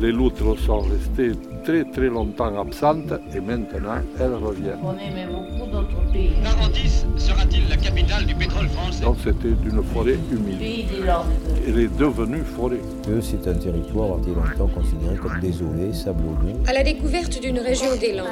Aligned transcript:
Les 0.00 0.12
loutres 0.12 0.56
sont 0.60 0.78
restées 0.80 1.32
très 1.64 1.82
très 1.84 2.06
longtemps 2.08 2.56
absentes 2.60 3.12
et 3.34 3.40
maintenant 3.40 4.00
elles 4.20 4.34
reviennent. 4.34 4.78
On 4.84 4.92
aimait 4.96 5.26
beaucoup 5.26 5.68
d'autres 5.72 6.12
pays. 6.12 6.34
Narandis 6.40 7.04
sera-t-il 7.16 7.68
la 7.68 7.76
capitale 7.76 8.24
du 8.24 8.34
pétrole 8.36 8.68
français? 8.68 9.02
Donc 9.02 9.16
c'était 9.24 9.48
une 9.48 9.82
forêt 9.82 10.16
humide. 10.30 10.58
Pays 10.60 10.84
des 10.84 11.04
Landes. 11.04 11.26
Elle 11.66 11.80
est 11.80 11.96
devenue 11.98 12.42
forêt. 12.44 12.78
que 13.04 13.20
c'est 13.20 13.48
un 13.48 13.54
territoire 13.54 14.18
été 14.20 14.30
longtemps 14.30 14.68
considéré 14.72 15.16
comme 15.16 15.40
désolé, 15.40 15.92
sablonneux. 15.92 16.54
À 16.68 16.74
la 16.74 16.84
découverte 16.84 17.40
d'une 17.40 17.58
région 17.58 17.96
des 18.00 18.14
Landes. 18.14 18.28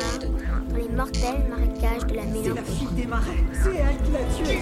Dans 0.71 0.77
les 0.77 0.89
mortels 0.89 1.43
marécages 1.51 2.07
de 2.07 2.15
la 2.15 2.25
mélancolie. 2.27 2.89
des 2.95 3.07
marais. 3.07 3.43
C'est 3.53 3.71
elle 3.71 3.97
qui 4.05 4.13
l'a 4.13 4.47
tué. 4.51 4.59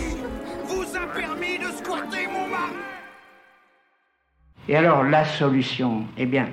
Vous 0.68 0.96
a 0.96 1.06
permis 1.14 1.58
de 1.58 1.70
squatter 1.76 2.26
mon 2.32 2.48
marais 2.48 2.72
Et 4.70 4.76
alors, 4.76 5.04
la 5.04 5.26
solution 5.26 6.04
Eh 6.16 6.24
bien, 6.24 6.48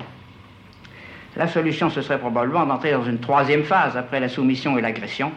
la 1.36 1.46
solution, 1.48 1.88
ce 1.88 2.02
serait 2.02 2.18
probablement 2.18 2.66
d'entrer 2.66 2.92
dans 2.92 3.04
une 3.04 3.18
troisième 3.18 3.64
phase 3.64 3.96
après 3.96 4.20
la 4.20 4.28
soumission 4.28 4.76
et 4.76 4.82
l'agression. 4.82 5.32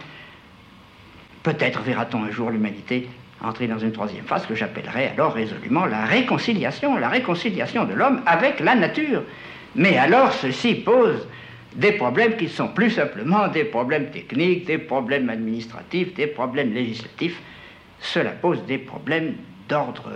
Peut-être 1.43 1.81
verra-t-on 1.81 2.23
un 2.23 2.31
jour 2.31 2.49
l'humanité 2.49 3.07
entrer 3.43 3.67
dans 3.67 3.77
une 3.77 3.91
troisième 3.91 4.25
phase 4.25 4.45
que 4.45 4.55
j'appellerais 4.55 5.11
alors 5.11 5.33
résolument 5.33 5.85
la 5.85 6.05
réconciliation, 6.05 6.97
la 6.97 7.09
réconciliation 7.09 7.85
de 7.85 7.93
l'homme 7.93 8.21
avec 8.25 8.59
la 8.59 8.75
nature. 8.75 9.23
Mais 9.75 9.97
alors, 9.97 10.31
ceci 10.33 10.75
pose 10.75 11.27
des 11.75 11.91
problèmes 11.91 12.37
qui 12.37 12.47
sont 12.47 12.69
plus 12.69 12.91
simplement 12.91 13.47
des 13.49 13.65
problèmes 13.65 14.09
techniques, 14.09 14.65
des 14.65 14.77
problèmes 14.77 15.29
administratifs, 15.29 16.13
des 16.13 16.27
problèmes 16.27 16.73
législatifs. 16.73 17.41
Cela 17.99 18.31
pose 18.31 18.65
des 18.65 18.77
problèmes 18.77 19.35
d'ordre 19.67 20.09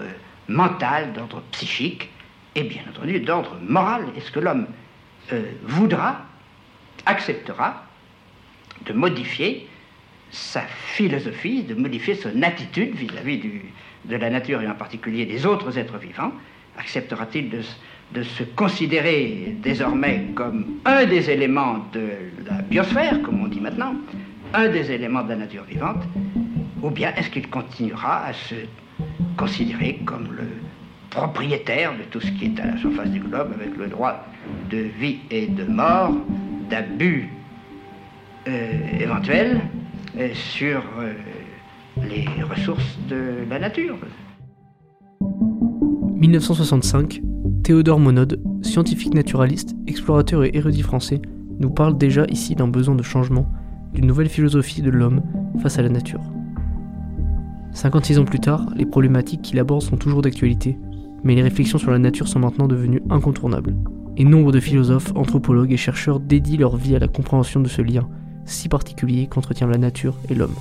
mental, 0.47 1.11
d'ordre 1.13 1.41
psychique 1.51 2.09
et 2.55 2.63
bien 2.63 2.81
entendu 2.89 3.19
d'ordre 3.19 3.57
moral. 3.61 4.03
Est-ce 4.17 4.31
que 4.31 4.39
l'homme 4.39 4.67
euh, 5.33 5.43
voudra, 5.63 6.25
acceptera 7.05 7.83
de 8.85 8.93
modifier 8.93 9.67
sa 10.31 10.61
philosophie, 10.61 11.63
de 11.63 11.73
modifier 11.73 12.15
son 12.15 12.41
attitude 12.41 12.95
vis-à-vis 12.95 13.41
de 14.05 14.15
la 14.15 14.29
nature 14.29 14.61
et 14.61 14.67
en 14.67 14.75
particulier 14.75 15.25
des 15.25 15.45
autres 15.45 15.77
êtres 15.77 15.97
vivants. 15.97 16.31
Acceptera-t-il 16.77 17.49
de 17.49 18.23
se 18.23 18.43
considérer 18.43 19.55
désormais 19.61 20.27
comme 20.35 20.79
un 20.85 21.05
des 21.05 21.29
éléments 21.29 21.85
de 21.93 22.09
la 22.45 22.61
biosphère, 22.61 23.21
comme 23.21 23.43
on 23.43 23.47
dit 23.47 23.59
maintenant, 23.59 23.95
un 24.53 24.67
des 24.69 24.91
éléments 24.91 25.23
de 25.23 25.29
la 25.29 25.35
nature 25.37 25.63
vivante 25.63 26.03
Ou 26.81 26.89
bien 26.89 27.13
est-ce 27.15 27.29
qu'il 27.29 27.49
continuera 27.49 28.25
à 28.25 28.33
se 28.33 28.55
considérer 29.37 29.99
comme 30.05 30.29
le 30.35 30.47
propriétaire 31.09 31.93
de 31.97 32.03
tout 32.03 32.21
ce 32.21 32.31
qui 32.31 32.45
est 32.45 32.59
à 32.59 32.67
la 32.67 32.77
surface 32.77 33.09
du 33.09 33.19
globe, 33.19 33.53
avec 33.59 33.75
le 33.77 33.87
droit 33.87 34.25
de 34.69 34.77
vie 34.99 35.19
et 35.31 35.47
de 35.47 35.65
mort, 35.65 36.13
d'abus 36.69 37.29
euh, 38.47 38.71
éventuels 38.99 39.61
euh, 40.17 40.29
sur 40.33 40.81
euh, 40.99 41.13
les 42.07 42.25
ressources 42.43 42.97
de 43.09 43.49
la 43.49 43.59
nature. 43.59 43.97
1965, 46.15 47.21
Théodore 47.63 47.99
Monod, 47.99 48.41
scientifique 48.61 49.13
naturaliste, 49.13 49.75
explorateur 49.87 50.43
et 50.43 50.51
érudit 50.53 50.81
français, 50.81 51.21
nous 51.59 51.69
parle 51.69 51.97
déjà 51.97 52.25
ici 52.29 52.55
d'un 52.55 52.67
besoin 52.67 52.95
de 52.95 53.03
changement, 53.03 53.47
d'une 53.93 54.05
nouvelle 54.05 54.29
philosophie 54.29 54.81
de 54.81 54.89
l'homme 54.89 55.21
face 55.61 55.77
à 55.79 55.81
la 55.81 55.89
nature. 55.89 56.21
56 57.73 58.19
ans 58.19 58.25
plus 58.25 58.39
tard, 58.39 58.67
les 58.75 58.85
problématiques 58.85 59.41
qu'il 59.41 59.59
aborde 59.59 59.81
sont 59.81 59.97
toujours 59.97 60.21
d'actualité, 60.21 60.77
mais 61.23 61.35
les 61.35 61.43
réflexions 61.43 61.77
sur 61.77 61.91
la 61.91 61.99
nature 61.99 62.27
sont 62.27 62.39
maintenant 62.39 62.67
devenues 62.67 63.01
incontournables. 63.09 63.75
Et 64.19 64.25
nombre 64.25 64.51
de 64.51 64.59
philosophes, 64.59 65.13
anthropologues 65.15 65.71
et 65.71 65.77
chercheurs 65.77 66.19
dédient 66.19 66.59
leur 66.59 66.75
vie 66.75 66.95
à 66.95 66.99
la 66.99 67.07
compréhension 67.07 67.61
de 67.61 67.69
ce 67.69 67.81
lien 67.81 68.07
si 68.45 68.67
particulier 68.67 69.27
qu'entretient 69.27 69.67
la 69.67 69.77
nature 69.77 70.17
et 70.29 70.35
l'homme. 70.35 70.55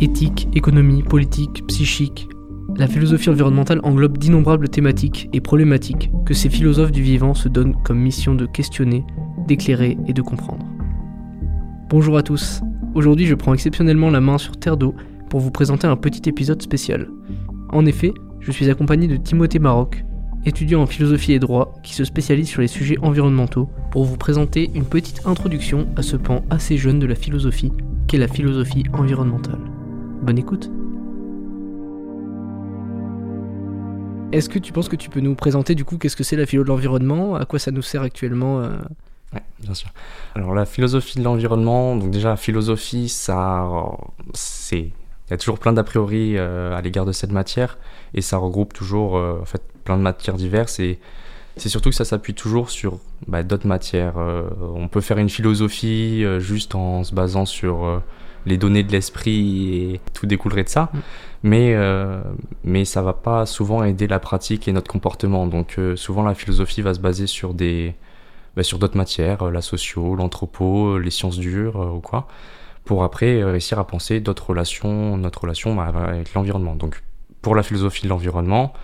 Éthique, 0.00 0.48
économie, 0.54 1.02
politique, 1.02 1.66
psychique, 1.66 2.28
la 2.76 2.86
philosophie 2.86 3.30
environnementale 3.30 3.80
englobe 3.82 4.16
d'innombrables 4.16 4.68
thématiques 4.68 5.28
et 5.32 5.40
problématiques 5.40 6.10
que 6.24 6.34
ces 6.34 6.48
philosophes 6.48 6.92
du 6.92 7.02
vivant 7.02 7.34
se 7.34 7.48
donnent 7.48 7.76
comme 7.82 7.98
mission 7.98 8.34
de 8.34 8.46
questionner, 8.46 9.04
d'éclairer 9.46 9.98
et 10.06 10.12
de 10.12 10.22
comprendre. 10.22 10.64
Bonjour 11.90 12.16
à 12.16 12.22
tous, 12.22 12.62
aujourd'hui 12.94 13.26
je 13.26 13.34
prends 13.34 13.54
exceptionnellement 13.54 14.10
la 14.10 14.20
main 14.20 14.38
sur 14.38 14.56
Terre 14.56 14.76
d'eau 14.76 14.94
pour 15.28 15.40
vous 15.40 15.50
présenter 15.50 15.86
un 15.86 15.96
petit 15.96 16.28
épisode 16.28 16.62
spécial. 16.62 17.10
En 17.70 17.84
effet, 17.84 18.12
je 18.40 18.52
suis 18.52 18.70
accompagné 18.70 19.08
de 19.08 19.16
Timothée 19.16 19.58
Maroc, 19.58 20.04
étudiant 20.44 20.82
en 20.82 20.86
philosophie 20.86 21.32
et 21.32 21.38
droit 21.38 21.74
qui 21.82 21.94
se 21.94 22.04
spécialise 22.04 22.48
sur 22.48 22.60
les 22.60 22.68
sujets 22.68 22.98
environnementaux, 23.02 23.68
pour 23.90 24.04
vous 24.04 24.16
présenter 24.16 24.70
une 24.74 24.84
petite 24.84 25.26
introduction 25.26 25.88
à 25.96 26.02
ce 26.02 26.16
pan 26.16 26.44
assez 26.50 26.76
jeune 26.76 26.98
de 26.98 27.06
la 27.06 27.14
philosophie 27.14 27.72
qu'est 28.06 28.18
la 28.18 28.28
philosophie 28.28 28.84
environnementale. 28.92 29.60
Bonne 30.22 30.38
écoute 30.38 30.70
Est-ce 34.30 34.48
que 34.48 34.58
tu 34.58 34.72
penses 34.72 34.88
que 34.88 34.96
tu 34.96 35.08
peux 35.08 35.20
nous 35.20 35.34
présenter 35.34 35.74
du 35.74 35.84
coup 35.84 35.96
qu'est-ce 35.96 36.16
que 36.16 36.24
c'est 36.24 36.36
la 36.36 36.44
philo 36.44 36.62
de 36.62 36.68
l'environnement, 36.68 37.34
à 37.34 37.46
quoi 37.46 37.58
ça 37.58 37.70
nous 37.70 37.82
sert 37.82 38.02
actuellement 38.02 38.60
euh? 38.60 38.76
Ouais, 39.32 39.42
bien 39.60 39.74
sûr. 39.74 39.90
Alors 40.34 40.54
la 40.54 40.66
philosophie 40.66 41.18
de 41.18 41.24
l'environnement, 41.24 41.96
donc 41.96 42.10
déjà 42.10 42.30
la 42.30 42.36
philosophie, 42.36 43.08
ça, 43.08 43.66
c'est, 44.34 44.78
il 44.80 45.30
y 45.30 45.34
a 45.34 45.36
toujours 45.36 45.58
plein 45.58 45.72
d'a 45.72 45.84
priori 45.84 46.36
euh, 46.36 46.76
à 46.76 46.82
l'égard 46.82 47.04
de 47.04 47.12
cette 47.12 47.32
matière 47.32 47.78
et 48.14 48.22
ça 48.22 48.38
regroupe 48.38 48.72
toujours 48.72 49.16
euh, 49.16 49.38
en 49.40 49.44
fait 49.44 49.62
plein 49.88 49.96
de 49.96 50.02
matières 50.02 50.34
diverses 50.34 50.80
et 50.80 50.98
c'est 51.56 51.70
surtout 51.70 51.88
que 51.88 51.96
ça 51.96 52.04
s'appuie 52.04 52.34
toujours 52.34 52.68
sur 52.68 52.98
bah, 53.26 53.42
d'autres 53.42 53.66
matières. 53.66 54.18
Euh, 54.18 54.42
on 54.74 54.86
peut 54.86 55.00
faire 55.00 55.16
une 55.16 55.30
philosophie 55.30 56.22
euh, 56.24 56.40
juste 56.40 56.74
en 56.74 57.04
se 57.04 57.14
basant 57.14 57.46
sur 57.46 57.86
euh, 57.86 57.98
les 58.44 58.58
données 58.58 58.82
de 58.82 58.92
l'esprit 58.92 59.94
et 59.94 60.00
tout 60.12 60.26
découlerait 60.26 60.64
de 60.64 60.68
ça, 60.68 60.90
mais 61.42 61.72
euh, 61.74 62.20
mais 62.64 62.84
ça 62.84 63.00
va 63.00 63.14
pas 63.14 63.46
souvent 63.46 63.82
aider 63.82 64.06
la 64.06 64.18
pratique 64.18 64.68
et 64.68 64.72
notre 64.72 64.90
comportement. 64.90 65.46
Donc 65.46 65.80
souvent 65.96 66.22
la 66.22 66.34
philosophie 66.34 66.82
va 66.82 66.92
se 66.92 67.00
baser 67.00 67.26
sur 67.26 67.54
des 67.54 67.94
bah, 68.54 68.62
sur 68.62 68.78
d'autres 68.78 68.98
matières, 68.98 69.50
la 69.50 69.62
socio, 69.62 70.16
l'anthropo, 70.16 70.98
les 70.98 71.10
sciences 71.10 71.38
dures 71.38 71.76
ou 71.96 72.00
quoi, 72.00 72.28
pour 72.84 73.04
après 73.04 73.42
réussir 73.42 73.78
à 73.78 73.86
penser 73.86 74.20
d'autres 74.20 74.50
relations, 74.50 75.16
notre 75.16 75.40
relation 75.40 75.74
bah, 75.74 75.92
avec 76.08 76.34
l'environnement. 76.34 76.76
Donc 76.76 77.02
pour 77.40 77.54
la 77.54 77.62
philosophie 77.62 78.04
de 78.04 78.08
l'environnement, 78.08 78.74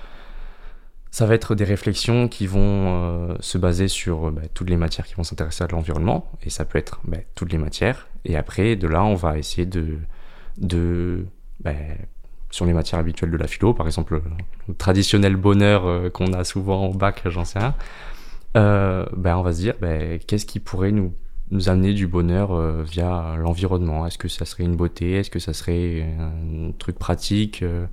ça 1.14 1.26
va 1.26 1.34
être 1.36 1.54
des 1.54 1.62
réflexions 1.62 2.26
qui 2.26 2.48
vont 2.48 2.58
euh, 2.60 3.36
se 3.38 3.56
baser 3.56 3.86
sur 3.86 4.26
euh, 4.26 4.30
bah, 4.32 4.42
toutes 4.52 4.68
les 4.68 4.76
matières 4.76 5.06
qui 5.06 5.14
vont 5.14 5.22
s'intéresser 5.22 5.62
à 5.62 5.68
l'environnement, 5.68 6.28
et 6.42 6.50
ça 6.50 6.64
peut 6.64 6.76
être 6.76 7.00
bah, 7.04 7.18
toutes 7.36 7.52
les 7.52 7.58
matières, 7.58 8.08
et 8.24 8.36
après 8.36 8.74
de 8.74 8.88
là 8.88 9.04
on 9.04 9.14
va 9.14 9.38
essayer 9.38 9.64
de, 9.64 11.24
bah, 11.60 11.70
sur 12.50 12.66
les 12.66 12.72
matières 12.72 12.98
habituelles 12.98 13.30
de 13.30 13.36
la 13.36 13.46
philo, 13.46 13.74
par 13.74 13.86
exemple 13.86 14.20
le 14.66 14.74
traditionnel 14.74 15.36
bonheur 15.36 15.86
euh, 15.86 16.10
qu'on 16.10 16.32
a 16.32 16.42
souvent 16.42 16.86
au 16.86 16.94
bac, 16.94 17.22
j'en 17.26 17.44
sais 17.44 17.60
rien, 17.60 17.76
euh, 18.56 19.06
on 19.14 19.42
va 19.42 19.52
se 19.52 19.60
dire 19.60 19.74
qu'est-ce 20.26 20.46
qui 20.46 20.58
pourrait 20.58 20.90
nous, 20.90 21.12
amener 21.68 21.92
du 21.92 22.08
bonheur 22.08 22.50
euh, 22.50 22.82
via 22.82 23.36
l'environnement? 23.38 24.04
Est-ce 24.04 24.18
que 24.18 24.26
ça 24.26 24.44
serait 24.44 24.64
une 24.64 24.74
beauté? 24.74 25.12
Est-ce 25.12 25.30
que 25.30 25.38
ça 25.38 25.52
serait 25.52 26.08
un 26.18 26.72
truc 26.72 26.98
pratique? 26.98 27.62
Euh 27.62 27.86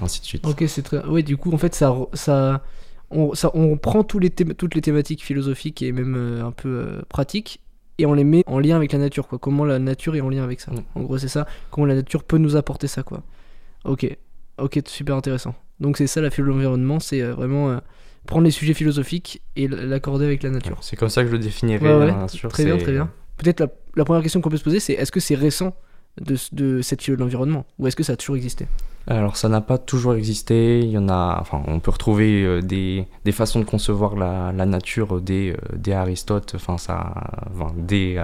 ainsi 0.00 0.20
de 0.20 0.26
suite. 0.26 0.46
Ok, 0.46 0.64
c'est 0.66 0.82
très. 0.82 1.04
Oui, 1.06 1.22
du 1.24 1.36
coup, 1.36 1.52
en 1.52 1.58
fait, 1.58 1.74
ça, 1.74 1.94
ça, 2.12 2.62
on, 3.10 3.34
ça, 3.34 3.50
on 3.54 3.76
prend 3.76 4.04
tous 4.04 4.18
les 4.18 4.30
toutes 4.30 4.74
les 4.74 4.80
thématiques 4.80 5.22
philosophiques 5.24 5.82
et 5.82 5.92
même 5.92 6.14
euh, 6.16 6.44
un 6.44 6.52
peu 6.52 6.68
euh, 6.68 7.02
pratiques 7.08 7.60
et 7.98 8.06
on 8.06 8.14
les 8.14 8.24
met 8.24 8.42
en 8.46 8.58
lien 8.58 8.76
avec 8.76 8.92
la 8.92 8.98
nature, 8.98 9.28
quoi. 9.28 9.38
Comment 9.38 9.64
la 9.64 9.78
nature 9.78 10.16
est 10.16 10.20
en 10.20 10.28
lien 10.30 10.42
avec 10.42 10.60
ça. 10.60 10.72
Mm. 10.72 10.76
En 10.94 11.00
gros, 11.02 11.18
c'est 11.18 11.28
ça. 11.28 11.46
Comment 11.70 11.86
la 11.86 11.94
nature 11.94 12.24
peut 12.24 12.38
nous 12.38 12.56
apporter 12.56 12.86
ça, 12.86 13.02
quoi. 13.02 13.22
Ok, 13.84 14.06
ok, 14.58 14.80
super 14.86 15.16
intéressant. 15.16 15.54
Donc 15.80 15.96
c'est 15.96 16.06
ça 16.06 16.20
la 16.20 16.30
philo 16.30 16.46
de 16.46 16.52
l'environnement, 16.52 17.00
c'est 17.00 17.20
euh, 17.22 17.34
vraiment 17.34 17.80
prendre 18.26 18.44
les 18.44 18.52
sujets 18.52 18.74
philosophiques 18.74 19.42
et 19.56 19.66
l'accorder 19.66 20.24
avec 20.24 20.44
la 20.44 20.50
nature. 20.50 20.78
C'est 20.80 20.94
comme 20.96 21.08
ça 21.08 21.22
que 21.22 21.28
je 21.28 21.32
le 21.32 21.40
définirais, 21.40 21.84
Ouais, 21.84 21.98
ouais. 21.98 22.12
bien 22.12 22.28
sûr. 22.28 22.48
Très 22.50 22.64
bien, 22.64 22.76
très 22.76 22.92
bien. 22.92 23.10
Peut-être 23.36 23.58
la, 23.60 23.66
la 23.96 24.04
première 24.04 24.22
question 24.22 24.40
qu'on 24.40 24.50
peut 24.50 24.56
se 24.56 24.62
poser, 24.62 24.78
c'est 24.78 24.92
est-ce 24.92 25.10
que 25.10 25.18
c'est 25.18 25.34
récent 25.34 25.74
de, 26.20 26.82
cette 26.82 27.02
philo 27.02 27.16
de 27.16 27.22
l'environnement 27.22 27.64
ou 27.78 27.86
est-ce 27.86 27.96
que 27.96 28.02
ça 28.02 28.14
a 28.14 28.16
toujours 28.16 28.36
existé? 28.36 28.66
Alors 29.08 29.36
ça 29.36 29.48
n'a 29.48 29.60
pas 29.60 29.78
toujours 29.78 30.14
existé, 30.14 30.78
il 30.78 30.90
y 30.90 30.98
en 30.98 31.08
a, 31.08 31.36
enfin 31.40 31.60
on 31.66 31.80
peut 31.80 31.90
retrouver 31.90 32.44
euh, 32.44 32.62
des, 32.62 33.04
des 33.24 33.32
façons 33.32 33.58
de 33.58 33.64
concevoir 33.64 34.14
la, 34.14 34.52
nature 34.52 35.20
dès, 35.20 35.50
euh, 35.50 35.56
dès 35.74 35.92
Aristote, 35.92 36.52
enfin 36.54 36.78
ça, 36.78 37.12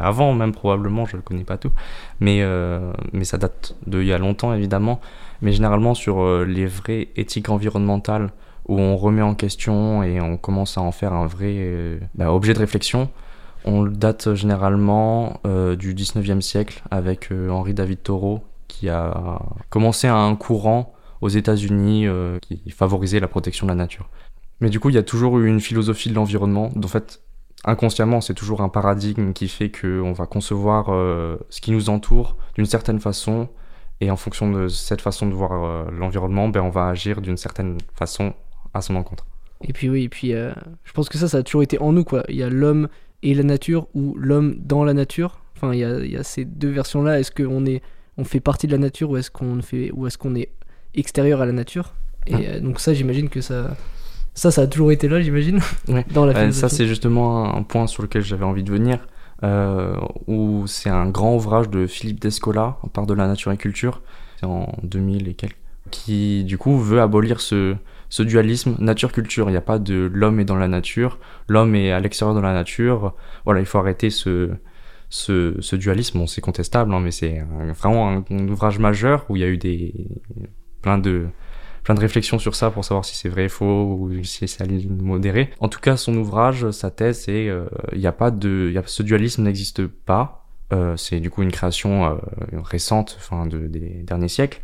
avant 0.00 0.35
même 0.35 0.52
probablement, 0.52 1.05
je 1.05 1.17
ne 1.17 1.23
connais 1.23 1.43
pas 1.43 1.56
tout, 1.56 1.73
mais, 2.20 2.43
euh, 2.43 2.93
mais 3.12 3.25
ça 3.25 3.38
date 3.38 3.75
d'il 3.88 4.05
y 4.05 4.12
a 4.12 4.19
longtemps 4.19 4.55
évidemment, 4.55 5.00
mais 5.43 5.52
généralement 5.52 5.94
sur 5.94 6.20
euh, 6.20 6.44
les 6.44 6.67
vraies 6.67 7.08
éthiques 7.17 7.49
environnementales 7.49 8.31
où 8.67 8.79
on 8.79 8.96
remet 8.96 9.23
en 9.23 9.35
question 9.35 10.02
et 10.02 10.20
on 10.20 10.37
commence 10.37 10.76
à 10.76 10.82
en 10.82 10.93
faire 10.93 11.12
un 11.12 11.26
vrai 11.26 11.55
euh, 11.56 11.99
bah, 12.14 12.32
objet 12.32 12.55
de 12.55 12.58
réflexion, 12.58 13.08
on 13.68 13.82
le 13.82 13.90
date 13.90 14.34
généralement 14.34 15.40
euh, 15.46 15.76
du 15.76 15.94
19e 15.94 16.40
siècle 16.40 16.82
avec 16.90 17.30
euh, 17.30 17.50
Henri 17.50 17.74
David 17.74 18.02
Thoreau 18.02 18.40
qui 18.66 18.88
a 18.88 19.40
commencé 19.70 20.08
un 20.08 20.34
courant 20.36 20.94
aux 21.20 21.28
États-Unis 21.28 22.06
euh, 22.06 22.38
qui 22.40 22.70
favorisait 22.70 23.20
la 23.20 23.28
protection 23.28 23.66
de 23.66 23.72
la 23.72 23.76
nature. 23.76 24.08
Mais 24.60 24.70
du 24.70 24.80
coup, 24.80 24.88
il 24.88 24.94
y 24.94 24.98
a 24.98 25.02
toujours 25.02 25.38
eu 25.38 25.46
une 25.46 25.60
philosophie 25.60 26.08
de 26.08 26.14
l'environnement. 26.14 26.70
En 26.76 26.88
fait, 26.88 27.20
inconsciemment, 27.64 28.20
c'est 28.20 28.34
toujours 28.34 28.62
un 28.62 28.68
paradigme 28.68 29.32
qui 29.32 29.48
fait 29.48 29.70
qu'on 29.70 30.12
va 30.12 30.26
concevoir 30.26 30.86
ce 31.48 31.60
qui 31.60 31.70
nous 31.70 31.90
entoure 31.90 32.36
d'une 32.54 32.66
certaine 32.66 32.98
façon. 32.98 33.48
Et 34.00 34.10
en 34.10 34.16
fonction 34.16 34.50
de 34.50 34.68
cette 34.68 35.00
façon 35.00 35.26
de 35.26 35.34
voir 35.34 35.90
l'environnement, 35.90 36.48
ben, 36.48 36.60
on 36.60 36.70
va 36.70 36.88
agir 36.88 37.20
d'une 37.20 37.36
certaine 37.36 37.78
façon 37.94 38.34
à 38.74 38.80
son 38.80 38.96
encontre. 38.96 39.26
Et 39.62 39.72
puis 39.72 39.88
oui, 39.88 40.04
et 40.04 40.08
puis 40.08 40.32
je 40.32 40.92
pense 40.92 41.08
que 41.08 41.18
ça, 41.18 41.28
ça 41.28 41.38
a 41.38 41.42
toujours 41.42 41.62
été 41.62 41.80
en 41.80 41.92
nous, 41.92 42.04
quoi. 42.04 42.24
Il 42.28 42.36
y 42.36 42.42
a 42.42 42.50
l'homme 42.50 42.88
et 43.22 43.34
la 43.34 43.42
nature 43.42 43.86
ou 43.94 44.14
l'homme 44.16 44.56
dans 44.60 44.84
la 44.84 44.94
nature? 44.94 45.40
Enfin, 45.56 45.72
il 45.74 45.80
y 45.80 45.84
a, 45.84 45.98
il 45.98 46.10
y 46.10 46.16
a 46.16 46.22
ces 46.22 46.44
deux 46.44 46.70
versions-là. 46.70 47.18
Est-ce 47.20 47.30
qu'on 47.32 47.66
est, 47.66 47.82
on 48.16 48.24
fait 48.24 48.40
partie 48.40 48.66
de 48.66 48.72
la 48.72 48.78
nature 48.78 49.10
ou 49.10 49.16
est-ce 49.16 49.30
qu'on 49.30 49.60
fait, 49.62 49.90
ou 49.92 50.06
est-ce 50.06 50.16
qu'on 50.18 50.34
est 50.34 50.50
extérieur 50.94 51.40
à 51.40 51.46
la 51.46 51.52
nature? 51.52 51.94
Et 52.26 52.34
Ah. 52.34 52.38
euh, 52.40 52.60
donc 52.60 52.80
ça, 52.80 52.94
j'imagine 52.94 53.28
que 53.28 53.40
ça, 53.40 53.76
ça, 54.34 54.50
ça 54.50 54.62
a 54.62 54.66
toujours 54.66 54.92
été 54.92 55.08
là, 55.08 55.20
j'imagine. 55.20 55.60
Ouais. 55.88 56.04
dans 56.12 56.26
la 56.26 56.36
Euh, 56.36 56.52
ça, 56.52 56.68
c'est 56.68 56.86
justement 56.86 57.54
un 57.56 57.62
point 57.62 57.86
sur 57.86 58.02
lequel 58.02 58.22
j'avais 58.22 58.44
envie 58.44 58.62
de 58.62 58.70
venir, 58.70 59.06
euh, 59.42 59.96
où 60.26 60.66
c'est 60.66 60.90
un 60.90 61.08
grand 61.08 61.34
ouvrage 61.34 61.68
de 61.70 61.86
Philippe 61.86 62.20
Descola, 62.20 62.76
On 62.82 62.88
part 62.88 63.06
de 63.06 63.14
la 63.14 63.26
nature 63.26 63.50
et 63.52 63.56
culture, 63.56 64.00
c'est 64.38 64.46
en 64.46 64.72
2000 64.84 65.28
et 65.28 65.34
quelques, 65.34 65.56
qui 65.90 66.44
du 66.44 66.58
coup 66.58 66.78
veut 66.78 67.00
abolir 67.00 67.40
ce, 67.40 67.74
ce 68.08 68.22
dualisme 68.22 68.76
nature-culture. 68.78 69.49
Il 69.49 69.52
n'y 69.52 69.58
a 69.58 69.62
pas 69.62 69.78
de 69.78 70.10
l'homme 70.12 70.40
est 70.40 70.44
dans 70.44 70.56
la 70.56 70.69
nature, 70.69 71.19
l'homme 71.49 71.75
est 71.75 71.93
à 71.93 72.00
l'extérieur 72.00 72.34
de 72.34 72.40
la 72.40 72.52
nature. 72.52 73.14
Voilà, 73.44 73.60
il 73.60 73.66
faut 73.66 73.78
arrêter 73.78 74.10
ce, 74.10 74.50
ce, 75.08 75.76
dualisme. 75.76 76.19
Bon, 76.19 76.26
c'est 76.26 76.40
contestable, 76.40 76.93
hein, 76.93 77.00
mais 77.00 77.10
c'est 77.10 77.44
vraiment 77.78 78.25
un, 78.31 78.49
ouvrage 78.49 78.78
majeur 78.78 79.26
où 79.28 79.37
il 79.37 79.40
y 79.40 79.44
a 79.44 79.49
eu 79.49 79.58
des, 79.58 79.94
plein 80.82 80.99
de 80.99 81.26
plein 81.84 81.94
de 81.94 82.00
réflexions 82.00 82.38
sur 82.38 82.55
ça 82.55 82.70
pour 82.70 82.84
savoir 82.84 83.06
si 83.06 83.16
c'est 83.16 83.31
vrai, 83.31 83.49
faux 83.49 83.96
ou 83.99 84.22
si 84.22 84.46
c'est 84.46 84.69
modérée. 84.90 85.49
En 85.58 85.69
tout 85.69 85.81
cas, 85.81 85.96
son 85.96 86.14
ouvrage, 86.16 86.70
sa 86.70 86.90
thèse, 86.90 87.20
c'est 87.20 87.49
euh, 87.49 87.64
il 87.94 88.00
y 88.00 88.06
a 88.06 88.12
pas 88.12 88.31
de, 88.31 88.75
ce 88.84 89.02
dualisme 89.02 89.43
n'existe 89.44 89.87
pas. 89.87 90.46
Euh, 90.75 90.99
c'est 90.99 91.19
du 91.19 91.31
coup 91.31 91.43
une 91.43 91.50
création 91.50 92.04
euh, 92.04 92.16
récente, 92.62 93.16
enfin 93.19 93.46
de, 93.46 93.69
des 93.69 94.02
derniers 94.02 94.28
siècles, 94.28 94.61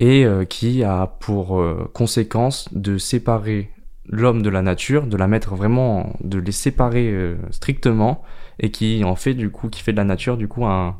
et 0.00 0.24
euh, 0.24 0.44
qui 0.44 0.82
a 0.82 1.06
pour 1.06 1.60
euh, 1.60 1.88
conséquence 1.92 2.68
de 2.72 2.96
séparer 2.96 3.70
l'homme 4.08 4.42
de 4.42 4.48
la 4.48 4.62
nature, 4.62 5.06
de 5.06 5.16
la 5.16 5.28
mettre 5.28 5.54
vraiment, 5.54 6.16
de 6.24 6.38
les 6.38 6.52
séparer 6.52 7.10
euh, 7.10 7.36
strictement, 7.50 8.24
et 8.58 8.70
qui 8.70 9.04
en 9.04 9.14
fait 9.14 9.34
du 9.34 9.50
coup, 9.50 9.68
qui 9.68 9.82
fait 9.82 9.92
de 9.92 9.98
la 9.98 10.04
nature 10.04 10.36
du 10.36 10.48
coup 10.48 10.64
un 10.66 10.96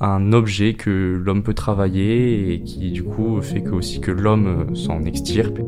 un 0.00 0.32
objet 0.32 0.74
que 0.74 0.90
l'homme 1.24 1.44
peut 1.44 1.54
travailler 1.54 2.52
et 2.52 2.60
qui 2.62 2.90
du 2.90 3.04
coup 3.04 3.40
fait 3.40 3.62
que 3.62 3.70
aussi 3.70 4.00
que 4.00 4.10
l'homme 4.10 4.74
s'en 4.74 5.04
extirpe. 5.04 5.60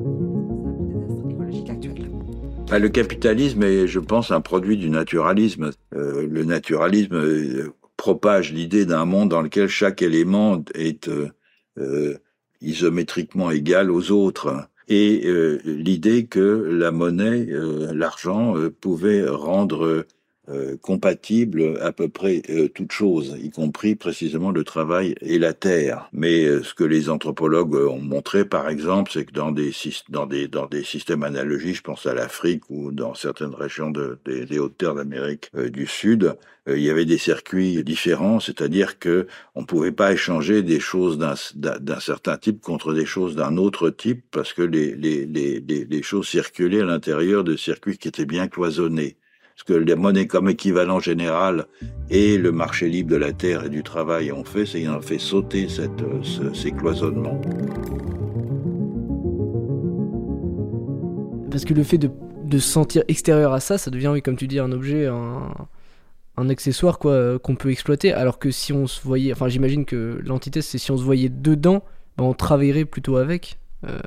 Bah, 2.68 2.80
le 2.80 2.88
capitalisme 2.88 3.62
est, 3.62 3.86
je 3.86 4.00
pense, 4.00 4.32
un 4.32 4.40
produit 4.40 4.76
du 4.76 4.90
naturalisme. 4.90 5.70
Le 5.92 6.42
naturalisme 6.42 7.70
propage 7.96 8.52
l'idée 8.52 8.84
d'un 8.84 9.04
monde 9.04 9.28
dans 9.30 9.42
lequel 9.42 9.68
chaque 9.68 10.02
élément 10.02 10.62
est 10.74 11.08
isométriquement 12.60 13.50
égal 13.50 13.90
aux 13.90 14.10
autres. 14.10 14.68
Et 14.88 15.22
euh, 15.24 15.58
l'idée 15.64 16.26
que 16.26 16.68
la 16.70 16.92
monnaie, 16.92 17.46
euh, 17.50 17.92
l'argent, 17.92 18.56
euh, 18.56 18.70
pouvait 18.70 19.26
rendre 19.28 20.06
euh, 20.48 20.76
compatible 20.80 21.78
à 21.82 21.92
peu 21.92 22.08
près 22.08 22.42
euh, 22.50 22.68
toute 22.68 22.92
chose, 22.92 23.36
y 23.42 23.50
compris 23.50 23.96
précisément 23.96 24.50
le 24.50 24.64
travail 24.64 25.14
et 25.20 25.38
la 25.38 25.52
terre. 25.54 26.08
Mais 26.12 26.44
euh, 26.44 26.62
ce 26.62 26.74
que 26.74 26.84
les 26.84 27.08
anthropologues 27.10 27.74
ont 27.74 28.00
montré, 28.00 28.44
par 28.44 28.68
exemple, 28.68 29.10
c'est 29.12 29.24
que 29.24 29.32
dans 29.32 29.52
des, 29.52 29.72
dans 30.08 30.26
des, 30.26 30.48
dans 30.48 30.66
des 30.66 30.84
systèmes 30.84 31.22
analogiques, 31.22 31.76
je 31.76 31.82
pense 31.82 32.06
à 32.06 32.14
l'Afrique 32.14 32.62
ou 32.70 32.92
dans 32.92 33.14
certaines 33.14 33.54
régions 33.54 33.90
de, 33.90 34.18
des, 34.24 34.58
hautes 34.58 34.78
terres 34.78 34.94
d'Amérique 34.94 35.50
euh, 35.56 35.70
du 35.70 35.86
Sud, 35.86 36.36
euh, 36.68 36.76
il 36.76 36.82
y 36.82 36.90
avait 36.90 37.04
des 37.04 37.18
circuits 37.18 37.82
différents, 37.84 38.40
c'est-à-dire 38.40 38.98
que 38.98 39.26
on 39.54 39.64
pouvait 39.64 39.92
pas 39.92 40.12
échanger 40.12 40.62
des 40.62 40.80
choses 40.80 41.18
d'un 41.18 42.00
certain 42.00 42.36
type 42.36 42.60
contre 42.60 42.92
des 42.92 43.06
choses 43.06 43.36
d'un 43.36 43.56
autre 43.56 43.90
type 43.90 44.24
parce 44.30 44.52
que 44.52 44.62
les, 44.62 44.94
les, 44.94 45.26
les, 45.26 45.60
les 45.60 46.02
choses 46.02 46.28
circulaient 46.28 46.82
à 46.82 46.84
l'intérieur 46.84 47.44
de 47.44 47.56
circuits 47.56 47.98
qui 47.98 48.08
étaient 48.08 48.26
bien 48.26 48.48
cloisonnés. 48.48 49.16
Ce 49.58 49.64
que 49.64 49.72
les 49.72 49.94
monnaies 49.96 50.26
comme 50.26 50.50
équivalent 50.50 51.00
général 51.00 51.64
et 52.10 52.36
le 52.36 52.52
marché 52.52 52.88
libre 52.88 53.10
de 53.12 53.16
la 53.16 53.32
terre 53.32 53.64
et 53.64 53.68
du 53.70 53.82
travail 53.82 54.30
ont 54.30 54.44
fait, 54.44 54.66
c'est 54.66 54.80
qu'ils 54.80 54.90
ont 54.90 55.00
fait 55.00 55.18
sauter 55.18 55.66
euh, 55.78 56.22
ce- 56.22 56.52
ces 56.52 56.72
cloisonnements. 56.72 57.40
Parce 61.50 61.64
que 61.64 61.72
le 61.72 61.82
fait 61.84 61.96
de, 61.96 62.10
de 62.44 62.58
se 62.58 62.68
sentir 62.68 63.02
extérieur 63.08 63.54
à 63.54 63.60
ça, 63.60 63.78
ça 63.78 63.90
devient, 63.90 64.08
oui, 64.12 64.20
comme 64.20 64.36
tu 64.36 64.46
dis, 64.46 64.58
un 64.58 64.72
objet, 64.72 65.06
un, 65.06 65.54
un 66.36 66.48
accessoire 66.50 66.98
quoi 66.98 67.12
euh, 67.12 67.38
qu'on 67.38 67.56
peut 67.56 67.70
exploiter. 67.70 68.12
Alors 68.12 68.38
que 68.38 68.50
si 68.50 68.74
on 68.74 68.86
se 68.86 69.00
voyait, 69.02 69.32
enfin, 69.32 69.48
j'imagine 69.48 69.86
que 69.86 70.20
l'antithèse, 70.22 70.66
c'est 70.66 70.76
si 70.78 70.90
on 70.90 70.98
se 70.98 71.02
voyait 71.02 71.30
dedans, 71.30 71.82
ben, 72.18 72.24
on 72.24 72.34
travaillerait 72.34 72.84
plutôt 72.84 73.16
avec. 73.16 73.58
Euh, 73.88 73.98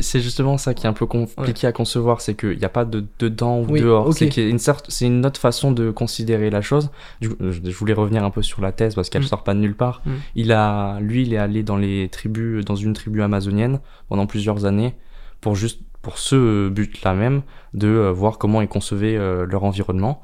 C'est 0.00 0.20
justement 0.20 0.56
ça 0.58 0.74
qui 0.74 0.86
est 0.86 0.88
un 0.88 0.92
peu 0.92 1.06
compliqué 1.06 1.66
à 1.66 1.72
concevoir, 1.72 2.20
c'est 2.20 2.34
qu'il 2.34 2.56
n'y 2.58 2.64
a 2.64 2.68
pas 2.68 2.84
de 2.84 3.04
dedans 3.18 3.58
ou 3.60 3.66
Oui, 3.68 3.80
dehors. 3.80 4.12
C'est 4.14 4.36
une, 4.36 4.58
sorte- 4.58 4.86
c'est 4.88 5.06
une 5.06 5.24
autre 5.26 5.40
façon 5.40 5.72
de 5.72 5.90
considérer 5.90 6.50
la 6.50 6.60
chose. 6.62 6.90
Coup, 7.22 7.34
je 7.40 7.60
je 7.64 7.76
voulais 7.76 7.92
revenir 7.92 8.24
un 8.24 8.30
peu 8.30 8.42
sur 8.42 8.60
la 8.62 8.72
thèse 8.72 8.94
parce 8.94 9.10
qu'elle 9.10 9.22
Mm. 9.22 9.26
sort 9.26 9.42
pas 9.44 9.54
de 9.54 9.60
nulle 9.60 9.74
part. 9.76 10.02
Mm. 10.06 10.10
Il 10.36 10.52
a, 10.52 10.98
lui, 11.00 11.22
il 11.22 11.34
est 11.34 11.38
allé 11.38 11.62
dans 11.62 11.76
les 11.76 12.08
tribus, 12.08 12.64
dans 12.64 12.76
une 12.76 12.92
tribu 12.92 13.22
amazonienne 13.22 13.80
pendant 14.08 14.26
plusieurs 14.26 14.64
années 14.64 14.94
pour 15.40 15.54
juste 15.56 15.80
pour 16.02 16.16
ce 16.18 16.68
but-là 16.70 17.12
même 17.14 17.42
de 17.74 17.86
euh, 17.88 18.10
voir 18.12 18.38
comment 18.38 18.62
ils 18.62 18.68
concevaient 18.68 19.16
euh, 19.16 19.44
leur 19.44 19.64
environnement. 19.64 20.20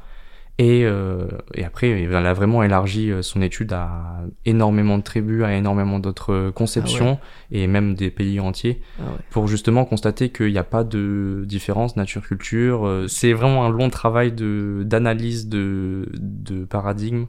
Et, 0.59 0.85
euh, 0.87 1.27
et 1.53 1.65
après, 1.65 2.03
il 2.03 2.15
a 2.15 2.33
vraiment 2.33 2.63
élargi 2.63 3.11
euh, 3.11 3.21
son 3.21 3.43
étude 3.43 3.75
à 3.75 4.23
énormément 4.47 4.97
de 4.97 5.03
tribus, 5.03 5.45
à 5.45 5.55
énormément 5.55 5.99
d'autres 5.99 6.51
conceptions 6.51 7.19
et 7.51 7.67
même 7.67 7.95
des 7.95 8.11
pays 8.11 8.41
entiers 8.41 8.81
Ah 8.99 9.03
ouais. 9.03 9.19
pour 9.31 9.49
justement 9.49 9.85
constater 9.85 10.31
qu'il 10.31 10.51
n'y 10.53 10.59
a 10.59 10.65
pas 10.65 10.83
de 10.83 11.45
différence 11.47 11.97
nature-culture. 11.97 12.87
Euh, 12.87 13.07
C'est 13.07 13.35
vraiment 13.35 13.67
un 13.67 13.69
long 13.69 13.91
travail 13.91 14.33
d'analyse 14.33 15.49
de, 15.49 16.09
de 16.15 16.65
paradigme 16.65 17.27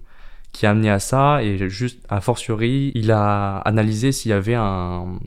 qui 0.54 0.66
a 0.66 0.72
amené 0.72 0.90
à 0.90 1.00
ça 1.00 1.44
et 1.44 1.68
juste 1.70 2.00
a 2.08 2.22
fortiori, 2.22 2.94
il 2.96 3.12
a 3.12 3.58
analysé 3.58 4.14
s'il 4.14 4.32
y 4.32 4.34
avait 4.34 4.56
un, 4.56 5.20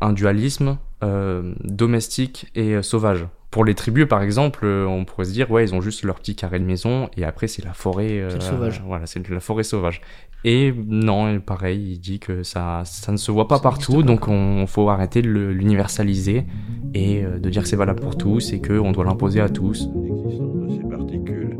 un 0.00 0.12
dualisme 0.14 0.78
euh, 1.04 1.52
domestique 1.62 2.50
et 2.54 2.82
sauvage. 2.82 3.26
Pour 3.56 3.64
les 3.64 3.72
tribus, 3.74 4.06
par 4.06 4.20
exemple, 4.20 4.66
euh, 4.66 4.84
on 4.84 5.06
pourrait 5.06 5.24
se 5.24 5.32
dire, 5.32 5.50
ouais, 5.50 5.64
ils 5.64 5.74
ont 5.74 5.80
juste 5.80 6.02
leur 6.04 6.16
petit 6.16 6.36
carré 6.36 6.58
de 6.58 6.64
maison, 6.66 7.08
et 7.16 7.24
après, 7.24 7.48
c'est 7.48 7.64
la 7.64 7.72
forêt. 7.72 8.20
euh, 8.20 8.38
sauvage. 8.38 8.82
Voilà, 8.86 9.06
c'est 9.06 9.26
la 9.30 9.40
forêt 9.40 9.62
sauvage. 9.62 10.02
Et 10.44 10.74
non, 10.86 11.40
pareil, 11.40 11.92
il 11.92 11.98
dit 11.98 12.18
que 12.18 12.42
ça, 12.42 12.82
ça 12.84 13.12
ne 13.12 13.16
se 13.16 13.30
voit 13.30 13.48
pas 13.48 13.56
Ça 13.56 13.62
partout, 13.62 14.00
pas. 14.00 14.02
donc 14.02 14.28
on 14.28 14.66
faut 14.66 14.90
arrêter 14.90 15.22
de 15.22 15.30
l'universaliser 15.30 16.44
et 16.92 17.24
euh, 17.24 17.38
de 17.38 17.48
dire 17.48 17.62
que 17.62 17.68
c'est 17.68 17.76
valable 17.76 18.00
pour 18.00 18.18
tous 18.18 18.52
et 18.52 18.60
qu'on 18.60 18.92
doit 18.92 19.06
l'imposer 19.06 19.40
à 19.40 19.48
tous. 19.48 19.88
l'existence 20.04 20.54
de 20.54 20.70
ces 20.76 20.88
particules. 20.88 21.56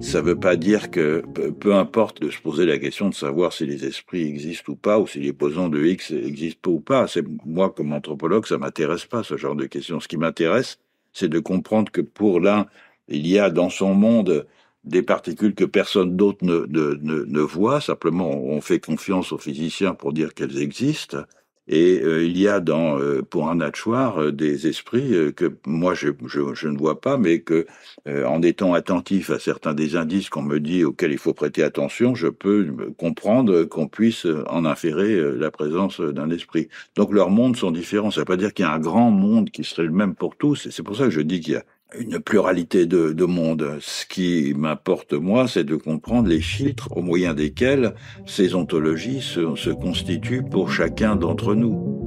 ça 0.00 0.20
ne 0.20 0.26
veut 0.26 0.40
pas 0.40 0.56
dire 0.56 0.90
que 0.90 1.22
peu 1.60 1.76
importe 1.76 2.20
de 2.22 2.30
se 2.30 2.40
poser 2.40 2.66
la 2.66 2.78
question 2.78 3.08
de 3.08 3.14
savoir 3.14 3.52
si 3.52 3.66
les 3.66 3.84
esprits 3.84 4.26
existent 4.26 4.72
ou 4.72 4.76
pas, 4.76 4.98
ou 4.98 5.06
si 5.06 5.20
les 5.20 5.32
bosons 5.32 5.68
de 5.68 5.80
X 5.84 6.10
existent 6.10 6.70
ou 6.72 6.80
pas. 6.80 7.06
C'est 7.06 7.24
moi 7.46 7.70
comme 7.70 7.92
anthropologue, 7.92 8.46
ça 8.46 8.58
m'intéresse 8.58 9.06
pas 9.06 9.22
ce 9.22 9.36
genre 9.36 9.54
de 9.54 9.66
questions. 9.66 10.00
Ce 10.00 10.08
qui 10.08 10.16
m'intéresse, 10.16 10.78
c'est 11.16 11.30
de 11.30 11.40
comprendre 11.40 11.90
que 11.90 12.02
pour 12.02 12.40
l'un, 12.40 12.66
il 13.08 13.26
y 13.26 13.38
a 13.38 13.48
dans 13.48 13.70
son 13.70 13.94
monde 13.94 14.46
des 14.84 15.02
particules 15.02 15.54
que 15.54 15.64
personne 15.64 16.14
d'autre 16.14 16.44
ne, 16.44 17.40
voit. 17.40 17.80
Simplement, 17.80 18.30
on 18.30 18.60
fait 18.60 18.80
confiance 18.80 19.32
aux 19.32 19.38
physiciens 19.38 19.94
pour 19.94 20.12
dire 20.12 20.34
qu'elles 20.34 20.60
existent. 20.60 21.22
Et 21.68 22.00
euh, 22.02 22.24
il 22.24 22.38
y 22.38 22.46
a 22.46 22.60
dans 22.60 22.98
euh, 22.98 23.22
pour 23.22 23.48
un 23.48 23.56
nachoir 23.56 24.22
euh, 24.22 24.32
des 24.32 24.68
esprits 24.68 25.12
que 25.34 25.56
moi 25.66 25.94
je, 25.94 26.10
je, 26.26 26.54
je, 26.54 26.68
ne 26.68 26.78
vois 26.78 27.00
pas, 27.00 27.18
mais 27.18 27.40
que 27.40 27.66
en 28.06 28.40
étant 28.42 28.72
attentif 28.74 29.30
à 29.30 29.38
certains 29.40 29.74
des 29.74 29.96
indices 29.96 30.28
qu'on 30.28 30.42
me 30.42 30.60
dit 30.60 30.84
auxquels 30.84 31.10
il 31.10 31.18
faut 31.18 31.34
prêter 31.34 31.64
attention, 31.64 32.14
je 32.14 32.28
peux 32.28 32.68
comprendre 32.98 33.64
qu'on 33.64 33.88
puisse 33.88 34.26
en 34.48 34.64
inférer 34.64 35.36
la 35.36 35.50
présence 35.50 36.00
d'un 36.00 36.30
esprit. 36.30 36.68
Donc 36.94 37.12
leurs 37.12 37.30
mondes 37.30 37.56
sont 37.56 37.72
différents. 37.72 38.12
Ça 38.12 38.20
ne 38.20 38.22
veut 38.22 38.26
pas 38.26 38.36
dire 38.36 38.54
qu'il 38.54 38.64
y 38.64 38.68
a 38.68 38.72
un 38.72 38.78
grand 38.78 39.10
monde 39.10 39.50
qui 39.50 39.64
serait 39.64 39.84
le 39.84 39.90
même 39.90 40.14
pour 40.14 40.36
tous. 40.36 40.68
C'est 40.70 40.82
pour 40.84 40.96
ça 40.96 41.04
que 41.04 41.10
je 41.10 41.20
dis 41.20 41.40
qu'il 41.40 41.54
y 41.54 41.56
a 41.56 41.64
une 41.94 42.18
pluralité 42.18 42.86
de, 42.86 43.12
de 43.12 43.24
mondes. 43.24 43.78
Ce 43.80 44.04
qui 44.06 44.54
m'importe, 44.56 45.12
moi, 45.12 45.46
c'est 45.48 45.64
de 45.64 45.76
comprendre 45.76 46.28
les 46.28 46.40
filtres 46.40 46.96
au 46.96 47.02
moyen 47.02 47.34
desquels 47.34 47.94
ces 48.26 48.54
ontologies 48.54 49.20
se, 49.20 49.70
constituent 49.70 50.42
pour 50.42 50.70
chacun 50.70 51.16
d'entre 51.16 51.54
nous. 51.54 52.02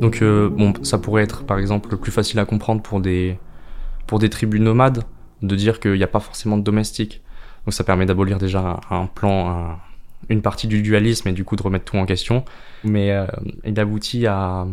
Donc, 0.00 0.22
euh, 0.22 0.48
bon, 0.50 0.74
ça 0.82 0.98
pourrait 0.98 1.22
être, 1.22 1.44
par 1.44 1.58
exemple, 1.58 1.96
plus 1.96 2.12
facile 2.12 2.38
à 2.38 2.44
comprendre 2.44 2.82
pour 2.82 3.00
des, 3.00 3.38
pour 4.06 4.18
des 4.18 4.28
tribus 4.28 4.60
nomades, 4.60 5.04
de 5.42 5.56
dire 5.56 5.80
qu'il 5.80 5.94
n'y 5.94 6.02
a 6.02 6.08
pas 6.08 6.20
forcément 6.20 6.58
de 6.58 6.62
domestiques. 6.62 7.22
Donc, 7.64 7.72
ça 7.72 7.84
permet 7.84 8.06
d'abolir 8.06 8.38
déjà 8.38 8.80
un 8.90 9.06
plan, 9.06 9.48
un, 9.48 9.78
une 10.28 10.42
partie 10.42 10.66
du 10.66 10.82
dualisme 10.82 11.28
et 11.28 11.32
du 11.32 11.44
coup 11.44 11.56
de 11.56 11.62
remettre 11.62 11.86
tout 11.86 11.96
en 11.96 12.06
question. 12.06 12.44
Mais 12.82 13.12
euh, 13.12 13.26
il 13.64 13.78
aboutit 13.80 14.26
à 14.26 14.66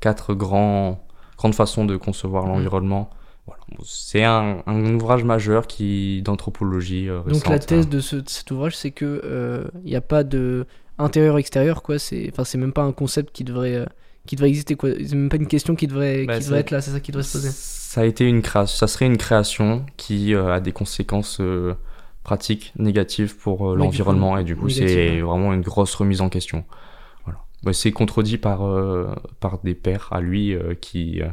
quatre 0.00 0.34
grands 0.34 1.00
grande 1.36 1.54
façon 1.54 1.84
de 1.84 1.96
concevoir 1.96 2.46
l'environnement. 2.46 3.10
Voilà. 3.46 3.62
C'est 3.84 4.22
un, 4.22 4.62
un, 4.66 4.94
ouvrage 4.94 5.24
majeur 5.24 5.66
qui 5.66 6.22
d'anthropologie. 6.22 7.08
Euh, 7.08 7.22
Donc 7.22 7.48
la 7.48 7.58
thèse 7.58 7.88
de, 7.88 8.00
ce, 8.00 8.16
de, 8.16 8.28
cet 8.28 8.50
ouvrage, 8.50 8.76
c'est 8.76 8.92
que 8.92 9.20
il 9.24 9.28
euh, 9.28 9.64
n'y 9.84 9.96
a 9.96 10.00
pas 10.00 10.22
de 10.22 10.66
intérieur 10.98 11.38
extérieur 11.38 11.82
quoi. 11.82 11.98
C'est 11.98 12.30
enfin 12.32 12.44
c'est 12.44 12.58
même 12.58 12.72
pas 12.72 12.82
un 12.82 12.92
concept 12.92 13.34
qui 13.34 13.42
devrait 13.42 13.74
euh, 13.74 13.86
qui 14.26 14.36
devrait 14.36 14.48
exister 14.48 14.76
quoi. 14.76 14.90
C'est 14.90 15.16
même 15.16 15.28
pas 15.28 15.36
une 15.36 15.48
question 15.48 15.74
qui 15.74 15.88
devrait 15.88 16.24
bah, 16.24 16.38
qui 16.38 16.44
devrait 16.44 16.60
être 16.60 16.70
là. 16.70 16.80
C'est 16.80 16.92
ça 16.92 17.00
qui 17.00 17.10
devrait 17.10 17.24
se 17.24 17.32
poser. 17.32 17.50
Ça 17.50 18.02
a 18.02 18.04
été 18.04 18.28
une 18.28 18.42
création. 18.42 18.76
Ça 18.76 18.86
serait 18.86 19.06
une 19.06 19.18
création 19.18 19.84
qui 19.96 20.34
a 20.34 20.60
des 20.60 20.72
conséquences 20.72 21.40
pratiques 22.22 22.72
négatives 22.78 23.36
pour 23.36 23.74
l'environnement 23.74 24.38
et 24.38 24.44
du 24.44 24.54
coup 24.54 24.68
c'est 24.68 25.20
vraiment 25.20 25.52
une 25.52 25.62
grosse 25.62 25.94
remise 25.96 26.20
en 26.20 26.28
question. 26.28 26.64
Bah, 27.62 27.72
c'est 27.72 27.92
contredit 27.92 28.38
par, 28.38 28.66
euh, 28.66 29.14
par 29.38 29.58
des 29.58 29.74
pères 29.74 30.08
à 30.10 30.20
lui 30.20 30.54
euh, 30.54 30.74
qui, 30.74 31.22
euh, 31.22 31.28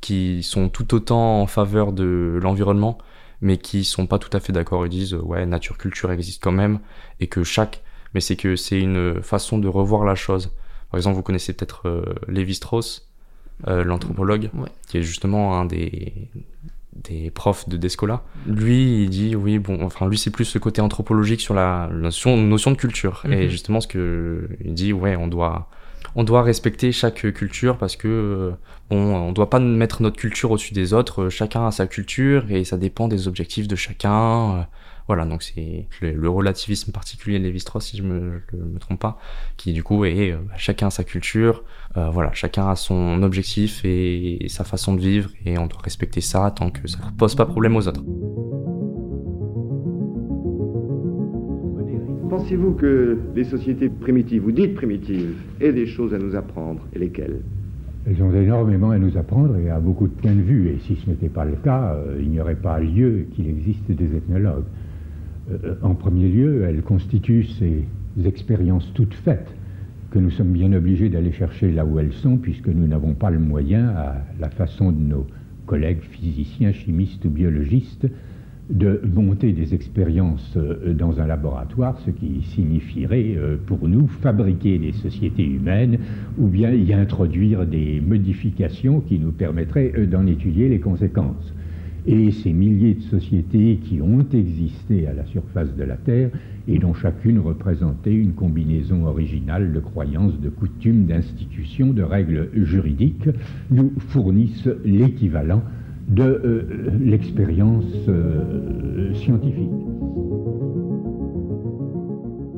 qui 0.00 0.42
sont 0.42 0.68
tout 0.68 0.94
autant 0.94 1.40
en 1.40 1.46
faveur 1.46 1.92
de 1.92 2.38
l'environnement, 2.42 2.98
mais 3.40 3.56
qui 3.56 3.84
sont 3.84 4.06
pas 4.06 4.18
tout 4.18 4.34
à 4.36 4.40
fait 4.40 4.52
d'accord. 4.52 4.86
Ils 4.86 4.90
disent 4.90 5.14
ouais, 5.14 5.46
nature 5.46 5.78
culture 5.78 6.12
existe 6.12 6.42
quand 6.42 6.52
même 6.52 6.80
et 7.20 7.26
que 7.26 7.42
chaque, 7.42 7.82
mais 8.14 8.20
c'est 8.20 8.36
que 8.36 8.54
c'est 8.56 8.80
une 8.80 9.22
façon 9.22 9.58
de 9.58 9.68
revoir 9.68 10.04
la 10.04 10.14
chose. 10.14 10.52
Par 10.90 10.98
exemple, 10.98 11.16
vous 11.16 11.22
connaissez 11.22 11.54
peut-être 11.54 12.04
Lévi-Strauss, 12.28 13.08
l'anthropologue, 13.66 14.50
ouais. 14.52 14.68
qui 14.88 14.98
est 14.98 15.02
justement 15.02 15.58
un 15.58 15.64
des 15.64 16.28
des 16.94 17.30
profs 17.30 17.68
de 17.68 17.76
Descola. 17.76 18.22
Lui, 18.46 19.04
il 19.04 19.10
dit 19.10 19.34
oui, 19.34 19.58
bon, 19.58 19.82
enfin 19.82 20.08
lui 20.08 20.18
c'est 20.18 20.30
plus 20.30 20.54
le 20.54 20.60
côté 20.60 20.80
anthropologique 20.80 21.40
sur 21.40 21.54
la 21.54 21.88
notion, 21.92 22.36
notion 22.36 22.70
de 22.70 22.76
culture. 22.76 23.24
Et 23.30 23.48
justement 23.48 23.80
ce 23.80 23.88
que 23.88 24.48
il 24.64 24.74
dit, 24.74 24.92
ouais, 24.92 25.16
on 25.16 25.28
doit 25.28 25.68
on 26.14 26.24
doit 26.24 26.42
respecter 26.42 26.92
chaque 26.92 27.32
culture 27.32 27.78
parce 27.78 27.96
que 27.96 28.52
bon, 28.90 28.96
on 28.96 29.32
doit 29.32 29.48
pas 29.48 29.60
mettre 29.60 30.02
notre 30.02 30.16
culture 30.16 30.50
au-dessus 30.50 30.74
des 30.74 30.92
autres. 30.92 31.28
Chacun 31.28 31.66
a 31.66 31.70
sa 31.70 31.86
culture 31.86 32.50
et 32.50 32.64
ça 32.64 32.76
dépend 32.76 33.08
des 33.08 33.28
objectifs 33.28 33.68
de 33.68 33.76
chacun. 33.76 34.66
Voilà, 35.06 35.24
donc 35.24 35.42
c'est 35.42 35.88
le, 36.00 36.12
le, 36.12 36.28
relativisme 36.28 36.92
particulier 36.92 37.38
de 37.38 37.44
Lévi-Strauss, 37.44 37.84
si 37.84 37.96
je 37.96 38.02
me, 38.02 38.40
je 38.50 38.56
me 38.56 38.78
trompe 38.78 39.00
pas, 39.00 39.18
qui 39.56 39.72
du 39.72 39.82
coup 39.82 40.04
est 40.04 40.32
euh, 40.32 40.38
chacun 40.56 40.88
a 40.88 40.90
sa 40.90 41.04
culture, 41.04 41.64
euh, 41.96 42.08
voilà, 42.10 42.32
chacun 42.32 42.68
a 42.68 42.76
son 42.76 43.22
objectif 43.22 43.84
et, 43.84 44.44
et, 44.44 44.48
sa 44.48 44.64
façon 44.64 44.94
de 44.94 45.00
vivre 45.00 45.30
et 45.44 45.58
on 45.58 45.66
doit 45.66 45.80
respecter 45.82 46.20
ça 46.20 46.52
tant 46.56 46.70
que 46.70 46.86
ça 46.88 46.98
ne 47.04 47.16
pose 47.16 47.34
pas 47.34 47.46
problème 47.46 47.76
aux 47.76 47.88
autres. 47.88 48.02
Pensez-vous 52.30 52.72
que 52.72 53.18
les 53.34 53.44
sociétés 53.44 53.90
primitives 53.90 54.46
ou 54.46 54.52
dites 54.52 54.74
primitives 54.74 55.34
aient 55.60 55.72
des 55.72 55.86
choses 55.86 56.14
à 56.14 56.18
nous 56.18 56.34
apprendre 56.34 56.80
et 56.94 56.98
lesquelles? 56.98 57.42
Elles 58.04 58.20
ont 58.22 58.32
énormément 58.34 58.90
à 58.90 58.98
nous 58.98 59.16
apprendre 59.16 59.56
et 59.58 59.70
à 59.70 59.78
beaucoup 59.78 60.08
de 60.08 60.12
points 60.12 60.34
de 60.34 60.40
vue. 60.40 60.70
Et 60.70 60.78
si 60.80 60.96
ce 60.96 61.10
n'était 61.10 61.28
pas 61.28 61.44
le 61.44 61.56
cas, 61.56 61.94
euh, 61.94 62.18
il 62.20 62.30
n'y 62.30 62.40
aurait 62.40 62.56
pas 62.56 62.80
lieu 62.80 63.26
qu'il 63.34 63.48
existe 63.48 63.90
des 63.90 64.16
ethnologues. 64.16 64.64
Euh, 65.50 65.74
en 65.82 65.94
premier 65.94 66.28
lieu, 66.28 66.64
elles 66.64 66.82
constituent 66.82 67.46
ces 67.58 67.84
expériences 68.24 68.90
toutes 68.94 69.14
faites 69.14 69.54
que 70.10 70.18
nous 70.18 70.30
sommes 70.30 70.52
bien 70.52 70.72
obligés 70.72 71.08
d'aller 71.08 71.32
chercher 71.32 71.72
là 71.72 71.86
où 71.86 71.98
elles 71.98 72.12
sont, 72.12 72.36
puisque 72.36 72.68
nous 72.68 72.86
n'avons 72.86 73.14
pas 73.14 73.30
le 73.30 73.38
moyen, 73.38 73.88
à 73.88 74.16
la 74.38 74.50
façon 74.50 74.92
de 74.92 75.00
nos 75.00 75.26
collègues 75.64 76.02
physiciens, 76.02 76.72
chimistes 76.72 77.24
ou 77.24 77.30
biologistes, 77.30 78.06
de 78.68 79.00
monter 79.04 79.52
des 79.52 79.74
expériences 79.74 80.56
dans 80.94 81.18
un 81.18 81.26
laboratoire, 81.26 81.98
ce 82.04 82.10
qui 82.10 82.42
signifierait 82.42 83.36
pour 83.66 83.88
nous 83.88 84.06
fabriquer 84.06 84.78
des 84.78 84.92
sociétés 84.92 85.46
humaines 85.46 85.98
ou 86.38 86.46
bien 86.46 86.72
y 86.72 86.92
introduire 86.92 87.66
des 87.66 88.00
modifications 88.00 89.00
qui 89.00 89.18
nous 89.18 89.32
permettraient 89.32 90.06
d'en 90.06 90.26
étudier 90.26 90.68
les 90.68 90.78
conséquences. 90.78 91.52
Et 92.06 92.32
ces 92.32 92.52
milliers 92.52 92.94
de 92.94 93.02
sociétés 93.02 93.78
qui 93.84 94.00
ont 94.02 94.26
existé 94.32 95.06
à 95.06 95.12
la 95.12 95.24
surface 95.26 95.74
de 95.76 95.84
la 95.84 95.96
Terre 95.96 96.30
et 96.66 96.78
dont 96.78 96.94
chacune 96.94 97.38
représentait 97.38 98.14
une 98.14 98.32
combinaison 98.32 99.06
originale 99.06 99.72
de 99.72 99.80
croyances, 99.80 100.38
de 100.40 100.48
coutumes, 100.48 101.06
d'institutions, 101.06 101.92
de 101.92 102.02
règles 102.02 102.48
juridiques, 102.54 103.28
nous 103.70 103.92
fournissent 103.98 104.68
l'équivalent 104.84 105.62
de 106.08 106.22
euh, 106.22 106.62
l'expérience 107.00 107.84
euh, 108.08 109.14
scientifique. 109.14 109.70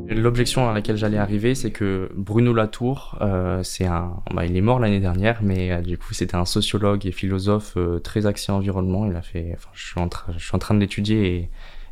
L'objection 0.09 0.69
à 0.69 0.75
laquelle 0.75 0.97
j'allais 0.97 1.19
arriver, 1.19 1.55
c'est 1.55 1.71
que 1.71 2.11
Bruno 2.15 2.53
Latour, 2.53 3.19
euh, 3.21 3.63
c'est 3.63 3.87
un, 3.87 4.17
bah, 4.33 4.45
il 4.45 4.57
est 4.57 4.61
mort 4.61 4.79
l'année 4.79 5.01
dernière, 5.01 5.41
mais 5.43 5.73
euh, 5.73 5.81
du 5.81 5.99
coup 5.99 6.13
c'était 6.15 6.37
un 6.37 6.45
sociologue 6.45 7.07
et 7.07 7.13
philosophe 7.13 7.75
euh, 7.77 7.99
très 7.99 8.27
axé 8.27 8.53
environnement. 8.53 9.07
Il 9.07 9.17
a 9.17 9.23
fait, 9.23 9.53
enfin, 9.55 9.71
je 9.73 9.87
suis 9.87 10.01
en, 10.01 10.09
train, 10.09 10.33
je 10.37 10.45
suis 10.45 10.55
en 10.55 10.59
train 10.59 10.75
de 10.75 10.81
l'étudier 10.81 11.51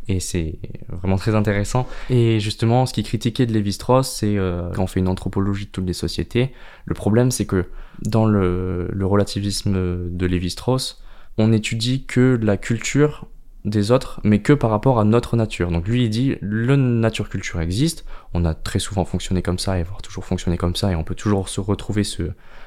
et, 0.09 0.15
et 0.15 0.21
c'est 0.21 0.59
vraiment 0.89 1.17
très 1.17 1.35
intéressant. 1.35 1.87
Et 2.11 2.41
justement, 2.41 2.87
ce 2.87 2.93
qui 2.93 3.03
critiquait 3.03 3.47
de 3.47 3.53
Lévi-Strauss, 3.53 4.11
c'est 4.11 4.37
quand 4.75 4.83
on 4.83 4.87
fait 4.87 5.01
une 5.01 5.09
anthropologie 5.09 5.67
de 5.67 5.71
toutes 5.71 5.87
les 5.87 5.93
sociétés. 5.93 6.53
Le 6.85 6.95
problème, 6.95 7.31
c'est 7.31 7.47
que 7.47 7.67
dans 8.03 8.27
le, 8.27 8.89
le 8.91 9.07
relativisme 9.07 10.11
de 10.11 10.27
Lévi-Strauss, 10.27 11.03
on 11.39 11.53
étudie 11.53 12.05
que 12.05 12.39
la 12.43 12.57
culture 12.57 13.27
des 13.65 13.91
autres, 13.91 14.21
mais 14.25 14.41
que 14.41 14.53
par 14.53 14.71
rapport 14.71 14.99
à 14.99 15.05
notre 15.05 15.37
nature. 15.37 15.71
Donc 15.71 15.87
lui, 15.87 16.05
il 16.05 16.11
dit, 16.11 16.37
le 16.41 16.77
nature-culture 16.77 17.61
existe, 17.61 18.05
on 18.35 18.45
a 18.45 18.55
très 18.55 18.79
souvent 18.79 19.05
fonctionné 19.05 19.43
comme 19.43 19.59
ça, 19.59 19.79
et 19.79 19.83
voire 19.83 20.03
toujours 20.03 20.25
fonctionné 20.25 20.57
comme 20.57 20.75
ça, 20.75 20.91
et 20.91 20.97
on 20.97 21.05
peut 21.05 21.15
toujours 21.15 21.49
se 21.49 21.61
retrouver 21.61 22.03
ce, 22.05 22.25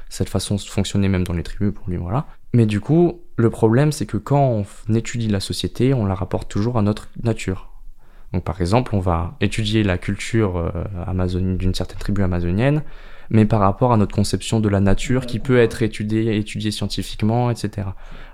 cette 0.10 0.30
façon 0.30 0.56
de 0.56 0.62
fonctionner 0.62 1.10
même 1.10 1.24
dans 1.24 1.34
les 1.34 1.44
tribus, 1.44 1.74
pour 1.74 1.90
lui, 1.90 1.98
voilà. 1.98 2.28
Mais 2.54 2.66
du 2.66 2.80
coup, 2.80 3.22
le 3.36 3.50
problème, 3.50 3.92
c'est 3.92 4.06
que 4.06 4.18
quand 4.18 4.64
on 4.88 4.94
étudie 4.94 5.28
la 5.28 5.42
société, 5.42 5.94
on 5.94 6.06
la 6.06 6.16
rapporte 6.16 6.50
toujours 6.50 6.78
à 6.78 6.82
notre 6.82 7.10
nature. 7.24 7.72
Donc 8.34 8.44
par 8.44 8.60
exemple, 8.62 8.96
on 8.96 9.00
va 9.00 9.36
étudier 9.42 9.84
la 9.84 9.98
culture 9.98 10.58
euh, 10.58 11.38
d'une 11.58 11.74
certaine 11.74 12.00
tribu 12.00 12.24
amazonienne, 12.24 12.84
mais 13.30 13.46
par 13.46 13.60
rapport 13.60 13.94
à 13.94 13.98
notre 13.98 14.16
conception 14.16 14.60
de 14.60 14.70
la 14.70 14.80
nature 14.80 15.26
qui 15.26 15.40
peut 15.40 15.58
être 15.58 15.82
étudiée, 15.82 16.38
étudiée 16.38 16.72
scientifiquement, 16.72 17.50
etc. 17.50 17.88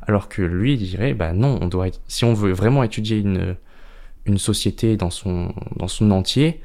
Alors 0.08 0.30
que 0.30 0.42
lui, 0.42 0.78
dirait, 0.78 1.14
bah 1.14 1.34
non, 1.34 1.60
on 1.62 1.68
doit, 1.68 1.88
si 2.08 2.26
on 2.26 2.34
veut 2.34 2.52
vraiment 2.52 2.84
étudier 2.84 3.18
une, 3.18 3.56
une 4.26 4.38
société 4.38 4.98
dans 4.98 5.10
son, 5.10 5.54
dans 5.78 5.88
son 5.88 6.12
entier, 6.12 6.62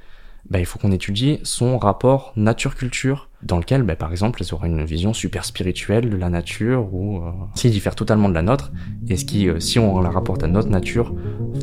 bah, 0.51 0.61
il 0.61 0.67
faut 0.67 0.79
qu'on 0.79 0.93
étudie 0.93 1.41
son 1.43 1.77
rapport 1.77 2.33
nature-culture, 2.37 3.29
dans 3.43 3.59
lequel, 3.59 3.83
bah, 3.83 3.97
par 3.97 4.13
exemple, 4.13 4.43
elles 4.43 4.55
auraient 4.55 4.69
une 4.69 4.85
vision 4.85 5.13
super 5.13 5.45
spirituelle 5.45 6.09
de 6.09 6.17
la 6.17 6.31
nature, 6.31 6.93
ou 6.93 7.19
euh, 7.19 7.31
s'il 7.55 7.73
diffère 7.73 7.95
totalement 7.95 8.29
de 8.29 8.35
la 8.35 8.43
nôtre, 8.43 8.73
et 9.09 9.17
ce 9.17 9.25
qui, 9.25 9.49
euh, 9.49 9.59
si 9.59 9.79
on 9.79 10.01
la 10.01 10.11
rapporte 10.11 10.45
à 10.45 10.47
notre 10.47 10.69
nature, 10.69 11.15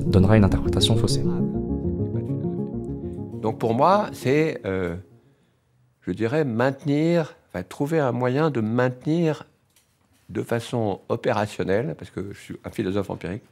donnera 0.05 0.35
une 0.37 0.43
interprétation 0.43 0.97
faussée. 0.97 1.23
Donc 3.41 3.57
pour 3.59 3.73
moi, 3.73 4.09
c'est, 4.11 4.61
euh, 4.65 4.95
je 6.05 6.11
dirais, 6.11 6.43
maintenir, 6.43 7.35
trouver 7.61 7.99
un 7.99 8.11
moyen 8.11 8.49
de 8.49 8.61
maintenir 8.61 9.45
de 10.29 10.41
façon 10.41 11.01
opérationnelle, 11.09 11.95
parce 11.97 12.09
que 12.09 12.33
je 12.33 12.39
suis 12.39 12.55
un 12.63 12.71
philosophe 12.71 13.09
empirique, 13.09 13.43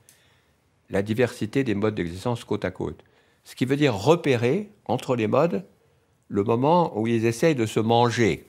la 0.89 1.03
diversité 1.03 1.63
des 1.63 1.75
modes 1.75 1.95
d'existence 1.95 2.43
côte 2.43 2.65
à 2.65 2.71
côte. 2.71 3.03
Ce 3.43 3.55
qui 3.55 3.65
veut 3.65 3.75
dire 3.75 3.95
repérer 3.95 4.69
entre 4.85 5.15
les 5.15 5.27
modes 5.27 5.63
le 6.27 6.43
moment 6.43 6.97
où 6.97 7.07
ils 7.07 7.25
essayent 7.25 7.55
de 7.55 7.65
se 7.65 7.79
manger. 7.79 8.47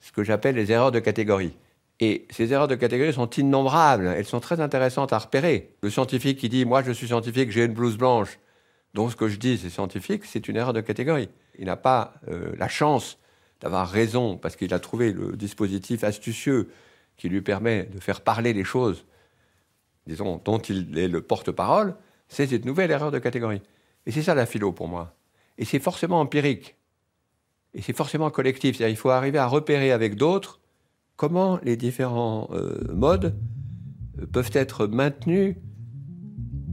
Ce 0.00 0.12
que 0.12 0.22
j'appelle 0.22 0.54
les 0.54 0.70
erreurs 0.70 0.92
de 0.92 1.00
catégorie. 1.00 1.56
Et 2.00 2.26
ces 2.30 2.52
erreurs 2.52 2.68
de 2.68 2.76
catégorie 2.76 3.12
sont 3.12 3.28
innombrables. 3.30 4.06
Elles 4.06 4.24
sont 4.24 4.40
très 4.40 4.60
intéressantes 4.60 5.12
à 5.12 5.18
repérer. 5.18 5.70
Le 5.82 5.90
scientifique 5.90 6.38
qui 6.38 6.48
dit 6.48 6.64
Moi, 6.64 6.82
je 6.82 6.92
suis 6.92 7.08
scientifique, 7.08 7.50
j'ai 7.50 7.64
une 7.64 7.72
blouse 7.72 7.96
blanche, 7.96 8.38
donc 8.94 9.10
ce 9.10 9.16
que 9.16 9.28
je 9.28 9.38
dis, 9.38 9.58
c'est 9.58 9.70
scientifique, 9.70 10.24
c'est 10.24 10.48
une 10.48 10.56
erreur 10.56 10.72
de 10.72 10.80
catégorie. 10.80 11.28
Il 11.58 11.66
n'a 11.66 11.76
pas 11.76 12.14
euh, 12.28 12.54
la 12.56 12.68
chance 12.68 13.18
d'avoir 13.60 13.88
raison 13.88 14.36
parce 14.36 14.56
qu'il 14.56 14.72
a 14.72 14.78
trouvé 14.78 15.12
le 15.12 15.36
dispositif 15.36 16.04
astucieux 16.04 16.70
qui 17.16 17.28
lui 17.28 17.42
permet 17.42 17.84
de 17.84 17.98
faire 17.98 18.20
parler 18.20 18.52
les 18.52 18.64
choses, 18.64 19.04
disons, 20.06 20.40
dont 20.44 20.58
il 20.58 20.96
est 20.96 21.08
le 21.08 21.20
porte-parole. 21.20 21.96
C'est 22.28 22.46
cette 22.46 22.64
nouvelle 22.64 22.90
erreur 22.90 23.10
de 23.10 23.18
catégorie. 23.18 23.60
Et 24.06 24.12
c'est 24.12 24.22
ça 24.22 24.34
la 24.34 24.46
philo 24.46 24.72
pour 24.72 24.88
moi. 24.88 25.16
Et 25.58 25.64
c'est 25.64 25.80
forcément 25.80 26.20
empirique. 26.20 26.76
Et 27.74 27.82
c'est 27.82 27.96
forcément 27.96 28.30
collectif. 28.30 28.76
C'est-à-dire 28.76 28.96
faut 28.96 29.10
arriver 29.10 29.38
à 29.38 29.46
repérer 29.46 29.90
avec 29.90 30.14
d'autres 30.14 30.60
comment 31.16 31.58
les 31.64 31.76
différents 31.76 32.48
euh, 32.52 32.78
modes 32.94 33.34
euh, 34.20 34.26
peuvent 34.26 34.50
être 34.54 34.86
maintenus, 34.86 35.56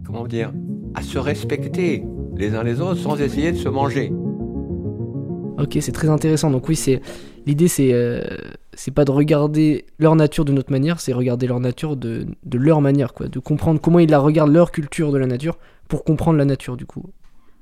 comment 0.05 0.27
dire, 0.27 0.53
à 0.93 1.01
se 1.01 1.17
respecter 1.17 2.05
les 2.35 2.53
uns 2.53 2.63
les 2.63 2.79
autres 2.79 3.01
sans 3.01 3.19
essayer 3.19 3.51
de 3.51 3.57
se 3.57 3.69
manger. 3.69 4.11
Ok, 5.57 5.77
c'est 5.79 5.91
très 5.91 6.09
intéressant. 6.09 6.51
Donc 6.51 6.67
oui, 6.67 6.75
c'est 6.75 7.01
l'idée, 7.45 7.67
c'est 7.67 7.93
euh, 7.93 8.21
pas 8.93 9.05
de 9.05 9.11
regarder 9.11 9.85
leur 9.99 10.15
nature 10.15 10.45
de 10.45 10.51
notre 10.51 10.71
manière, 10.71 10.99
c'est 10.99 11.13
regarder 11.13 11.47
leur 11.47 11.59
nature 11.59 11.95
de, 11.95 12.27
de, 12.43 12.57
leur 12.57 12.81
manière, 12.81 13.13
quoi, 13.13 13.27
de 13.27 13.39
comprendre 13.39 13.79
comment 13.79 13.99
ils 13.99 14.09
la 14.09 14.19
regardent 14.19 14.53
leur 14.53 14.71
culture 14.71 15.11
de 15.11 15.17
la 15.17 15.27
nature 15.27 15.57
pour 15.87 16.03
comprendre 16.03 16.37
la 16.37 16.45
nature 16.45 16.77
du 16.77 16.85
coup. 16.85 17.03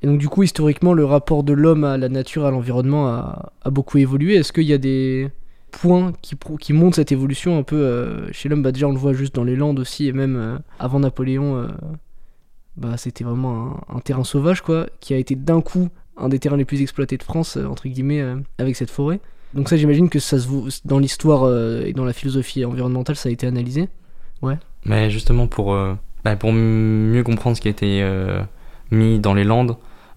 Et 0.01 0.07
donc 0.07 0.17
du 0.17 0.27
coup, 0.27 0.43
historiquement, 0.43 0.93
le 0.93 1.05
rapport 1.05 1.43
de 1.43 1.53
l'homme 1.53 1.83
à 1.83 1.97
la 1.97 2.09
nature, 2.09 2.45
à 2.45 2.51
l'environnement 2.51 3.07
a, 3.07 3.53
a, 3.61 3.69
beaucoup 3.69 3.97
évolué. 3.99 4.35
Est-ce 4.35 4.51
qu'il 4.51 4.63
y 4.63 4.73
a 4.73 4.77
des 4.77 5.29
points 5.71 6.13
qui, 6.21 6.35
qui 6.59 6.73
montrent 6.73 6.95
cette 6.95 7.11
évolution 7.11 7.57
un 7.57 7.63
peu 7.63 7.77
euh, 7.77 8.31
chez 8.31 8.49
l'homme? 8.49 8.63
Bah, 8.63 8.71
Déjà, 8.71 8.87
on 8.87 8.91
le 8.91 8.97
voit 8.97 9.13
juste 9.13 9.35
dans 9.35 9.45
les 9.45 9.55
Landes 9.55 9.79
aussi, 9.79 10.07
et 10.07 10.11
même 10.11 10.35
euh, 10.35 10.57
avant 10.77 10.99
Napoléon, 10.99 11.57
euh, 11.57 11.67
bah, 12.75 12.97
c'était 12.97 13.23
vraiment 13.23 13.77
un, 13.89 13.95
un, 13.95 13.99
terrain 13.99 14.25
sauvage, 14.25 14.61
quoi, 14.61 14.87
qui 14.99 15.13
a 15.13 15.17
été 15.17 15.35
d'un 15.35 15.61
coup 15.61 15.89
un 16.17 16.29
des 16.29 16.39
terrains 16.39 16.57
les 16.57 16.65
plus 16.65 16.81
exploités 16.81 17.17
de 17.17 17.23
France, 17.23 17.57
entre 17.57 17.87
guillemets, 17.87 18.23
avec 18.57 18.75
cette 18.75 18.91
forêt. 18.91 19.19
Donc 19.53 19.69
ça, 19.69 19.77
j'imagine 19.77 20.09
que 20.09 20.19
ça 20.19 20.39
se 20.39 20.47
dans 20.85 20.99
l'histoire 20.99 21.51
et 21.85 21.93
dans 21.93 22.05
la 22.05 22.13
philosophie 22.13 22.65
environnementale, 22.65 23.15
ça 23.15 23.29
a 23.29 23.31
été 23.31 23.47
analysé. 23.47 23.89
Ouais. 24.41 24.57
Mais 24.85 25.09
justement, 25.09 25.47
pour, 25.47 25.77
bah, 26.23 26.35
pour 26.35 26.51
mieux 26.53 27.23
comprendre 27.23 27.55
ce 27.55 27.61
qui 27.61 27.67
a 27.67 27.71
été 27.71 28.03
mis 28.91 29.19
dans 29.19 29.33
les 29.33 29.43
Landes, 29.43 29.75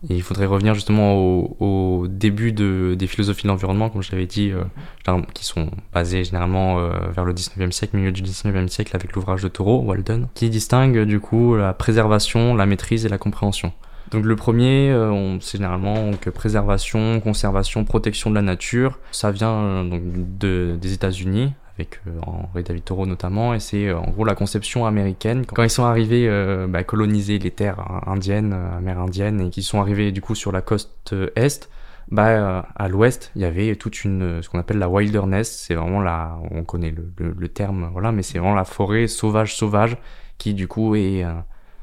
il 0.09 0.23
faudrait 0.23 0.47
revenir 0.47 0.75
justement 0.75 1.17
au, 1.17 2.07
début 2.09 2.53
de, 2.53 2.95
des 2.99 3.07
philosophies 3.07 3.45
de 3.45 3.49
l'environnement, 3.49 3.91
comme 3.91 4.03
je 4.03 4.13
l'avais 4.13 4.27
dit, 4.27 4.53
euh, 4.53 5.23
qui 5.35 5.45
sont 5.45 5.71
basées 5.93 6.25
généralement 6.25 6.79
euh, 6.79 6.93
vers 7.11 7.25
le 7.25 7.33
19e 7.33 7.73
siècle, 7.73 7.97
milieu 7.97 8.13
du 8.13 8.23
19e 8.23 8.69
siècle, 8.69 8.95
avec 8.95 9.13
l'ouvrage 9.15 9.43
de 9.43 9.49
Thoreau, 9.49 9.81
Walden, 9.81 10.29
qui 10.35 10.51
distingue 10.51 11.05
du 11.05 11.21
coup 11.21 11.57
la 11.57 11.73
préservation, 11.73 12.55
la 12.55 12.67
maîtrise 12.67 13.07
et 13.07 13.09
la 13.09 13.19
compréhension. 13.19 13.73
Donc 14.11 14.25
le 14.25 14.37
premier, 14.37 14.91
euh, 14.91 15.39
c'est 15.41 15.59
généralement 15.59 16.13
que 16.21 16.31
préservation, 16.31 17.21
conservation, 17.21 17.85
protection 17.85 18.31
de 18.31 18.37
la 18.37 18.43
nature. 18.43 18.99
Ça 19.11 19.31
vient 19.33 19.53
euh, 19.53 19.89
donc 19.89 20.03
de, 20.39 20.77
des 20.81 20.93
États-Unis 20.93 21.53
avec 21.79 22.01
euh, 22.07 22.13
Henri 22.23 22.63
David 22.63 22.85
Thoreau 22.85 23.05
notamment, 23.05 23.53
et 23.53 23.61
c'est 23.61 23.89
euh, 23.89 23.99
en 23.99 24.11
gros 24.11 24.25
la 24.25 24.35
conception 24.35 24.87
américaine. 24.87 25.45
Quand 25.45 25.63
ils 25.63 25.71
sont 25.71 25.85
arrivés 25.85 26.27
euh, 26.29 26.67
bah, 26.67 26.85
coloniser 26.85 27.39
les 27.39 27.51
terres 27.51 27.81
indiennes, 28.07 28.55
amérindiennes, 28.79 29.41
et 29.41 29.51
qu'ils 29.51 29.63
sont 29.63 29.81
arrivés 29.81 30.13
du 30.13 30.23
coup 30.23 30.35
sur 30.35 30.53
la 30.53 30.63
côte 30.63 31.13
est, 31.35 31.69
bah, 32.11 32.67
à 32.77 32.89
l'ouest, 32.89 33.33
il 33.35 33.43
y 33.43 33.45
avait 33.45 33.77
toute 33.77 34.05
une, 34.05 34.41
ce 34.41 34.49
qu'on 34.49 34.59
appelle 34.59 34.79
la 34.79 34.89
wilderness. 34.89 35.65
C'est 35.67 35.75
vraiment 35.75 36.01
la, 36.01 36.39
on 36.51 36.65
connaît 36.65 36.93
le, 36.93 37.13
le, 37.19 37.35
le 37.37 37.49
terme, 37.49 37.91
voilà, 37.93 38.13
mais 38.13 38.23
c'est 38.23 38.39
vraiment 38.39 38.55
la 38.55 38.65
forêt 38.65 39.07
sauvage, 39.09 39.55
sauvage, 39.55 39.99
qui 40.39 40.55
du 40.55 40.69
coup 40.69 40.95
est 40.95 41.25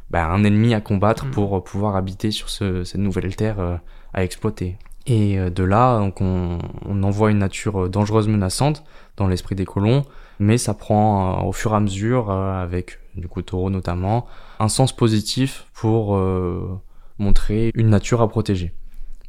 bah, 0.10 0.28
un 0.28 0.44
ennemi 0.44 0.74
à 0.74 0.82
combattre 0.82 1.26
mmh. 1.26 1.32
pour 1.32 1.64
pouvoir 1.64 1.96
habiter 1.96 2.32
sur 2.32 2.50
ce, 2.50 2.84
cette 2.84 3.02
nouvelle 3.02 3.36
terre 3.36 3.80
à 4.14 4.24
exploiter. 4.24 4.78
Et 5.06 5.38
de 5.38 5.64
là, 5.64 6.00
donc 6.00 6.22
on, 6.22 6.60
on 6.86 7.04
envoie 7.04 7.32
une 7.32 7.40
nature 7.40 7.90
dangereuse, 7.90 8.28
menaçante 8.28 8.84
dans 9.18 9.28
l'esprit 9.28 9.56
des 9.56 9.66
colons, 9.66 10.06
mais 10.40 10.58
ça 10.58 10.74
prend 10.74 11.42
euh, 11.42 11.48
au 11.48 11.52
fur 11.52 11.74
et 11.74 11.76
à 11.76 11.80
mesure, 11.80 12.30
euh, 12.30 12.62
avec 12.62 13.00
du 13.16 13.28
coup 13.28 13.42
Taureau 13.42 13.70
notamment, 13.70 14.28
un 14.60 14.70
sens 14.70 14.96
positif 14.96 15.68
pour 15.74 16.16
euh, 16.16 16.80
montrer 17.20 17.72
une 17.76 17.90
nature 17.90 18.22
à 18.22 18.28
protéger. 18.28 18.74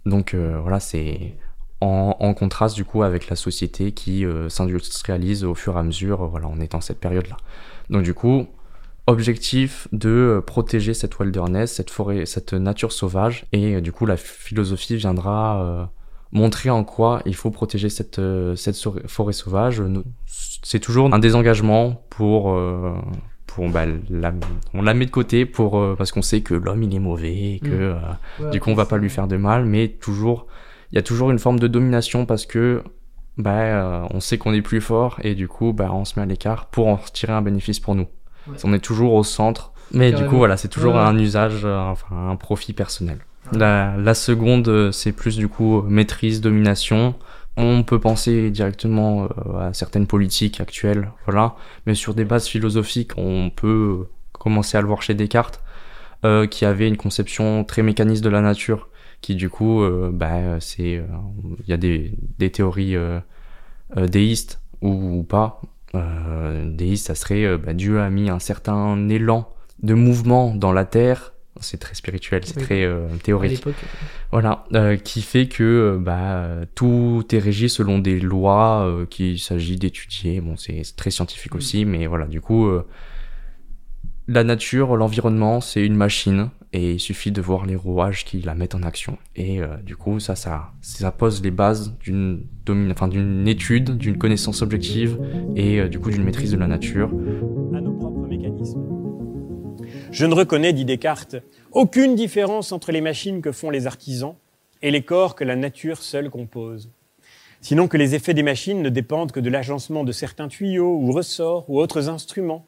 Donc 0.06 0.34
voilà, 0.34 0.80
c'est 0.80 1.34
en, 1.80 2.14
en, 2.20 2.34
contraste 2.34 2.76
du 2.76 2.84
coup 2.84 3.02
avec 3.02 3.30
la 3.30 3.36
société 3.36 3.92
qui 3.92 4.26
s'industrialise 4.50 5.44
au 5.44 5.54
fur 5.54 5.76
et 5.76 5.78
à 5.78 5.82
mesure, 5.82 6.26
voilà, 6.26 6.46
on 6.46 6.60
est 6.60 6.72
dans 6.72 6.82
cette 6.82 7.00
période-là. 7.00 7.38
Donc 7.88 8.02
du 8.02 8.12
coup, 8.12 8.46
objectif 9.06 9.88
de 9.92 10.42
protéger 10.46 10.94
cette 10.94 11.18
wilderness, 11.18 11.74
cette 11.74 11.90
forêt, 11.90 12.26
cette 12.26 12.54
nature 12.54 12.92
sauvage, 12.92 13.46
et 13.52 13.80
du 13.80 13.92
coup 13.92 14.06
la 14.06 14.16
philosophie 14.16 14.96
viendra 14.96 15.90
montrer 16.34 16.68
en 16.68 16.84
quoi 16.84 17.22
il 17.24 17.34
faut 17.34 17.50
protéger 17.50 17.88
cette, 17.88 18.18
euh, 18.18 18.56
cette 18.56 18.76
forêt 19.06 19.32
sauvage. 19.32 19.82
C'est 20.26 20.80
toujours 20.80 21.12
un 21.14 21.18
désengagement 21.18 22.04
pour, 22.10 22.50
euh, 22.50 22.92
pour 23.46 23.70
bah, 23.70 23.84
la, 24.10 24.34
on 24.74 24.82
la 24.82 24.94
met 24.94 25.06
de 25.06 25.10
côté 25.10 25.46
pour, 25.46 25.78
euh, 25.78 25.94
parce 25.96 26.12
qu'on 26.12 26.22
sait 26.22 26.42
que 26.42 26.54
l'homme 26.54 26.82
il 26.82 26.94
est 26.94 26.98
mauvais, 26.98 27.54
et 27.54 27.60
que 27.60 27.92
mmh. 27.92 28.00
ouais, 28.40 28.50
du 28.50 28.60
coup 28.60 28.70
on 28.70 28.74
va 28.74 28.84
pas 28.84 28.98
lui 28.98 29.08
faire 29.08 29.28
de 29.28 29.36
mal, 29.36 29.64
mais 29.64 29.88
toujours, 29.88 30.46
il 30.92 30.96
y 30.96 30.98
a 30.98 31.02
toujours 31.02 31.30
une 31.30 31.38
forme 31.38 31.58
de 31.58 31.68
domination 31.68 32.26
parce 32.26 32.46
que 32.46 32.82
bah, 33.38 34.06
on 34.10 34.20
sait 34.20 34.36
qu'on 34.38 34.52
est 34.52 34.62
plus 34.62 34.80
fort 34.80 35.18
et 35.22 35.34
du 35.34 35.48
coup 35.48 35.72
bah, 35.72 35.90
on 35.92 36.04
se 36.04 36.18
met 36.18 36.22
à 36.22 36.26
l'écart 36.26 36.66
pour 36.66 36.88
en 36.88 36.96
retirer 36.96 37.32
un 37.32 37.42
bénéfice 37.42 37.80
pour 37.80 37.94
nous. 37.94 38.06
Ouais. 38.48 38.56
On 38.64 38.72
est 38.72 38.78
toujours 38.78 39.14
au 39.14 39.24
centre, 39.24 39.72
mais 39.92 40.10
Carrément. 40.10 40.26
du 40.26 40.30
coup 40.30 40.36
voilà, 40.38 40.56
c'est 40.56 40.68
toujours 40.68 40.94
ouais. 40.94 41.00
un 41.00 41.16
usage, 41.18 41.64
enfin 41.64 42.30
un 42.30 42.36
profit 42.36 42.72
personnel. 42.72 43.18
La, 43.52 43.96
la 43.98 44.14
seconde, 44.14 44.90
c'est 44.92 45.12
plus 45.12 45.36
du 45.36 45.48
coup 45.48 45.82
maîtrise, 45.82 46.40
domination. 46.40 47.14
On 47.56 47.84
peut 47.84 48.00
penser 48.00 48.50
directement 48.50 49.28
à 49.60 49.72
certaines 49.74 50.06
politiques 50.08 50.60
actuelles, 50.60 51.12
voilà, 51.26 51.54
mais 51.86 51.94
sur 51.94 52.14
des 52.14 52.24
bases 52.24 52.48
philosophiques, 52.48 53.12
on 53.16 53.50
peut 53.50 54.06
commencer 54.32 54.76
à 54.76 54.80
le 54.80 54.88
voir 54.88 55.02
chez 55.02 55.14
Descartes, 55.14 55.62
euh, 56.24 56.46
qui 56.46 56.64
avait 56.64 56.88
une 56.88 56.96
conception 56.96 57.62
très 57.64 57.82
mécaniste 57.82 58.24
de 58.24 58.28
la 58.28 58.40
nature, 58.40 58.88
qui 59.20 59.36
du 59.36 59.50
coup, 59.50 59.82
euh, 59.82 60.10
bah, 60.12 60.58
c'est, 60.58 61.02
il 61.60 61.68
y 61.68 61.72
a 61.72 61.76
des, 61.76 62.14
des 62.38 62.50
théories 62.50 62.96
euh, 62.96 63.20
déistes 63.96 64.60
ou, 64.82 65.18
ou 65.18 65.22
pas. 65.22 65.60
Déistes, 66.66 67.06
ça 67.06 67.14
serait, 67.14 67.56
bah, 67.58 67.74
Dieu 67.74 68.00
a 68.00 68.10
mis 68.10 68.30
un 68.30 68.38
certain 68.38 69.08
élan 69.08 69.48
de 69.82 69.94
mouvement 69.94 70.54
dans 70.54 70.72
la 70.72 70.84
terre 70.84 71.34
c'est 71.60 71.78
très 71.78 71.94
spirituel, 71.94 72.42
c'est 72.44 72.56
oui. 72.56 72.62
très 72.62 72.84
euh, 72.84 73.08
théorique. 73.22 73.64
Voilà, 74.32 74.64
euh, 74.74 74.96
qui 74.96 75.22
fait 75.22 75.46
que 75.46 75.98
bah, 76.00 76.48
tout 76.74 77.24
est 77.30 77.38
régi 77.38 77.68
selon 77.68 77.98
des 77.98 78.18
lois 78.20 78.84
euh, 78.86 79.06
qu'il 79.06 79.38
s'agit 79.38 79.76
d'étudier. 79.76 80.40
Bon, 80.40 80.56
c'est 80.56 80.82
très 80.96 81.10
scientifique 81.10 81.54
mmh. 81.54 81.58
aussi, 81.58 81.84
mais 81.84 82.06
voilà, 82.06 82.26
du 82.26 82.40
coup, 82.40 82.66
euh, 82.66 82.86
la 84.26 84.42
nature, 84.42 84.96
l'environnement, 84.96 85.60
c'est 85.60 85.84
une 85.84 85.96
machine 85.96 86.50
et 86.72 86.92
il 86.94 87.00
suffit 87.00 87.30
de 87.30 87.40
voir 87.40 87.66
les 87.66 87.76
rouages 87.76 88.24
qui 88.24 88.40
la 88.42 88.54
mettent 88.54 88.74
en 88.74 88.82
action. 88.82 89.18
Et 89.36 89.60
euh, 89.60 89.76
du 89.76 89.96
coup, 89.96 90.18
ça, 90.18 90.34
ça, 90.34 90.72
ça 90.80 91.12
pose 91.12 91.42
les 91.42 91.52
bases 91.52 91.96
d'une 91.98 92.44
d'une 92.64 93.48
étude, 93.48 93.96
d'une 93.96 94.18
connaissance 94.18 94.62
objective 94.62 95.18
et 95.56 95.80
euh, 95.80 95.88
du 95.88 95.98
coup 95.98 96.10
d'une 96.10 96.24
maîtrise 96.24 96.52
de 96.52 96.56
la 96.56 96.66
nature. 96.66 97.10
Je 100.10 100.26
ne 100.26 100.34
reconnais, 100.34 100.72
dit 100.72 100.84
Descartes, 100.84 101.36
aucune 101.72 102.14
différence 102.14 102.72
entre 102.72 102.92
les 102.92 103.00
machines 103.00 103.42
que 103.42 103.52
font 103.52 103.70
les 103.70 103.86
artisans 103.86 104.34
et 104.80 104.90
les 104.90 105.02
corps 105.02 105.34
que 105.34 105.44
la 105.44 105.56
nature 105.56 106.02
seule 106.02 106.30
compose. 106.30 106.90
Sinon 107.60 107.88
que 107.88 107.96
les 107.96 108.14
effets 108.14 108.34
des 108.34 108.42
machines 108.42 108.82
ne 108.82 108.90
dépendent 108.90 109.32
que 109.32 109.40
de 109.40 109.50
l'agencement 109.50 110.04
de 110.04 110.12
certains 110.12 110.48
tuyaux 110.48 110.98
ou 111.00 111.12
ressorts 111.12 111.68
ou 111.68 111.80
autres 111.80 112.08
instruments, 112.08 112.66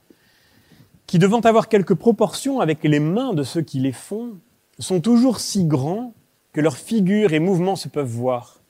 qui 1.07 1.19
devant 1.19 1.41
avoir 1.41 1.69
quelques 1.69 1.95
proportions 1.95 2.61
avec 2.61 2.83
les 2.83 3.01
mains 3.01 3.35
de 3.35 3.43
ceux 3.43 3.63
qui 3.63 3.79
les 3.79 3.93
font, 3.93 4.39
sont 4.79 5.01
toujours 5.01 5.39
si 5.39 5.65
grands 5.65 6.15
que 6.53 6.61
leurs 6.61 6.79
figures 6.79 7.33
et 7.33 7.39
mouvements 7.39 7.77
se 7.77 7.89
peuvent 7.89 8.07
voir. 8.07 8.61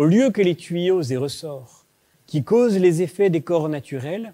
Au 0.00 0.06
lieu 0.06 0.30
que 0.30 0.40
les 0.40 0.54
tuyaux 0.54 1.02
et 1.02 1.18
ressorts, 1.18 1.84
qui 2.24 2.42
causent 2.42 2.78
les 2.78 3.02
effets 3.02 3.28
des 3.28 3.42
corps 3.42 3.68
naturels, 3.68 4.32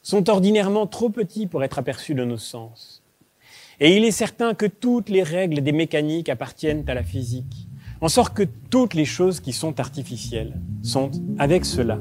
sont 0.00 0.30
ordinairement 0.30 0.86
trop 0.86 1.08
petits 1.08 1.48
pour 1.48 1.64
être 1.64 1.80
aperçus 1.80 2.14
de 2.14 2.24
nos 2.24 2.36
sens. 2.36 3.02
Et 3.80 3.96
il 3.96 4.04
est 4.04 4.12
certain 4.12 4.54
que 4.54 4.66
toutes 4.66 5.08
les 5.08 5.24
règles 5.24 5.60
des 5.60 5.72
mécaniques 5.72 6.28
appartiennent 6.28 6.84
à 6.86 6.94
la 6.94 7.02
physique, 7.02 7.66
en 8.00 8.06
sorte 8.06 8.32
que 8.32 8.44
toutes 8.70 8.94
les 8.94 9.04
choses 9.04 9.40
qui 9.40 9.52
sont 9.52 9.80
artificielles 9.80 10.54
sont, 10.84 11.10
avec 11.36 11.64
cela, 11.64 11.98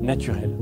naturelles. 0.00 0.56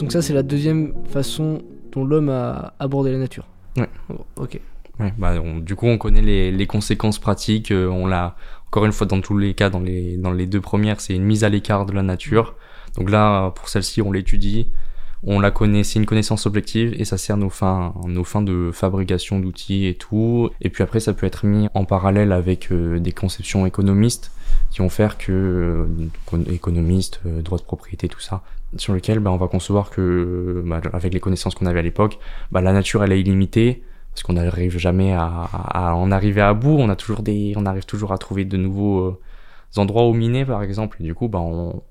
Donc 0.00 0.10
ça, 0.10 0.20
c'est 0.20 0.34
la 0.34 0.42
deuxième 0.42 0.94
façon 1.04 1.62
dont 1.92 2.02
l'homme 2.02 2.30
a 2.30 2.74
abordé 2.80 3.12
la 3.12 3.18
nature. 3.18 3.46
Ouais. 3.76 3.88
ok. 4.34 4.60
Ouais, 4.98 5.12
bah, 5.18 5.34
du 5.60 5.74
coup, 5.76 5.86
on 5.86 5.98
connaît 5.98 6.22
les, 6.22 6.50
les 6.50 6.66
conséquences 6.66 7.18
pratiques. 7.18 7.70
euh, 7.70 7.88
on 7.88 8.06
l'a, 8.06 8.36
encore 8.68 8.86
une 8.86 8.92
fois, 8.92 9.06
dans 9.06 9.20
tous 9.20 9.36
les 9.36 9.54
cas, 9.54 9.68
dans 9.70 9.80
les, 9.80 10.16
dans 10.16 10.32
les 10.32 10.46
deux 10.46 10.60
premières, 10.60 11.00
c'est 11.00 11.14
une 11.14 11.24
mise 11.24 11.44
à 11.44 11.48
l'écart 11.48 11.86
de 11.86 11.92
la 11.92 12.02
nature. 12.02 12.54
Donc 12.96 13.10
là, 13.10 13.50
pour 13.50 13.68
celle-ci, 13.68 14.00
on 14.00 14.10
l'étudie, 14.10 14.68
on 15.22 15.40
la 15.40 15.50
connaît, 15.50 15.84
c'est 15.84 15.98
une 15.98 16.06
connaissance 16.06 16.46
objective 16.46 16.94
et 16.98 17.04
ça 17.04 17.18
sert 17.18 17.36
nos 17.36 17.50
fins, 17.50 17.94
nos 18.06 18.24
fins 18.24 18.42
de 18.42 18.70
fabrication 18.72 19.38
d'outils 19.38 19.86
et 19.86 19.94
tout. 19.94 20.50
Et 20.60 20.70
puis 20.70 20.82
après, 20.82 21.00
ça 21.00 21.12
peut 21.12 21.26
être 21.26 21.46
mis 21.46 21.68
en 21.74 21.84
parallèle 21.84 22.32
avec 22.32 22.70
euh, 22.72 22.98
des 22.98 23.12
conceptions 23.12 23.66
économistes 23.66 24.30
qui 24.70 24.78
vont 24.78 24.88
faire 24.88 25.18
que, 25.18 25.32
euh, 26.32 26.42
économistes, 26.50 27.20
euh, 27.26 27.42
droit 27.42 27.58
de 27.58 27.64
propriété, 27.64 28.08
tout 28.08 28.20
ça, 28.20 28.42
sur 28.76 28.94
lequel 28.94 29.18
bah, 29.18 29.30
on 29.30 29.36
va 29.36 29.48
concevoir 29.48 29.90
que, 29.90 30.62
bah, 30.64 30.80
avec 30.92 31.12
les 31.12 31.20
connaissances 31.20 31.54
qu'on 31.54 31.66
avait 31.66 31.80
à 31.80 31.82
l'époque, 31.82 32.18
bah, 32.50 32.60
la 32.60 32.72
nature, 32.72 33.02
elle 33.04 33.12
est 33.12 33.20
illimitée 33.20 33.82
parce 34.16 34.22
qu'on 34.22 34.32
n'arrive 34.32 34.78
jamais 34.78 35.12
à, 35.12 35.26
à, 35.26 35.90
à 35.90 35.94
en 35.94 36.10
arriver 36.10 36.40
à 36.40 36.54
bout. 36.54 36.70
On 36.78 36.88
a 36.88 36.96
toujours 36.96 37.20
des, 37.20 37.52
on 37.54 37.66
arrive 37.66 37.84
toujours 37.84 38.12
à 38.12 38.18
trouver 38.18 38.46
de 38.46 38.56
nouveaux 38.56 39.00
euh, 39.00 39.20
endroits 39.76 40.08
où 40.08 40.14
miner, 40.14 40.46
par 40.46 40.62
exemple. 40.62 41.02
Du 41.02 41.14
coup, 41.14 41.28
bah, 41.28 41.40
on, 41.40 41.82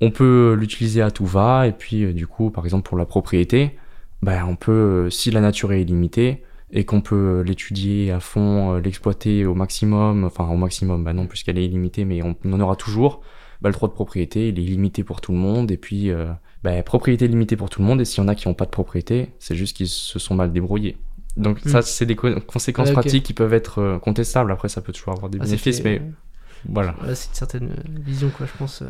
on 0.00 0.10
peut 0.10 0.56
l'utiliser 0.58 1.00
à 1.00 1.12
tout 1.12 1.26
va. 1.26 1.68
Et 1.68 1.72
puis, 1.72 2.02
euh, 2.02 2.12
du 2.12 2.26
coup, 2.26 2.50
par 2.50 2.64
exemple, 2.64 2.88
pour 2.88 2.98
la 2.98 3.04
propriété, 3.04 3.78
bah, 4.20 4.44
on 4.48 4.56
peut, 4.56 4.72
euh, 4.72 5.10
si 5.10 5.30
la 5.30 5.40
nature 5.40 5.72
est 5.72 5.82
illimitée 5.82 6.42
et 6.72 6.84
qu'on 6.84 7.00
peut 7.00 7.42
l'étudier 7.46 8.10
à 8.10 8.18
fond, 8.18 8.74
l'exploiter 8.78 9.46
au 9.46 9.54
maximum, 9.54 10.24
enfin 10.24 10.48
au 10.48 10.56
maximum, 10.56 11.04
bah 11.04 11.12
non, 11.12 11.28
puisqu'elle 11.28 11.58
est 11.58 11.66
illimitée, 11.66 12.04
mais 12.04 12.20
on, 12.24 12.34
en 12.52 12.60
aura 12.60 12.74
toujours. 12.74 13.20
Bah, 13.62 13.68
le 13.68 13.74
droit 13.74 13.88
de 13.88 13.94
propriété, 13.94 14.48
il 14.48 14.58
est 14.58 14.62
limité 14.62 15.04
pour 15.04 15.20
tout 15.20 15.30
le 15.30 15.38
monde. 15.38 15.70
Et 15.70 15.76
puis, 15.76 16.10
euh, 16.10 16.32
propriété 16.84 17.28
limitée 17.28 17.54
pour 17.54 17.70
tout 17.70 17.80
le 17.80 17.86
monde. 17.86 18.00
Et 18.00 18.04
s'il 18.04 18.24
y 18.24 18.26
en 18.26 18.28
a 18.28 18.34
qui 18.34 18.48
n'ont 18.48 18.54
pas 18.54 18.64
de 18.64 18.70
propriété, 18.70 19.30
c'est 19.38 19.54
juste 19.54 19.76
qu'ils 19.76 19.86
se 19.86 20.18
sont 20.18 20.34
mal 20.34 20.52
débrouillés. 20.52 20.96
Donc 21.36 21.64
Mm. 21.64 21.68
ça, 21.68 21.82
c'est 21.82 22.06
des 22.06 22.16
co- 22.16 22.40
conséquences 22.40 22.88
Ah, 22.90 22.92
pratiques 22.92 23.24
qui 23.24 23.32
peuvent 23.34 23.54
être 23.54 23.80
euh, 23.80 23.98
contestables. 23.98 24.52
Après, 24.52 24.68
ça 24.68 24.80
peut 24.80 24.92
toujours 24.92 25.12
avoir 25.14 25.28
des 25.30 25.38
Ah, 25.40 25.44
bénéfices, 25.44 25.82
mais 25.84 26.00
voilà. 26.68 26.94
Voilà, 26.98 27.14
c'est 27.14 27.28
une 27.30 27.34
certaine 27.34 27.70
euh, 27.70 28.00
vision, 28.04 28.30
quoi, 28.30 28.46
je 28.46 28.56
pense. 28.56 28.82
euh, 28.82 28.86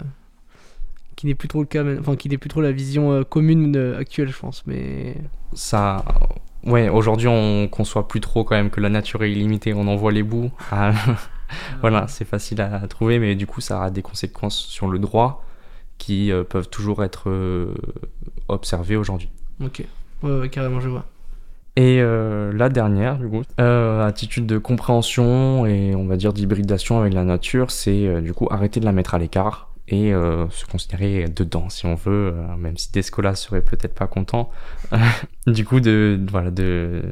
qui 1.16 1.26
n'est 1.26 1.34
plus 1.34 1.48
trop 1.48 1.60
le 1.60 1.66
cas, 1.66 1.82
mais- 1.84 1.98
enfin, 1.98 2.16
qui 2.16 2.28
n'est 2.28 2.38
plus 2.38 2.48
trop 2.50 2.60
la 2.60 2.72
vision 2.72 3.12
euh, 3.12 3.22
commune 3.22 3.76
euh, 3.76 3.98
actuelle, 3.98 4.28
je 4.28 4.38
pense. 4.38 4.62
Mais. 4.66 5.16
Ça, 5.54 6.04
ouais, 6.64 6.88
aujourd'hui, 6.88 7.28
on 7.28 7.68
conçoit 7.68 8.08
plus 8.08 8.20
trop 8.20 8.42
quand 8.44 8.56
même 8.56 8.68
que 8.70 8.80
la 8.80 8.88
nature 8.90 9.22
est 9.22 9.30
illimitée. 9.32 9.72
On 9.74 9.86
en 9.86 9.96
voit 9.96 10.12
les 10.12 10.22
bouts. 10.24 10.50
Ah, 10.70 10.92
voilà, 11.80 12.08
c'est 12.08 12.24
facile 12.24 12.60
à 12.60 12.86
trouver, 12.88 13.18
mais 13.20 13.34
du 13.36 13.46
coup, 13.46 13.60
ça 13.60 13.84
a 13.84 13.90
des 13.90 14.02
conséquences 14.02 14.56
sur 14.58 14.88
le 14.88 14.98
droit 14.98 15.44
qui 15.98 16.32
euh, 16.32 16.42
peuvent 16.42 16.68
toujours 16.68 17.04
être 17.04 17.30
euh, 17.30 17.74
observées 18.48 18.96
aujourd'hui. 18.96 19.30
Ok. 19.64 19.84
Ouais, 20.22 20.40
ouais, 20.40 20.48
carrément, 20.48 20.80
je 20.80 20.88
vois. 20.88 21.04
Et 21.76 22.00
euh, 22.00 22.52
la 22.52 22.68
dernière, 22.68 23.18
du 23.18 23.28
coup, 23.28 23.42
euh, 23.60 24.06
attitude 24.06 24.46
de 24.46 24.58
compréhension 24.58 25.66
et 25.66 25.94
on 25.96 26.06
va 26.06 26.16
dire 26.16 26.32
d'hybridation 26.32 27.00
avec 27.00 27.12
la 27.12 27.24
nature, 27.24 27.70
c'est 27.72 28.06
euh, 28.06 28.20
du 28.20 28.32
coup 28.32 28.46
arrêter 28.50 28.78
de 28.78 28.84
la 28.84 28.92
mettre 28.92 29.14
à 29.14 29.18
l'écart 29.18 29.74
et 29.88 30.14
euh, 30.14 30.48
se 30.50 30.64
considérer 30.64 31.26
dedans, 31.28 31.68
si 31.68 31.84
on 31.84 31.94
veut, 31.94 32.32
euh, 32.34 32.56
même 32.56 32.76
si 32.78 32.90
Descola 32.90 33.34
serait 33.34 33.60
peut-être 33.60 33.94
pas 33.94 34.06
content. 34.06 34.50
du 35.46 35.64
coup, 35.64 35.80
de, 35.80 36.18
voilà, 36.30 36.50
de, 36.50 37.02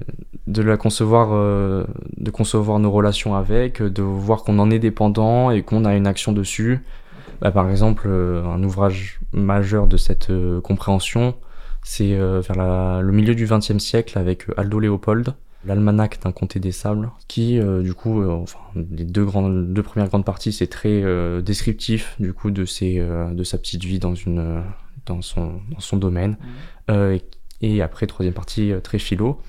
de 0.47 0.63
la 0.63 0.77
concevoir, 0.79 1.31
euh, 1.33 1.85
de 2.17 2.31
concevoir 2.31 2.79
nos 2.79 2.91
relations 2.91 3.35
avec, 3.35 3.83
de 3.83 4.03
voir 4.03 4.43
qu'on 4.43 4.59
en 4.59 4.71
est 4.71 4.79
dépendant 4.79 5.51
et 5.51 5.63
qu'on 5.63 5.85
a 5.85 5.95
une 5.95 6.07
action 6.07 6.33
dessus. 6.33 6.83
Bah, 7.43 7.51
par 7.51 7.69
exemple, 7.69 8.09
un 8.09 8.63
ouvrage 8.63 9.21
majeur 9.33 9.87
de 9.87 9.97
cette 9.97 10.33
compréhension, 10.63 11.35
c'est 11.83 12.15
euh, 12.15 12.41
vers 12.41 12.57
la- 12.57 13.01
le 13.03 13.13
milieu 13.13 13.35
du 13.35 13.47
XXe 13.47 13.79
siècle 13.79 14.19
avec 14.19 14.49
euh, 14.49 14.55
Aldo 14.57 14.79
Léopold, 14.79 15.35
l'almanach 15.65 16.19
d'un 16.21 16.33
comté 16.33 16.59
des 16.61 16.73
sables, 16.73 17.11
qui 17.29 17.59
euh, 17.59 17.83
du 17.83 17.95
coup, 17.95 18.21
euh, 18.23 18.31
enfin 18.31 18.59
les 18.75 19.05
deux 19.05 19.25
grandes, 19.25 19.73
deux 19.73 19.83
premières 19.83 20.09
grandes 20.09 20.25
parties, 20.25 20.53
c'est 20.53 20.67
très 20.67 21.03
euh, 21.03 21.41
descriptif 21.41 22.17
du 22.19 22.33
coup 22.33 22.51
de 22.51 22.65
ses, 22.65 22.99
de 22.99 23.45
sa 23.45 23.59
petite 23.59 23.85
vie 23.85 23.99
dans 23.99 24.15
une, 24.15 24.63
dans 25.07 25.23
son, 25.23 25.61
dans 25.71 25.81
son 25.81 25.97
domaine, 25.97 26.37
Euh, 26.91 27.19
et, 27.61 27.81
après 27.81 28.07
troisième 28.09 28.35
partie 28.35 28.73
très 28.83 28.99
philo, 28.99 29.41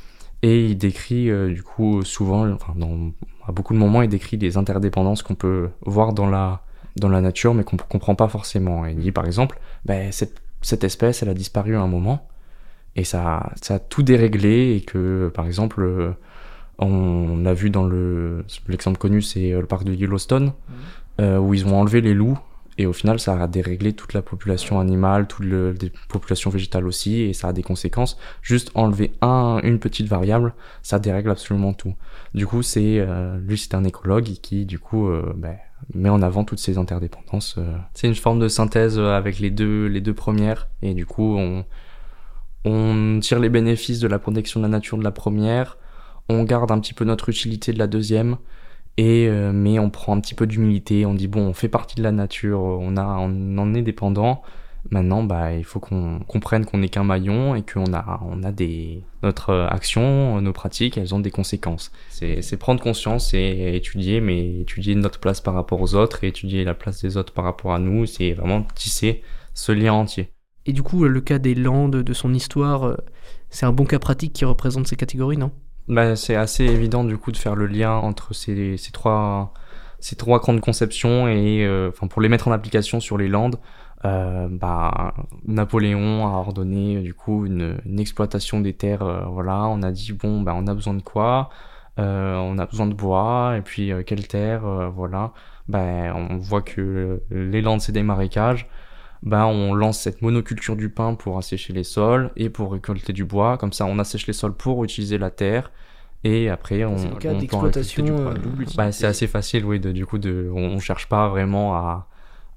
et 0.43 0.65
il 0.67 0.77
décrit 0.77 1.29
du 1.51 1.63
coup 1.63 2.03
souvent, 2.03 2.47
enfin 2.51 2.73
dans 2.75 3.11
à 3.47 3.51
beaucoup 3.51 3.73
de 3.73 3.79
moments, 3.79 4.03
il 4.03 4.09
décrit 4.09 4.37
les 4.37 4.55
interdépendances 4.57 5.23
qu'on 5.23 5.33
peut 5.35 5.69
voir 5.81 6.13
dans 6.13 6.29
la 6.29 6.61
dans 6.95 7.09
la 7.09 7.21
nature, 7.21 7.55
mais 7.55 7.63
qu'on 7.63 7.75
comprend 7.77 8.13
pas 8.13 8.27
forcément. 8.27 8.85
Et 8.85 8.91
il 8.91 8.99
dit 8.99 9.11
par 9.11 9.25
exemple, 9.25 9.59
ben, 9.83 10.11
cette, 10.11 10.42
cette 10.63 10.84
espèce, 10.84 11.21
elle 11.21 11.30
a 11.30 11.34
disparu 11.36 11.76
à 11.76 11.82
un 11.82 11.88
moment, 11.88 12.28
et 12.95 13.04
ça, 13.04 13.52
ça 13.62 13.76
a 13.76 13.80
tout 13.80 14.04
déréglé, 14.04 14.76
et 14.76 14.82
que 14.82 15.32
par 15.34 15.45
exemple, 15.45 15.82
euh, 15.84 16.12
on 16.80 17.45
a 17.45 17.54
vu 17.54 17.69
dans 17.69 17.86
le 17.86 18.45
l'exemple 18.67 18.97
connu, 18.97 19.21
c'est 19.21 19.54
euh, 19.54 19.62
le 19.62 19.67
parc 19.67 19.84
de 19.84 19.93
Yellowstone, 19.93 20.54
euh, 21.21 21.38
où 21.38 21.54
ils 21.54 21.67
ont 21.67 21.80
enlevé 21.80 22.02
les 22.02 22.15
loups, 22.15 22.39
et 22.78 22.86
au 22.88 22.93
final, 22.93 23.19
ça 23.19 23.41
a 23.41 23.47
déréglé 23.47 23.93
toute 23.93 24.13
la 24.13 24.21
population 24.21 24.80
animale, 24.80 25.28
toute 25.28 25.45
le, 25.45 25.73
les 25.73 25.91
populations 26.10 26.49
végétales 26.49 26.88
aussi, 26.88 27.21
et 27.21 27.34
ça 27.34 27.49
a 27.49 27.54
des 27.54 27.62
conséquences. 27.62 28.17
Juste 28.41 28.71
enlever 28.73 29.12
un, 29.21 29.60
une 29.63 29.80
petite 29.80 30.08
variable, 30.08 30.54
ça 30.82 30.97
dérègle 30.97 31.30
absolument 31.30 31.73
tout. 31.73 31.93
Du 32.34 32.47
coup, 32.47 32.63
c'est 32.63 32.97
euh, 32.97 33.38
lui, 33.39 33.58
c'est 33.58 33.76
un 33.76 33.84
écologue 33.84 34.26
qui, 34.41 34.65
du 34.65 34.80
coup, 34.80 35.08
euh, 35.08 35.34
ben, 35.36 35.56
met 35.93 36.09
en 36.09 36.21
avant 36.21 36.43
toutes 36.43 36.59
ces 36.59 36.77
interdépendances. 36.77 37.55
euh. 37.57 37.77
C'est 37.93 38.07
une 38.07 38.15
forme 38.15 38.39
de 38.39 38.47
synthèse 38.47 38.97
euh, 38.97 39.15
avec 39.15 39.39
les 39.39 39.51
deux, 39.51 39.87
les 39.87 40.01
deux 40.01 40.13
premières, 40.13 40.69
et 40.81 40.93
du 40.93 41.05
coup, 41.05 41.37
on, 41.37 41.65
on 42.65 43.19
tire 43.19 43.39
les 43.39 43.49
bénéfices 43.49 43.99
de 43.99 44.07
la 44.07 44.19
protection 44.19 44.59
de 44.59 44.65
la 44.65 44.69
nature 44.69 44.97
de 44.97 45.03
la 45.03 45.11
première, 45.11 45.77
on 46.29 46.43
garde 46.43 46.71
un 46.71 46.79
petit 46.79 46.93
peu 46.93 47.05
notre 47.05 47.29
utilité 47.29 47.73
de 47.73 47.79
la 47.79 47.87
deuxième, 47.87 48.37
et 48.97 49.27
euh, 49.27 49.51
mais 49.51 49.79
on 49.79 49.89
prend 49.89 50.15
un 50.15 50.19
petit 50.19 50.35
peu 50.35 50.47
d'humilité, 50.47 51.05
on 51.05 51.13
dit 51.13 51.27
bon, 51.27 51.47
on 51.47 51.53
fait 51.53 51.69
partie 51.69 51.95
de 51.95 52.03
la 52.03 52.11
nature, 52.11 52.61
on 52.61 52.95
a, 52.97 53.03
on 53.19 53.57
en 53.57 53.73
est 53.73 53.81
dépendant. 53.81 54.41
Maintenant, 54.91 55.23
bah, 55.23 55.53
il 55.53 55.63
faut 55.63 55.79
qu'on 55.79 56.19
comprenne 56.27 56.65
qu'on 56.65 56.79
n'est 56.79 56.89
qu'un 56.89 57.03
maillon 57.03 57.55
et 57.55 57.63
qu'on 57.63 57.93
a, 57.93 58.21
on 58.25 58.43
a 58.43 58.51
des, 58.51 59.01
notre 59.23 59.51
euh, 59.51 59.67
action, 59.67 60.41
nos 60.41 60.53
pratiques, 60.53 60.97
elles 60.97 61.15
ont 61.15 61.19
des 61.19 61.31
conséquences. 61.31 61.91
C'est, 62.09 62.57
prendre 62.57 62.81
conscience 62.81 63.33
et 63.33 63.75
étudier, 63.75 64.21
mais 64.21 64.61
étudier 64.61 64.95
notre 64.95 65.19
place 65.19 65.41
par 65.41 65.53
rapport 65.53 65.81
aux 65.81 65.95
autres 65.95 66.23
et 66.23 66.27
étudier 66.27 66.63
la 66.63 66.73
place 66.73 67.01
des 67.01 67.17
autres 67.17 67.33
par 67.33 67.45
rapport 67.45 67.73
à 67.73 67.79
nous, 67.79 68.05
c'est 68.05 68.33
vraiment 68.33 68.63
tisser 68.75 69.21
ce 69.53 69.71
lien 69.71 69.93
entier. 69.93 70.31
Et 70.65 70.73
du 70.73 70.83
coup, 70.83 71.03
le 71.03 71.21
cas 71.21 71.39
des 71.39 71.55
Landes, 71.55 71.95
de 71.95 72.13
son 72.13 72.33
histoire, 72.33 72.83
euh, 72.85 72.97
c'est 73.49 73.65
un 73.65 73.73
bon 73.73 73.85
cas 73.85 73.99
pratique 73.99 74.33
qui 74.33 74.45
représente 74.45 74.87
ces 74.87 74.95
catégories, 74.95 75.37
non? 75.37 75.51
Bah, 75.87 76.15
c'est 76.15 76.35
assez 76.35 76.63
évident 76.63 77.03
du 77.03 77.17
coup 77.17 77.31
de 77.31 77.37
faire 77.37 77.55
le 77.55 77.67
lien 77.67 77.91
entre 77.91 78.33
ces, 78.33 78.77
ces 78.77 78.91
trois 78.91 79.53
ces 80.03 80.15
trois 80.17 80.39
grandes 80.39 80.59
conceptions 80.61 81.27
et 81.27 81.65
euh, 81.65 81.89
enfin 81.89 82.07
pour 82.07 82.21
les 82.21 82.29
mettre 82.29 82.47
en 82.49 82.51
application 82.51 82.99
sur 82.99 83.17
les 83.17 83.29
Landes, 83.29 83.57
euh, 84.05 84.47
bah 84.51 85.13
Napoléon 85.45 86.27
a 86.27 86.31
ordonné 86.31 87.01
du 87.01 87.13
coup 87.13 87.45
une, 87.45 87.77
une 87.85 87.99
exploitation 87.99 88.59
des 88.61 88.73
terres. 88.73 89.01
euh, 89.03 89.23
voilà, 89.25 89.65
on 89.67 89.81
a 89.81 89.91
dit 89.91 90.11
bon 90.13 90.41
bah 90.41 90.53
on 90.55 90.67
a 90.67 90.73
besoin 90.73 90.93
de 90.93 91.01
quoi? 91.01 91.49
On 91.97 92.57
a 92.57 92.65
besoin 92.65 92.87
de 92.87 92.93
bois 92.95 93.55
et 93.57 93.61
puis 93.61 93.91
quelle 94.05 94.27
terre 94.27 94.63
Voilà, 94.95 95.31
bah 95.67 96.13
on 96.15 96.37
voit 96.37 96.63
que 96.63 97.21
les 97.31 97.61
Landes 97.61 97.81
c'est 97.81 97.91
des 97.91 98.03
marécages 98.03 98.67
ben 99.21 99.45
on 99.45 99.73
lance 99.73 99.99
cette 99.99 100.21
monoculture 100.21 100.75
du 100.75 100.89
pain 100.89 101.15
pour 101.15 101.37
assécher 101.37 101.71
les 101.73 101.83
sols 101.83 102.31
et 102.35 102.49
pour 102.49 102.73
récolter 102.73 103.13
du 103.13 103.23
bois. 103.25 103.57
Comme 103.57 103.71
ça, 103.73 103.85
on 103.85 103.99
assèche 103.99 104.27
les 104.27 104.33
sols 104.33 104.53
pour 104.55 104.83
utiliser 104.83 105.17
la 105.17 105.31
terre. 105.31 105.71
Et 106.23 106.49
après, 106.49 106.86
on, 106.86 106.97
C'est 106.97 107.09
le 107.09 107.15
cas 107.15 107.33
d'exploitation, 107.33 108.05
bois. 108.05 108.31
euh, 108.31 108.38
double 108.38 108.65
Bah, 108.77 108.91
c'est 108.91 109.07
assez 109.07 109.27
facile, 109.27 109.65
oui. 109.65 109.79
De, 109.79 109.91
du 109.91 110.05
coup, 110.05 110.17
de, 110.17 110.49
on, 110.53 110.59
on 110.75 110.79
cherche 110.79 111.07
pas 111.09 111.27
vraiment 111.27 111.75
à, 111.75 112.07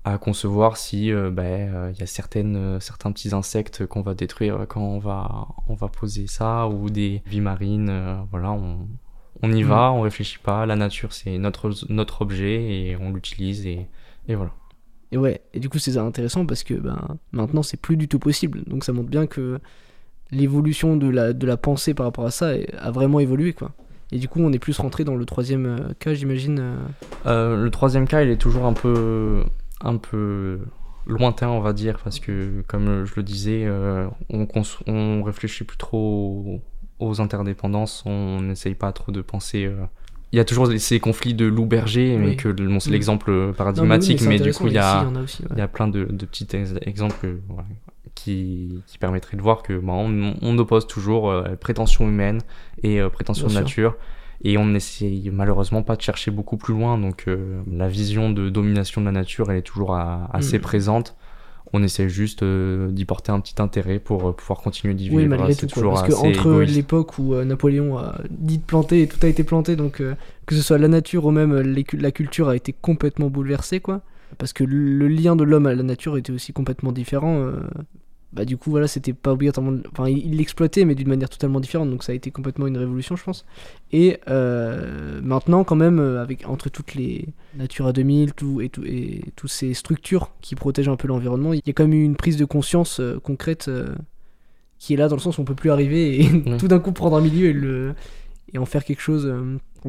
à 0.05 0.19
concevoir 0.19 0.77
si 0.77 1.11
euh, 1.13 1.31
ben, 1.33 1.75
euh, 1.75 1.93
y 1.99 2.03
a 2.03 2.07
certaines, 2.07 2.55
euh, 2.57 2.81
certains 2.81 3.11
petits 3.11 3.35
insectes 3.35 3.85
qu'on 3.87 4.03
va 4.03 4.15
détruire 4.15 4.67
quand 4.69 4.81
on 4.83 4.99
va, 5.01 5.49
on 5.69 5.75
va 5.75 5.89
poser 5.89 6.29
ça 6.29 6.69
ou 6.69 6.91
des 6.91 7.23
vies 7.27 7.41
marines. 7.41 8.25
voilà, 8.31 8.53
on, 8.53 8.87
on 9.43 9.53
y 9.53 9.65
Mm. 9.65 9.67
va, 9.67 9.91
on 9.93 10.03
réfléchit 10.03 10.39
pas. 10.39 10.65
La 10.65 10.77
nature, 10.77 11.13
c'est 11.13 11.37
notre, 11.39 11.73
notre 11.89 12.23
objet 12.23 12.63
et 12.73 12.97
on 13.01 13.13
l'utilise 13.13 13.67
et, 13.67 13.89
et 14.29 14.35
voilà. 14.37 14.53
Et 15.13 15.19
ouais, 15.19 15.41
et 15.55 15.61
du 15.61 15.69
coup 15.69 15.79
c'est 15.79 15.97
intéressant 15.99 16.47
parce 16.47 16.65
que 16.65 16.75
ben, 16.75 17.19
maintenant 17.33 17.63
c'est 17.63 17.77
plus 17.81 17.97
du 17.97 18.09
tout 18.09 18.19
possible. 18.19 18.63
Donc 18.67 18.83
ça 18.85 18.93
montre 18.93 19.09
bien 19.09 19.27
que 19.27 19.61
l'évolution 20.31 20.97
de 20.97 21.09
la, 21.09 21.33
de 21.33 21.47
la 21.47 21.57
pensée 21.57 21.95
par 21.95 22.07
rapport 22.07 22.27
à 22.27 22.31
ça 22.31 22.53
a 22.79 22.91
vraiment 22.91 23.21
évolué 23.21 23.53
quoi. 23.53 23.73
Et 24.13 24.19
du 24.19 24.29
coup 24.29 24.41
on 24.41 24.53
est 24.53 24.59
plus 24.59 24.79
rentré 24.79 25.05
dans 25.05 25.17
le 25.17 25.25
troisième 25.25 25.67
euh, 25.67 25.77
cas 25.99 26.15
j'imagine. 26.15 26.59
euh. 26.61 26.77
Euh, 27.27 27.63
le 27.63 27.71
troisième 27.71 28.07
cas, 28.07 28.23
il 28.23 28.31
est 28.31 28.37
toujours 28.37 28.67
un 28.67 28.73
peu, 28.73 29.43
un 29.81 29.97
peu 29.97 30.61
lointain, 31.07 31.49
on 31.49 31.61
va 31.61 31.73
dire, 31.73 31.99
parce 32.03 32.19
que, 32.21 32.63
comme 32.69 33.05
je 33.05 33.13
le 33.17 33.23
disais, 33.23 33.63
euh, 33.65 34.07
on, 34.31 34.47
on 34.87 35.23
réfléchit 35.23 35.65
plus 35.65 35.77
trop 35.77 36.61
aux, 37.01 37.21
interdépendances, 37.21 38.03
on 38.07 38.41
n'essaye 38.43 38.75
pas 38.75 38.93
trop 38.93 39.13
de 39.13 39.21
penser 39.23 39.65
euh, 39.67 39.75
il 40.33 40.37
y 40.37 40.41
a 40.41 40.45
toujours 40.45 40.67
ces 40.79 40.99
conflits 41.01 41.35
de 41.35 41.47
loup-berger, 41.47 42.17
mais 42.19 42.35
que 42.37 42.49
bon, 42.49 42.81
c'est 42.81 42.91
Mm. 42.91 42.93
l'exemple 42.93 43.53
paradigmatique, 43.57 44.21
Non, 44.21 44.29
mais 44.29 44.35
oui, 44.37 44.39
mais 44.43 44.45
mais, 44.47 44.53
c'est 44.53 44.59
du 44.59 44.65
coup, 44.65 44.67
il 44.67 44.73
y 44.75 44.79
a, 44.79 44.97
ici, 44.99 45.05
il 45.05 45.09
y 45.09 45.13
en 45.13 45.17
a 45.21 45.23
aussi, 45.23 45.43
ouais. 45.43 45.49
il 45.53 45.59
y 45.59 45.63
a 45.63 45.69
plein 45.69 45.89
de, 45.89 46.05
de 46.05 46.27
petits 46.27 46.47
ex- 46.53 46.75
exemples 46.83 47.39
qui, 48.15 48.83
qui 48.87 48.99
permettraient 48.99 49.37
de 49.37 49.43
voir 49.43 49.63
que 49.63 49.73
bah, 49.75 49.93
on, 49.95 50.35
on 50.41 50.59
oppose 50.59 50.87
toujours 50.87 51.31
euh, 51.31 51.55
prétention 51.57 52.09
humaine 52.09 52.41
et 52.83 53.01
euh, 53.01 53.09
prétention 53.09 53.47
Bien 53.49 53.63
de 53.63 53.69
sûr. 53.69 53.91
nature. 53.93 53.97
Et 54.45 54.59
on 54.59 54.67
n'essaye 54.67 55.31
malheureusement 55.33 55.83
pas 55.83 55.97
de 55.97 56.03
chercher 56.03 56.31
beaucoup 56.31 56.57
plus 56.59 56.75
loin, 56.75 56.99
donc 56.99 57.25
euh, 57.27 57.63
la 57.73 57.89
vision 57.89 58.31
de 58.31 58.51
domination 58.51 59.01
de 59.01 59.07
la 59.07 59.13
nature, 59.13 59.51
elle 59.51 59.57
est 59.59 59.63
toujours 59.63 59.95
à- 59.95 60.29
assez 60.33 60.59
Mm. 60.59 60.63
présente. 60.63 61.17
On 61.73 61.83
essaie 61.83 62.09
juste 62.09 62.43
euh, 62.45 62.91
d'y 62.93 63.05
porter 63.07 63.33
un 63.33 63.41
petit 63.41 63.61
intérêt 63.61 63.99
pour 63.99 64.29
euh, 64.29 64.33
pouvoir 64.33 64.61
continuer 64.61 64.95
d'y 64.95 65.09
vivre. 65.09 65.17
Oui, 65.23 65.27
malgré 65.27 65.55
tout. 65.57 65.67
quoi. 65.67 65.83
Parce 65.91 66.03
que 66.03 66.13
assez 66.13 66.29
entre 66.29 66.47
égoïste. 66.53 66.75
l'époque 66.77 67.19
où 67.19 67.35
Napoléon 67.35 67.99
a 67.99 68.21
dit 68.31 68.59
de 68.59 68.63
planter 68.63 69.03
et 69.03 69.09
tout 69.09 69.19
a 69.23 69.29
été 69.29 69.43
planté, 69.43 69.75
donc 69.75 69.97
que 70.01 70.55
ce 70.55 70.63
soit 70.63 70.79
la 70.79 70.89
nature 70.89 71.25
ou 71.25 71.31
même 71.33 71.57
les 71.59 71.85
la 71.95 72.13
culture 72.13 72.49
a 72.51 72.55
été 72.57 72.73
complètement 72.73 73.31
bouleversée, 73.31 73.81
quoi. 73.81 74.03
Parce 74.39 74.53
que 74.53 74.65
le 74.65 75.09
lien 75.09 75.37
de 75.37 75.45
l'homme 75.45 75.67
à 75.67 75.75
la 75.75 75.83
nature 75.83 76.17
était 76.17 76.33
aussi 76.33 76.53
complètement 76.53 76.93
différent. 76.93 77.39
euh, 77.39 77.61
bah, 78.37 78.45
du 78.45 78.59
coup, 78.59 78.71
voilà, 78.71 78.87
c'était 78.87 79.15
pas 79.15 79.33
obligatoirement. 79.33 79.79
Enfin, 79.93 80.11
il 80.11 80.37
l'exploitait, 80.37 80.85
mais 80.85 80.95
d'une 80.95 81.09
manière 81.09 81.31
totalement 81.31 81.59
différente, 81.59 81.89
donc 81.89 82.03
ça 82.03 82.13
a 82.13 82.15
été 82.15 82.31
complètement 82.31 82.67
une 82.67 82.77
révolution, 82.77 83.17
je 83.17 83.25
pense. 83.25 83.47
Et 83.93 84.19
euh, 84.29 85.21
maintenant, 85.23 85.65
quand 85.65 85.75
même, 85.75 85.99
euh, 85.99 86.21
avec, 86.21 86.47
entre 86.47 86.69
toutes 86.69 86.95
les 86.95 87.29
Natura 87.57 87.95
2000 87.95 88.35
tout, 88.35 88.61
et, 88.61 88.69
tout, 88.69 88.85
et 88.85 89.23
toutes 89.37 89.51
ces 89.51 89.73
structures 89.73 90.33
qui 90.43 90.55
protègent 90.55 90.91
un 90.91 90.97
peu 90.97 91.09
l'environnement, 91.09 91.55
il 91.55 91.63
y 91.65 91.71
a 91.71 91.73
quand 91.73 91.85
même 91.85 91.95
eu 91.95 92.05
une 92.05 92.17
prise 92.17 92.37
de 92.37 92.45
conscience 92.45 93.01
euh, 93.01 93.19
concrète 93.21 93.71
qui 94.79 94.93
est 94.93 94.97
là 94.99 95.09
dans 95.09 95.17
le 95.17 95.23
sens 95.23 95.39
où 95.39 95.41
on 95.41 95.45
peut 95.45 95.55
plus 95.55 95.71
arriver 95.71 96.21
et 96.21 96.57
tout 96.59 96.69
d'un 96.69 96.79
coup 96.79 96.93
prendre 96.93 97.17
un 97.17 97.23
milieu 97.23 97.47
et, 97.47 97.53
le, 97.55 97.95
et 98.53 98.59
en 98.59 98.67
faire 98.67 98.85
quelque 98.85 99.01
chose 99.01 99.33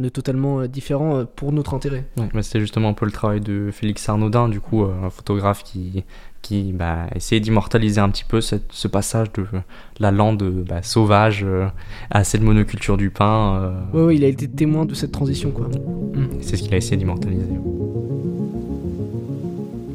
de 0.02 0.10
totalement 0.10 0.60
euh, 0.62 0.68
différent 0.68 1.18
euh, 1.18 1.24
pour 1.26 1.52
notre 1.52 1.74
intérêt. 1.74 2.06
Ouais, 2.18 2.44
c'était 2.44 2.60
justement 2.60 2.90
un 2.90 2.94
peu 2.94 3.06
le 3.06 3.12
travail 3.12 3.42
de 3.42 3.70
Félix 3.72 4.08
Arnaudin, 4.10 4.50
du 4.50 4.60
coup, 4.62 4.84
euh, 4.84 4.94
un 5.04 5.10
photographe 5.10 5.64
qui, 5.64 6.04
qui 6.42 6.72
bah, 6.74 7.08
essayait 7.16 7.40
d'immortaliser 7.42 8.00
un 8.02 8.10
petit 8.10 8.24
peu 8.24 8.42
cette- 8.42 8.72
ce 8.72 8.88
passage 8.88 9.32
de 9.34 9.46
la 10.00 10.12
lande 10.12 10.44
bah, 10.68 10.82
sauvage 10.84 11.46
à 12.10 12.24
cette 12.24 12.42
monoculture 12.42 12.98
du 12.98 13.10
pain. 13.10 13.82
euh, 13.96 14.06
ouais, 14.06 14.16
il 14.16 14.24
a 14.24 14.28
été 14.28 14.48
témoin 14.48 14.86
de 14.86 14.94
cette 14.94 15.12
transition, 15.12 15.52
quoi. 15.52 15.68
C'est 16.42 16.58
ce 16.58 16.64
qu'il 16.64 16.74
a 16.74 16.78
essayé 16.78 16.98
d'immortaliser. 16.98 17.46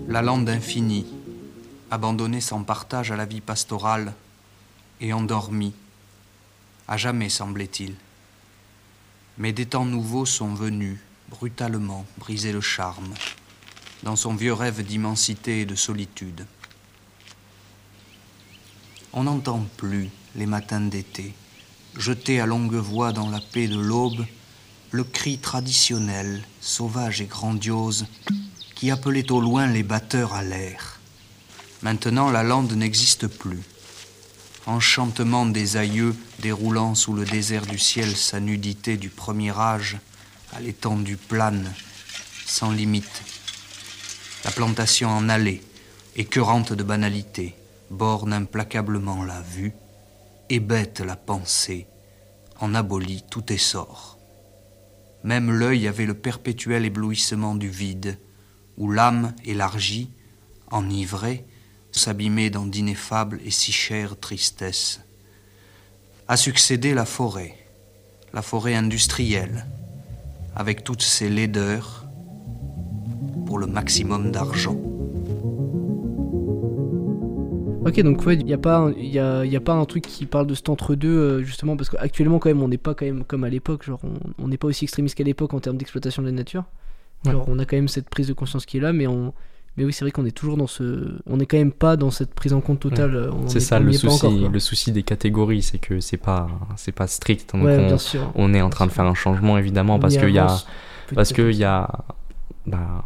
La 0.08 0.20
lande 0.22 0.48
infinie, 0.48 1.06
abandonnée 1.90 2.40
sans 2.40 2.62
partage 2.64 3.10
à 3.12 3.16
la 3.16 3.24
vie 3.24 3.40
pastorale 3.40 4.12
et 5.00 5.12
endormie, 5.12 5.72
à 6.88 6.96
jamais 6.96 7.28
semblait-il. 7.28 7.94
Mais 9.38 9.52
des 9.52 9.66
temps 9.66 9.84
nouveaux 9.84 10.26
sont 10.26 10.54
venus, 10.54 10.98
brutalement, 11.28 12.04
briser 12.18 12.52
le 12.52 12.60
charme, 12.60 13.14
dans 14.02 14.16
son 14.16 14.34
vieux 14.34 14.52
rêve 14.52 14.84
d'immensité 14.84 15.60
et 15.60 15.66
de 15.66 15.74
solitude. 15.74 16.46
On 19.12 19.24
n'entend 19.24 19.66
plus 19.76 20.10
les 20.34 20.46
matins 20.46 20.80
d'été, 20.80 21.34
jeter 21.96 22.40
à 22.40 22.46
longue 22.46 22.74
voix 22.74 23.12
dans 23.12 23.28
la 23.28 23.40
paix 23.40 23.68
de 23.68 23.78
l'aube 23.78 24.24
le 24.92 25.04
cri 25.04 25.38
traditionnel, 25.38 26.44
sauvage 26.60 27.22
et 27.22 27.26
grandiose, 27.26 28.06
qui 28.74 28.90
appelait 28.90 29.32
au 29.32 29.40
loin 29.40 29.66
les 29.66 29.82
batteurs 29.82 30.34
à 30.34 30.42
l'air. 30.42 31.00
Maintenant, 31.82 32.30
la 32.30 32.42
lande 32.42 32.72
n'existe 32.72 33.26
plus. 33.26 33.62
Enchantement 34.66 35.44
des 35.44 35.76
aïeux 35.76 36.14
déroulant 36.38 36.94
sous 36.94 37.14
le 37.14 37.24
désert 37.24 37.66
du 37.66 37.78
ciel 37.78 38.14
sa 38.16 38.38
nudité 38.38 38.96
du 38.96 39.08
premier 39.08 39.50
âge 39.58 39.98
à 40.52 40.60
l'étendue 40.60 41.16
plane, 41.16 41.72
sans 42.46 42.70
limite. 42.70 43.22
La 44.44 44.52
plantation 44.52 45.08
en 45.08 45.28
allée, 45.28 45.62
écœurante 46.14 46.72
de 46.72 46.84
banalité, 46.84 47.56
borne 47.90 48.32
implacablement 48.32 49.24
la 49.24 49.40
vue, 49.40 49.72
hébète 50.48 51.00
la 51.00 51.16
pensée, 51.16 51.88
en 52.60 52.72
abolit 52.76 53.24
tout 53.28 53.52
essor. 53.52 54.16
Même 55.24 55.50
l'œil 55.50 55.88
avait 55.88 56.06
le 56.06 56.14
perpétuel 56.14 56.84
éblouissement 56.84 57.56
du 57.56 57.68
vide, 57.68 58.16
où 58.76 58.92
l'âme 58.92 59.34
élargie, 59.44 60.12
enivrée, 60.70 61.46
s'abîmait 61.92 62.50
dans 62.50 62.66
d'ineffables 62.66 63.40
et 63.44 63.50
si 63.50 63.72
chères 63.72 64.18
tristesses. 64.18 65.00
A 66.28 66.36
succédé 66.36 66.94
la 66.94 67.04
forêt, 67.04 67.54
la 68.32 68.42
forêt 68.42 68.74
industrielle, 68.74 69.66
avec 70.56 70.84
toutes 70.84 71.02
ses 71.02 71.28
laideurs, 71.28 72.06
pour 73.46 73.58
le 73.58 73.66
maximum 73.66 74.30
d'argent. 74.32 74.76
Ok, 77.84 78.00
donc 78.00 78.24
ouais, 78.24 78.36
il 78.36 78.44
n'y 78.46 78.52
a, 78.52 78.58
pas 78.58 78.76
un- 78.78 78.92
y 78.92 79.18
a, 79.18 79.44
y 79.44 79.56
a 79.56 79.60
pas 79.60 79.72
un 79.74 79.84
truc 79.84 80.04
qui 80.04 80.24
parle 80.24 80.46
de 80.46 80.54
cet 80.54 80.68
entre-deux, 80.68 81.08
euh, 81.08 81.42
justement, 81.42 81.76
parce 81.76 81.90
qu'actuellement, 81.90 82.38
quand 82.38 82.48
même, 82.48 82.62
on 82.62 82.68
n'est 82.68 82.78
pas 82.78 82.94
quand 82.94 83.04
même 83.04 83.24
comme 83.24 83.42
à 83.44 83.48
l'époque, 83.48 83.84
genre, 83.84 84.00
on- 84.38 84.48
n'est 84.48 84.56
pas 84.56 84.68
aussi 84.68 84.84
extrémiste 84.84 85.16
qu'à 85.16 85.24
l'époque 85.24 85.52
en 85.52 85.60
termes 85.60 85.76
d'exploitation 85.76 86.22
de 86.22 86.28
la 86.28 86.32
nature. 86.32 86.64
Ouais. 87.26 87.32
Genre, 87.32 87.44
on 87.48 87.58
a 87.58 87.64
quand 87.64 87.76
même 87.76 87.88
cette 87.88 88.08
prise 88.08 88.28
de 88.28 88.32
conscience 88.32 88.66
qui 88.66 88.76
est 88.76 88.80
là, 88.80 88.92
mais 88.92 89.06
on. 89.08 89.34
Mais 89.76 89.84
oui, 89.86 89.92
c'est 89.92 90.04
vrai 90.04 90.10
qu'on 90.12 90.26
est 90.26 90.36
toujours 90.36 90.56
dans 90.58 90.66
ce. 90.66 91.16
On 91.26 91.38
n'est 91.38 91.46
quand 91.46 91.56
même 91.56 91.72
pas 91.72 91.96
dans 91.96 92.10
cette 92.10 92.34
prise 92.34 92.52
en 92.52 92.60
compte 92.60 92.80
totale. 92.80 93.30
C'est 93.46 93.56
est- 93.56 93.60
ça 93.60 93.78
le 93.78 93.92
souci, 93.92 94.26
encore, 94.26 94.50
le 94.50 94.58
souci 94.60 94.92
des 94.92 95.02
catégories, 95.02 95.62
c'est 95.62 95.78
que 95.78 95.98
c'est 96.00 96.18
pas, 96.18 96.46
c'est 96.76 96.92
pas 96.92 97.06
strict. 97.06 97.54
Donc 97.54 97.64
Ouais, 97.64 97.78
on, 97.78 97.86
bien 97.86 97.98
sûr. 97.98 98.30
on 98.34 98.52
est 98.52 98.60
en 98.60 98.68
train 98.70 98.86
de 98.86 98.92
faire 98.92 99.06
un 99.06 99.14
changement 99.14 99.56
évidemment 99.56 99.98
parce 99.98 100.16
qu'il 100.16 100.28
y 100.30 100.38
a, 100.38 100.58
parce 101.14 101.32
que 101.32 101.50
y 101.52 101.64
a, 101.64 101.88
bah, 102.66 103.04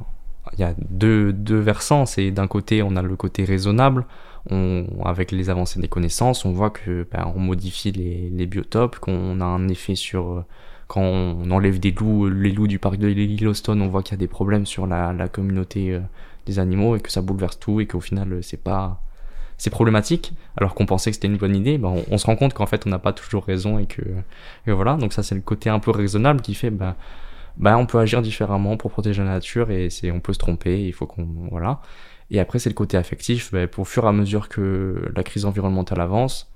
il 0.55 0.61
y 0.61 0.65
a 0.65 0.75
deux, 0.91 1.33
deux 1.33 1.59
versants. 1.61 2.05
C'est 2.05 2.31
d'un 2.33 2.49
côté 2.49 2.83
on 2.83 2.97
a 2.97 3.03
le 3.03 3.15
côté 3.17 3.45
raisonnable. 3.45 4.05
On, 4.51 4.87
avec 5.05 5.33
les 5.33 5.51
avancées 5.51 5.81
des 5.81 5.89
connaissances, 5.89 6.45
on 6.45 6.53
voit 6.53 6.71
que 6.71 7.07
bah, 7.13 7.33
on 7.35 7.41
modifie 7.41 7.91
les, 7.91 8.31
les 8.31 8.47
biotopes, 8.47 8.99
qu'on 9.01 9.41
a 9.41 9.45
un 9.45 9.69
effet 9.69 9.97
sur 9.97 10.45
quand 10.87 11.03
on 11.03 11.51
enlève 11.51 11.81
des 11.81 11.91
loups, 11.91 12.29
les 12.29 12.53
loups 12.53 12.69
du 12.69 12.79
parc 12.79 12.97
de 12.97 13.09
Yellowstone, 13.09 13.83
on 13.83 13.89
voit 13.89 14.05
qu'il 14.05 14.13
y 14.13 14.15
a 14.15 14.19
des 14.19 14.29
problèmes 14.29 14.65
sur 14.67 14.87
la, 14.87 15.13
la 15.13 15.27
communauté 15.27 15.95
euh, 15.95 16.01
des 16.47 16.59
animaux 16.59 16.97
et 16.97 17.01
que 17.01 17.11
ça 17.11 17.21
bouleverse 17.21 17.59
tout 17.59 17.81
et 17.81 17.87
qu'au 17.87 18.01
final 18.01 18.33
euh, 18.33 18.43
c'est 18.43 18.63
pas 18.63 19.03
c'est 19.59 19.71
problématique 19.71 20.33
alors 20.57 20.75
qu'on 20.75 20.87
pensait 20.87 21.11
que 21.11 21.17
c'était 21.17 21.29
une 21.29 21.37
bonne 21.37 21.57
idée 21.57 21.79
ben, 21.79 21.95
on, 22.11 22.19
se 22.19 22.27
rend 22.27 22.37
compte 22.37 22.55
qu'en 22.55 22.67
fait 22.67 22.87
on 22.87 22.91
n'a 22.91 22.99
pas 22.99 23.13
toujours 23.13 23.45
raison 23.45 23.79
et 23.79 23.87
que, 23.87 24.03
et 24.67 24.73
voilà. 24.73 24.97
Donc 24.97 25.13
ça 25.13 25.23
c'est 25.23 25.35
le 25.35 25.41
côté 25.41 25.71
un 25.71 25.79
peu 25.79 25.91
raisonnable 25.91 26.41
qui 26.41 26.55
fait 26.55 26.71
bah, 26.71 26.97
bah 27.57 27.77
on 27.79 27.87
peut 27.87 27.99
agir 27.99 28.23
différemment 28.23 28.77
pour 28.77 28.91
protéger 28.91 29.23
la 29.23 29.31
nature 29.31 29.71
et 29.71 29.91
c'est 29.91 30.11
on 30.11 30.21
peut 30.21 30.33
se 30.33 30.39
tromper 30.39 30.83
il 30.85 30.93
faut 30.93 31.07
qu'on 31.07 31.27
voilà. 31.51 31.81
Et 32.31 32.41
après 32.41 32.59
c'est 32.59 32.71
le 32.71 32.75
côté 32.75 32.97
affectif 32.97 33.53
bah, 33.53 33.67
pour 33.67 33.89
fur 33.89 34.05
et 34.05 34.09
à 34.09 34.13
mesure 34.13 34.49
que 34.49 35.11
la 35.15 35.23
crise 35.23 35.45
environnementale 35.45 36.01
avance 36.01 36.51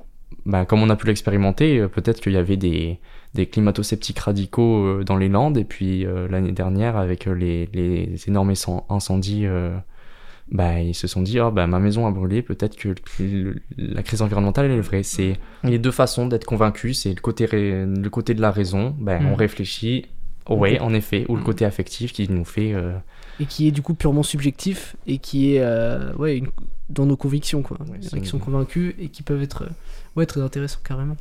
bah, 0.47 0.65
comme 0.65 0.83
on 0.83 0.91
a 0.91 0.97
pu 0.97 1.07
l'expérimenter, 1.07 1.79
euh, 1.81 1.89
peut-être 1.89 2.21
qu'il 2.21 2.33
y 2.33 2.37
avait 2.37 2.57
des, 2.57 2.99
des 3.35 3.47
climato-sceptiques 3.47 4.19
radicaux 4.19 4.87
euh, 4.87 5.05
dans 5.05 5.17
les 5.17 5.29
Landes, 5.29 5.59
et 5.59 5.65
puis 5.65 6.07
euh, 6.07 6.29
l'année 6.29 6.53
dernière, 6.53 6.97
avec 6.97 7.27
les, 7.27 7.69
les 7.73 8.15
énormes 8.29 8.53
incen- 8.53 8.85
incendies, 8.89 9.47
euh, 9.47 9.77
bah, 10.51 10.81
ils 10.81 10.95
se 10.95 11.07
sont 11.07 11.23
dit, 11.23 11.39
oh, 11.41 11.51
bah, 11.51 11.67
ma 11.67 11.79
maison 11.79 12.07
a 12.07 12.11
brûlé, 12.11 12.43
peut-être 12.43 12.77
que 12.77 12.95
le- 13.21 13.57
la 13.77 14.03
crise 14.03 14.23
environnementale 14.23 14.67
elle 14.67 14.79
est 14.79 14.81
vraie. 14.81 15.03
C'est 15.05 15.35
les 15.63 15.79
deux 15.79 15.93
façons 15.93 16.27
d'être 16.27 16.45
convaincu, 16.45 16.95
c'est 16.95 17.11
le 17.15 17.21
côté, 17.21 17.45
ré- 17.45 17.87
le 17.87 18.09
côté 18.11 18.35
de 18.35 18.41
la 18.41 18.51
raison, 18.51 18.95
bah, 18.99 19.21
Mm. 19.21 19.27
on 19.27 19.35
réfléchit, 19.37 20.07
ouais, 20.49 20.79
Ok. 20.81 20.83
en 20.87 20.95
effet, 20.95 21.25
ou 21.29 21.37
le 21.37 21.43
côté 21.43 21.65
affectif 21.65 22.13
qui 22.13 22.29
nous 22.29 22.45
fait... 22.45 22.73
euh, 22.75 22.93
Et 23.39 23.47
qui 23.47 23.69
est 23.69 23.71
du 23.71 23.81
coup 23.83 23.95
purement 23.95 24.23
subjectif 24.25 24.97
et 25.07 25.19
qui 25.19 25.55
est 25.55 25.61
euh, 25.61 26.13
ouais, 26.15 26.39
une- 26.39 26.49
dans 26.91 27.07
nos 27.07 27.17
convictions, 27.17 27.63
quoi. 27.63 27.79
Il 27.81 27.89
y 27.89 27.91
en 27.93 27.95
a 27.95 28.03
c'est 28.03 28.21
qui 28.21 28.27
sont 28.29 28.39
convaincus 28.39 28.95
et 28.99 29.09
qui 29.09 29.23
peuvent 29.23 29.43
être 29.43 29.63
euh, 29.63 29.69
ouais, 30.17 30.27
très 30.27 30.41
intéressants, 30.43 30.81
carrément. 30.85 31.17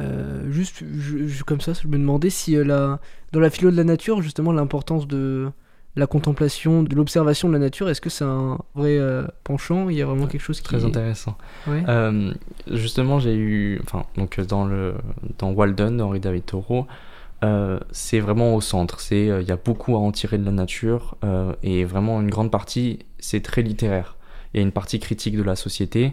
Euh, 0.00 0.50
juste 0.50 0.82
je- 0.98 1.26
je- 1.26 1.44
comme 1.44 1.60
ça, 1.60 1.72
je 1.74 1.86
me 1.86 1.98
demandais 1.98 2.30
si 2.30 2.56
euh, 2.56 2.64
la, 2.64 2.98
dans 3.32 3.40
la 3.40 3.50
philo 3.50 3.70
de 3.70 3.76
la 3.76 3.84
nature, 3.84 4.22
justement, 4.22 4.52
l'importance 4.52 5.06
de 5.06 5.50
la 5.96 6.06
contemplation, 6.06 6.82
de 6.82 6.94
l'observation 6.94 7.48
de 7.48 7.52
la 7.52 7.58
nature, 7.58 7.90
est-ce 7.90 8.00
que 8.00 8.08
c'est 8.08 8.24
un 8.24 8.58
vrai 8.74 8.96
euh, 8.96 9.26
penchant? 9.44 9.90
Il 9.90 9.96
y 9.96 10.00
a 10.00 10.06
vraiment 10.06 10.26
quelque 10.26 10.40
chose 10.40 10.60
qui 10.62 10.68
Très 10.68 10.82
est- 10.82 10.86
intéressant. 10.86 11.36
Ouais. 11.66 11.82
Euh, 11.88 12.32
justement, 12.70 13.18
j'ai 13.18 13.34
eu, 13.36 13.78
enfin, 13.84 14.04
donc 14.16 14.40
dans 14.40 14.64
le 14.64 14.94
dans 15.38 15.50
Walden 15.52 15.98
d'Henri 15.98 16.20
David 16.20 16.46
Thoreau, 16.46 16.86
euh, 17.44 17.78
c'est 17.90 18.20
vraiment 18.20 18.54
au 18.54 18.62
centre. 18.62 19.00
C'est 19.00 19.26
il 19.26 19.46
y 19.46 19.52
a 19.52 19.56
beaucoup 19.62 19.94
à 19.96 19.98
en 19.98 20.12
tirer 20.12 20.38
de 20.38 20.44
la 20.46 20.52
nature 20.52 21.16
et 21.62 21.84
vraiment 21.84 22.22
une 22.22 22.30
grande 22.30 22.50
partie, 22.50 23.00
c'est 23.18 23.42
très 23.42 23.60
littéraire. 23.60 24.16
Il 24.52 24.58
y 24.58 24.60
a 24.60 24.62
une 24.62 24.72
partie 24.72 24.98
critique 25.00 25.36
de 25.36 25.42
la 25.42 25.56
société 25.56 26.12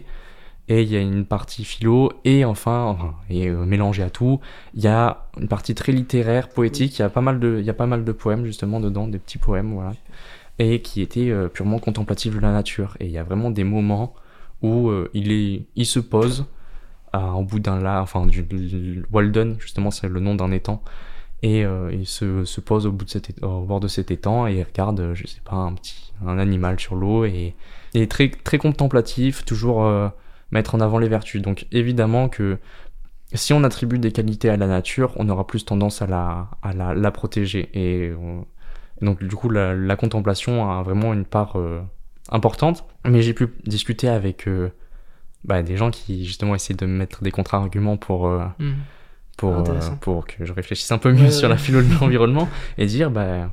et 0.68 0.82
il 0.82 0.88
y 0.88 0.96
a 0.96 1.00
une 1.00 1.24
partie 1.24 1.64
philo 1.64 2.12
et 2.24 2.44
enfin, 2.44 2.84
enfin 2.84 3.14
et 3.28 3.48
euh, 3.48 3.64
mélangé 3.64 4.02
à 4.02 4.10
tout, 4.10 4.40
il 4.74 4.82
y 4.82 4.86
a 4.86 5.26
une 5.38 5.48
partie 5.48 5.74
très 5.74 5.92
littéraire, 5.92 6.48
poétique. 6.48 6.98
Il 6.98 7.02
y 7.02 7.04
a 7.04 7.10
pas 7.10 7.20
mal 7.20 7.40
de 7.40 7.56
il 7.58 7.64
y 7.64 7.70
a 7.70 7.74
pas 7.74 7.86
mal 7.86 8.04
de 8.04 8.12
poèmes 8.12 8.44
justement 8.44 8.80
dedans, 8.80 9.08
des 9.08 9.18
petits 9.18 9.38
poèmes, 9.38 9.74
voilà 9.74 9.94
et 10.58 10.82
qui 10.82 11.00
était 11.00 11.30
euh, 11.30 11.48
purement 11.48 11.78
contemplatif 11.78 12.34
de 12.34 12.40
la 12.40 12.52
nature. 12.52 12.96
Et 13.00 13.06
il 13.06 13.12
y 13.12 13.18
a 13.18 13.24
vraiment 13.24 13.50
des 13.50 13.64
moments 13.64 14.14
où 14.62 14.90
euh, 14.90 15.10
il, 15.14 15.32
est, 15.32 15.64
il 15.74 15.86
se 15.86 16.00
pose 16.00 16.46
au 17.14 17.42
bout 17.42 17.58
d'un 17.58 17.80
lac, 17.80 18.02
enfin 18.02 18.26
du 18.26 19.04
Walden, 19.10 19.56
justement 19.58 19.90
c'est 19.90 20.08
le 20.08 20.20
nom 20.20 20.36
d'un 20.36 20.52
étang, 20.52 20.80
et 21.42 21.64
il 21.90 22.06
se, 22.06 22.44
se, 22.44 22.60
pose 22.60 22.86
au, 22.86 22.92
bout 22.92 23.04
de 23.04 23.44
au 23.44 23.62
bord 23.62 23.80
de 23.80 23.88
cet 23.88 24.12
étang 24.12 24.46
et 24.46 24.58
il 24.58 24.62
regarde, 24.62 25.14
je 25.14 25.26
sais 25.26 25.40
pas, 25.44 25.56
un 25.56 25.72
petit 25.72 26.12
un 26.24 26.38
animal 26.38 26.78
sur 26.78 26.94
l'eau 26.94 27.24
et, 27.24 27.54
et 27.94 28.06
très 28.06 28.30
très 28.30 28.58
contemplatif, 28.58 29.44
toujours 29.44 29.84
euh, 29.84 30.08
mettre 30.50 30.74
en 30.74 30.80
avant 30.80 30.98
les 30.98 31.08
vertus. 31.08 31.42
Donc 31.42 31.66
évidemment 31.72 32.28
que 32.28 32.58
si 33.34 33.52
on 33.52 33.62
attribue 33.64 33.98
des 33.98 34.12
qualités 34.12 34.48
à 34.48 34.56
la 34.56 34.66
nature, 34.66 35.12
on 35.16 35.28
aura 35.28 35.46
plus 35.46 35.64
tendance 35.64 36.02
à 36.02 36.06
la, 36.06 36.48
à 36.62 36.72
la, 36.72 36.94
la 36.94 37.10
protéger. 37.10 37.70
Et 37.74 38.12
donc 39.02 39.22
du 39.22 39.36
coup, 39.36 39.48
la, 39.50 39.74
la, 39.74 39.96
contemplation 39.96 40.70
a 40.70 40.82
vraiment 40.82 41.12
une 41.12 41.24
part 41.24 41.56
euh, 41.56 41.80
importante. 42.30 42.84
Mais 43.04 43.22
j'ai 43.22 43.34
pu 43.34 43.48
discuter 43.64 44.08
avec 44.08 44.48
bah, 45.44 45.62
des 45.62 45.76
gens 45.76 45.90
qui 45.90 46.24
justement 46.24 46.54
essaient 46.54 46.74
de 46.74 46.86
mettre 46.86 47.22
des 47.22 47.30
contre-arguments 47.30 47.96
pour... 47.96 48.28
Mmh 48.28 48.74
pour, 49.40 49.56
euh, 49.56 49.80
pour 50.00 50.26
que 50.26 50.44
je 50.44 50.52
réfléchisse 50.52 50.92
un 50.92 50.98
peu 50.98 51.12
mieux 51.12 51.30
sur 51.30 51.48
la 51.48 51.56
philo 51.56 51.80
de 51.80 51.88
l'environnement 52.00 52.48
et 52.76 52.84
dire 52.84 53.10
bah 53.10 53.50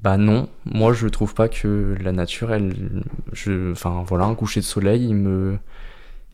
bah 0.00 0.16
non 0.16 0.48
moi 0.64 0.92
je 0.92 1.06
trouve 1.08 1.34
pas 1.34 1.48
que 1.48 1.96
la 2.00 2.12
nature 2.12 2.52
elle 2.52 3.02
je 3.32 3.72
enfin 3.72 4.04
voilà 4.06 4.26
un 4.26 4.34
coucher 4.34 4.60
de 4.60 4.64
soleil 4.64 5.06
il 5.08 5.14
me 5.14 5.58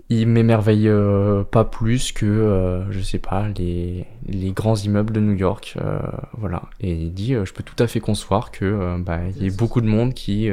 il 0.09 0.27
m'émerveille 0.27 0.89
euh, 0.89 1.43
pas 1.45 1.65
plus 1.65 2.13
que 2.13 2.27
euh, 2.27 2.91
je 2.91 3.01
sais 3.01 3.19
pas 3.19 3.49
les, 3.57 4.05
les 4.27 4.53
grands 4.53 4.77
immeubles 4.77 5.13
de 5.13 5.21
New 5.21 5.35
York 5.35 5.79
voilà. 6.37 6.65
Et 6.81 6.93
il 6.93 7.15
dit 7.15 7.35
je 7.35 7.53
peux 7.53 7.63
tout 7.63 7.81
à 7.83 7.87
fait 7.87 8.01
concevoir 8.01 8.51
que 8.51 8.99
bah 8.99 9.21
il 9.37 9.43
y 9.43 9.47
ait 9.47 9.57
beaucoup 9.57 9.81
de 9.81 9.87
monde 9.87 10.13
qui 10.13 10.51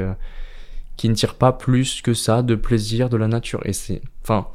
qui 0.98 1.10
ne 1.10 1.14
tire 1.14 1.36
pas 1.36 1.52
plus 1.52 2.02
que 2.02 2.14
ça 2.14 2.42
de 2.42 2.56
plaisir 2.56 3.10
de 3.10 3.18
la 3.18 3.28
nature. 3.28 3.62
Et 3.66 3.74
c'est 3.74 4.02
enfin 4.24 4.48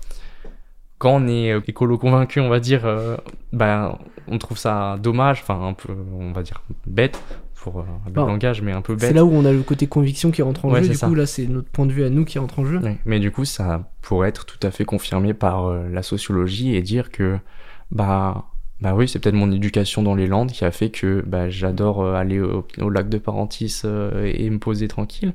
quand 1.05 1.17
on 1.17 1.27
est 1.27 1.53
euh, 1.53 1.61
écolo 1.67 1.99
convaincu, 1.99 2.41
on 2.41 2.49
va 2.49 2.61
dire, 2.61 2.87
euh, 2.87 3.17
ben, 3.53 3.99
on 4.27 4.39
trouve 4.39 4.57
ça 4.57 4.97
dommage, 5.03 5.41
enfin 5.43 5.61
un 5.61 5.75
peu, 5.75 5.95
on 6.19 6.33
va 6.33 6.43
dire, 6.43 6.63
bête 6.87 7.23
pour 7.65 7.81
euh, 7.81 7.85
le 8.09 8.15
langage, 8.15 8.61
mais 8.61 8.73
un 8.73 8.83
peu 8.83 8.95
bête. 8.95 9.09
C'est 9.09 9.15
là 9.15 9.25
où 9.25 9.33
on 9.33 9.47
a 9.47 9.53
le 9.53 9.63
côté 9.63 9.87
conviction 9.87 10.31
qui 10.31 10.43
rentre 10.43 10.67
en 10.67 10.75
jeu. 10.75 10.89
Du 10.89 10.99
coup, 10.99 11.15
là, 11.15 11.25
c'est 11.25 11.47
notre 11.47 11.69
point 11.69 11.87
de 11.87 11.93
vue 11.93 12.05
à 12.05 12.11
nous 12.11 12.27
qui 12.27 12.39
rentre 12.39 12.59
en 12.59 12.67
jeu. 12.67 12.81
Mais 13.07 13.19
du 13.19 13.31
coup, 13.31 13.47
ça 13.47 13.91
pourrait 14.03 14.29
être 14.29 14.45
tout 14.45 14.59
à 14.63 14.71
fait 14.71 14.85
confirmé 14.85 15.33
par 15.33 15.73
la 15.73 16.03
sociologie 16.03 16.75
et 16.75 16.83
dire 16.83 17.11
que, 17.11 17.39
bah, 17.91 18.45
bah 18.83 18.95
oui, 18.95 19.09
c'est 19.09 19.19
peut-être 19.19 19.35
mon 19.35 19.51
éducation 19.51 20.03
dans 20.03 20.15
les 20.15 20.27
Landes 20.27 20.53
qui 20.53 20.65
a 20.65 20.71
fait 20.71 20.91
que 20.91 21.25
bah, 21.27 21.49
j'adore 21.49 22.05
aller 22.05 22.39
au, 22.39 22.67
au, 22.81 22.91
lac 22.91 23.09
de 23.09 23.17
Parentis 23.17 23.83
et 24.23 24.51
me 24.51 24.59
poser 24.59 24.89
tranquille 24.89 25.33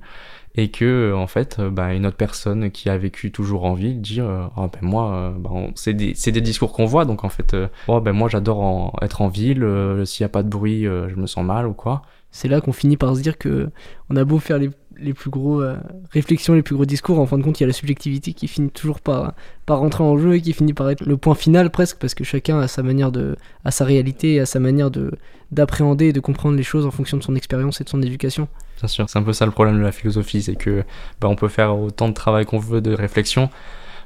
et 0.56 0.70
que 0.70 1.14
en 1.14 1.28
fait 1.28 1.62
bah, 1.62 1.94
une 1.94 2.06
autre 2.06 2.18
personne 2.18 2.72
qui 2.72 2.90
a 2.90 2.98
vécu 2.98 3.32
toujours 3.32 3.66
en 3.66 3.74
ville 3.74 4.02
dit 4.02 4.20
euh, 4.20 4.46
oh, 4.58 4.68
ben 4.68 4.82
moi 4.82 5.14
euh, 5.14 5.32
bah, 5.32 5.52
c'est 5.76 5.94
des, 5.94 6.14
des, 6.14 6.42
discours 6.42 6.74
qu'on 6.74 6.86
voit 6.86 7.06
donc 7.06 7.24
en 7.24 7.30
fait 7.30 7.54
euh, 7.54 7.68
oh, 7.88 8.02
ben 8.02 8.14
moi 8.14 8.30
j'adore 8.30 8.98
être 9.02 9.22
en 9.22 9.28
ville 9.28 9.66
s'il 10.06 10.24
n'y 10.24 10.26
a 10.26 10.30
pas 10.30 10.44
de 10.44 10.50
bruit 10.50 10.84
je 10.84 11.16
me 11.16 11.28
sens 11.28 11.46
mal 11.46 11.68
ou 11.68 11.74
quoi 11.74 12.02
c'est 12.32 12.48
là 12.48 12.62
qu'on 12.62 12.74
finit 12.74 12.98
par 12.98 13.16
se 13.16 13.22
dire 13.22 13.38
que 13.38 13.70
on 14.10 14.16
a 14.16 14.24
beau 14.24 14.40
faire 14.40 14.58
les, 14.58 14.70
les 14.98 15.14
plus 15.14 15.30
gros 15.30 15.64
réflexions 16.12 16.54
les 16.54 16.62
plus 16.62 16.76
gros 16.76 16.86
discours 16.86 17.20
en 17.20 17.26
fin 17.26 17.38
de 17.38 17.44
compte 17.44 17.60
il 17.60 17.64
y 17.64 17.66
a 17.66 17.68
la 17.68 17.74
subjectivité 17.74 18.34
qui 18.34 18.48
finit 18.48 18.70
toujours 18.70 19.00
par, 19.00 19.34
par 19.66 19.80
rentrer 19.80 20.04
en 20.04 20.18
jeu 20.18 20.36
et 20.36 20.42
qui 20.42 20.54
finit 20.54 20.74
par 20.74 20.90
être 20.90 21.06
le 21.06 21.18
point 21.18 21.36
final 21.36 21.70
presque 21.70 21.98
parce 21.98 22.14
que 22.14 22.24
chacun 22.24 22.60
a 22.60 22.68
sa 22.68 22.84
manière 22.84 23.12
de 23.12 23.36
a 23.66 23.72
sa 23.72 23.86
réalité 23.86 24.40
a 24.40 24.46
sa 24.46 24.60
manière 24.60 24.92
de 24.92 25.12
d'appréhender 25.52 26.08
et 26.08 26.14
de 26.14 26.20
comprendre 26.20 26.56
les 26.56 26.64
choses 26.64 26.86
en 26.86 26.92
fonction 26.92 27.18
de 27.18 27.24
son 27.24 27.36
expérience 27.36 27.82
et 27.82 27.84
de 27.84 27.90
son 27.90 28.02
éducation 28.02 28.48
Bien 28.80 28.88
sûr, 28.88 29.10
c'est 29.10 29.20
un 29.20 29.24
peu 29.24 29.34
ça 29.34 29.46
le 29.46 29.52
problème 29.52 29.78
de 29.78 29.84
la 29.84 29.92
philosophie, 29.92 30.42
c'est 30.42 30.56
que 30.56 30.84
bah, 31.20 31.28
on 31.28 31.36
peut 31.36 31.50
faire 31.50 31.78
autant 31.78 32.08
de 32.08 32.14
travail 32.14 32.46
qu'on 32.46 32.60
veut 32.60 32.80
de 32.80 32.94
réflexion, 32.94 33.50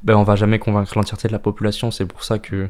ben 0.03 0.15
on 0.15 0.23
va 0.23 0.35
jamais 0.35 0.57
convaincre 0.57 0.93
l'entièreté 0.95 1.27
de 1.27 1.33
la 1.33 1.39
population. 1.39 1.91
C'est 1.91 2.05
pour 2.05 2.23
ça 2.23 2.39
que 2.39 2.69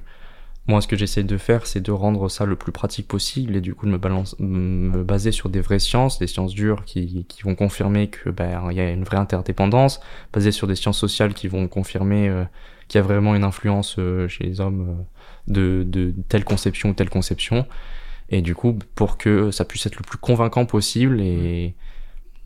moi, 0.67 0.79
ce 0.79 0.87
que 0.87 0.95
j'essaie 0.95 1.23
de 1.23 1.37
faire, 1.37 1.67
c'est 1.67 1.81
de 1.81 1.91
rendre 1.91 2.29
ça 2.29 2.45
le 2.45 2.55
plus 2.55 2.71
pratique 2.71 3.07
possible 3.07 3.55
et 3.57 3.61
du 3.61 3.75
coup 3.75 3.85
de 3.85 3.91
me, 3.91 3.97
balance, 3.97 4.35
me 4.39 5.03
baser 5.03 5.33
sur 5.33 5.49
des 5.49 5.59
vraies 5.59 5.79
sciences, 5.79 6.19
des 6.19 6.27
sciences 6.27 6.53
dures 6.53 6.85
qui, 6.85 7.25
vont 7.43 7.55
confirmer 7.55 8.07
que 8.07 8.29
ben 8.29 8.69
il 8.71 8.77
y 8.77 8.79
a 8.79 8.89
une 8.89 9.03
vraie 9.03 9.17
interdépendance, 9.17 9.99
basé 10.31 10.53
sur 10.53 10.67
des 10.67 10.75
sciences 10.75 10.97
sociales 10.97 11.33
qui 11.33 11.49
vont 11.49 11.67
confirmer 11.67 12.29
euh, 12.29 12.45
qu'il 12.87 12.99
y 12.99 13.03
a 13.03 13.03
vraiment 13.03 13.35
une 13.35 13.43
influence 13.43 13.97
euh, 13.99 14.29
chez 14.29 14.45
les 14.45 14.61
hommes 14.61 15.05
euh, 15.49 15.83
de, 15.83 15.83
de 15.83 16.13
telle 16.29 16.45
conception 16.45 16.89
ou 16.91 16.93
telle 16.93 17.09
conception. 17.09 17.65
Et 18.29 18.41
du 18.41 18.55
coup, 18.55 18.79
pour 18.95 19.17
que 19.17 19.51
ça 19.51 19.65
puisse 19.65 19.85
être 19.85 19.97
le 19.97 20.03
plus 20.03 20.17
convaincant 20.17 20.65
possible 20.65 21.19
et 21.19 21.75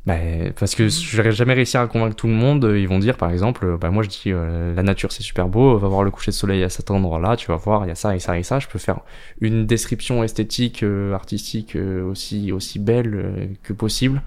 bah, 0.07 0.15
parce 0.57 0.73
que 0.73 0.87
je 0.87 1.17
n'aurais 1.17 1.33
jamais 1.33 1.53
réussi 1.53 1.75
à 1.75 1.85
convaincre 1.85 2.15
tout 2.15 2.27
le 2.27 2.33
monde. 2.33 2.63
Ils 2.77 2.87
vont 2.87 2.97
dire, 2.97 3.17
par 3.17 3.29
exemple, 3.29 3.77
bah, 3.77 3.89
moi 3.89 4.03
je 4.03 4.07
dis 4.07 4.21
euh, 4.27 4.73
la 4.73 4.81
nature 4.81 5.11
c'est 5.11 5.21
super 5.21 5.49
beau, 5.49 5.77
va 5.77 5.89
voir 5.89 6.03
le 6.03 6.11
coucher 6.11 6.31
de 6.31 6.35
soleil 6.35 6.63
à 6.63 6.69
cet 6.69 6.91
endroit-là, 6.91 7.35
tu 7.35 7.47
vas 7.47 7.57
voir, 7.57 7.83
il 7.83 7.89
y 7.89 7.91
a 7.91 7.95
ça 7.95 8.15
et 8.15 8.19
ça 8.19 8.39
et 8.39 8.43
ça. 8.43 8.59
Je 8.59 8.69
peux 8.69 8.79
faire 8.79 9.01
une 9.41 9.65
description 9.65 10.23
esthétique, 10.23 10.81
euh, 10.83 11.13
artistique 11.13 11.75
euh, 11.75 12.09
aussi 12.09 12.53
aussi 12.53 12.79
belle 12.79 13.57
que 13.63 13.73
possible. 13.73 14.21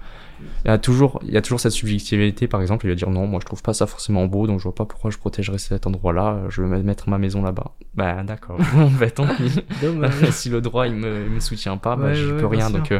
Il 0.65 0.67
y 0.67 0.71
a 0.71 0.77
toujours 0.77 1.19
il 1.23 1.33
y 1.33 1.37
a 1.37 1.41
toujours 1.41 1.59
cette 1.59 1.71
subjectivité. 1.71 2.47
Par 2.47 2.61
exemple, 2.61 2.85
il 2.85 2.89
va 2.89 2.95
dire 2.95 3.09
non, 3.09 3.25
moi 3.25 3.39
je 3.41 3.47
trouve 3.47 3.63
pas 3.63 3.73
ça 3.73 3.87
forcément 3.87 4.27
beau, 4.27 4.45
donc 4.45 4.59
je 4.59 4.65
vois 4.65 4.75
pas 4.75 4.85
pourquoi 4.85 5.09
je 5.09 5.17
protégerais 5.17 5.57
cet 5.57 5.87
endroit-là. 5.87 6.43
Je 6.49 6.61
vais 6.61 6.83
mettre 6.83 7.09
ma 7.09 7.17
maison 7.17 7.41
là-bas. 7.41 7.71
Bah 7.95 8.21
d'accord. 8.21 8.59
bah 8.99 9.09
tant 9.09 9.25
pis. 9.25 9.63
si 10.31 10.49
le 10.49 10.61
droit 10.61 10.85
il 10.85 10.93
me, 10.93 11.27
me 11.27 11.39
soutient 11.39 11.77
pas, 11.77 11.95
bah, 11.95 12.13
je 12.13 12.29
peux 12.39 12.45
rien. 12.45 12.69
Donc 12.69 12.93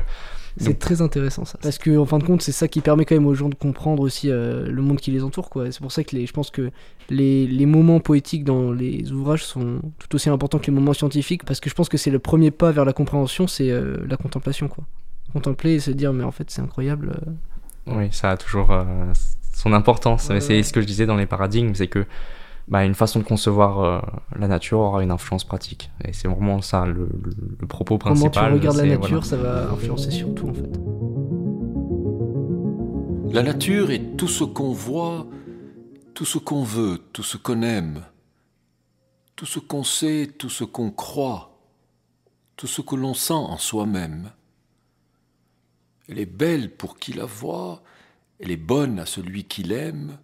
c'est 0.57 0.79
très 0.79 1.01
intéressant 1.01 1.45
ça. 1.45 1.57
Parce 1.61 1.77
que 1.77 1.97
en 1.97 2.05
fin 2.05 2.17
de 2.17 2.23
compte, 2.23 2.41
c'est 2.41 2.51
ça 2.51 2.67
qui 2.67 2.81
permet 2.81 3.05
quand 3.05 3.15
même 3.15 3.25
aux 3.25 3.35
gens 3.35 3.49
de 3.49 3.55
comprendre 3.55 4.03
aussi 4.03 4.29
euh, 4.29 4.65
le 4.67 4.81
monde 4.81 4.99
qui 4.99 5.11
les 5.11 5.23
entoure. 5.23 5.49
quoi. 5.49 5.71
C'est 5.71 5.81
pour 5.81 5.91
ça 5.91 6.03
que 6.03 6.15
les, 6.15 6.25
je 6.25 6.33
pense 6.33 6.51
que 6.51 6.71
les, 7.09 7.47
les, 7.47 7.65
moments 7.65 7.99
poétiques 7.99 8.43
dans 8.43 8.71
les 8.71 9.11
ouvrages 9.11 9.45
sont 9.45 9.81
tout 9.99 10.15
aussi 10.15 10.29
importants 10.29 10.59
que 10.59 10.67
les 10.67 10.73
moments 10.73 10.93
scientifiques. 10.93 11.45
Parce 11.45 11.59
que 11.59 11.69
je 11.69 11.75
pense 11.75 11.89
que 11.89 11.97
c'est 11.97 12.11
le 12.11 12.19
premier 12.19 12.51
pas 12.51 12.71
vers 12.71 12.85
la 12.85 12.93
compréhension, 12.93 13.47
c'est 13.47 13.71
euh, 13.71 13.97
la 14.07 14.17
contemplation. 14.17 14.67
quoi. 14.67 14.83
Contempler 15.33 15.75
et 15.75 15.79
se 15.79 15.91
dire, 15.91 16.13
mais 16.13 16.23
en 16.23 16.31
fait, 16.31 16.49
c'est 16.51 16.61
incroyable. 16.61 17.13
Euh. 17.87 17.97
Oui, 17.97 18.09
ça 18.11 18.31
a 18.31 18.37
toujours 18.37 18.71
son 19.53 19.73
importance. 19.73 20.31
c'est 20.39 20.63
ce 20.63 20.73
que 20.73 20.81
je 20.81 20.85
disais 20.85 21.05
dans 21.05 21.17
les 21.17 21.25
paradigmes, 21.25 21.73
c'est 21.73 21.87
que 21.87 22.05
bah, 22.67 22.85
une 22.85 22.95
façon 22.95 23.19
de 23.19 23.23
concevoir 23.23 23.79
euh, 23.79 23.99
la 24.37 24.47
nature 24.47 24.79
aura 24.79 25.03
une 25.03 25.11
influence 25.11 25.43
pratique. 25.43 25.91
Et 26.05 26.13
c'est 26.13 26.27
vraiment 26.27 26.61
ça 26.61 26.85
le, 26.85 27.09
le, 27.59 27.67
propos 27.67 27.97
principal. 27.97 28.31
Comment 28.31 28.59
tu 28.59 28.67
regardes 28.67 28.77
la 28.77 28.97
nature, 28.97 29.25
ça 29.25 29.37
va 29.37 29.69
influencer 29.71 30.11
sur 30.11 30.33
tout 30.33 30.49
en 30.49 30.53
fait. 30.53 30.69
La 33.33 33.43
nature 33.43 33.91
est 33.91 34.17
tout 34.17 34.27
ce 34.27 34.43
qu'on 34.43 34.71
voit, 34.71 35.25
tout 36.13 36.25
ce 36.25 36.37
qu'on 36.37 36.63
veut, 36.63 36.99
tout 37.13 37.23
ce 37.23 37.37
qu'on 37.37 37.61
aime, 37.61 38.03
tout 39.35 39.45
ce 39.45 39.59
qu'on 39.59 39.83
sait, 39.83 40.29
tout 40.37 40.49
ce 40.49 40.63
qu'on 40.63 40.91
croit, 40.91 41.57
tout 42.57 42.67
ce 42.67 42.81
que 42.81 42.95
l'on 42.95 43.13
sent 43.13 43.33
en 43.33 43.57
soi-même. 43.57 44.31
Elle 46.07 46.19
est 46.19 46.25
belle 46.25 46.75
pour 46.75 46.99
qui 46.99 47.13
la 47.13 47.25
voit, 47.25 47.81
elle 48.39 48.51
est 48.51 48.57
bonne 48.57 48.99
à 48.99 49.05
celui 49.05 49.45
qui 49.45 49.63
l'aime, 49.63 50.17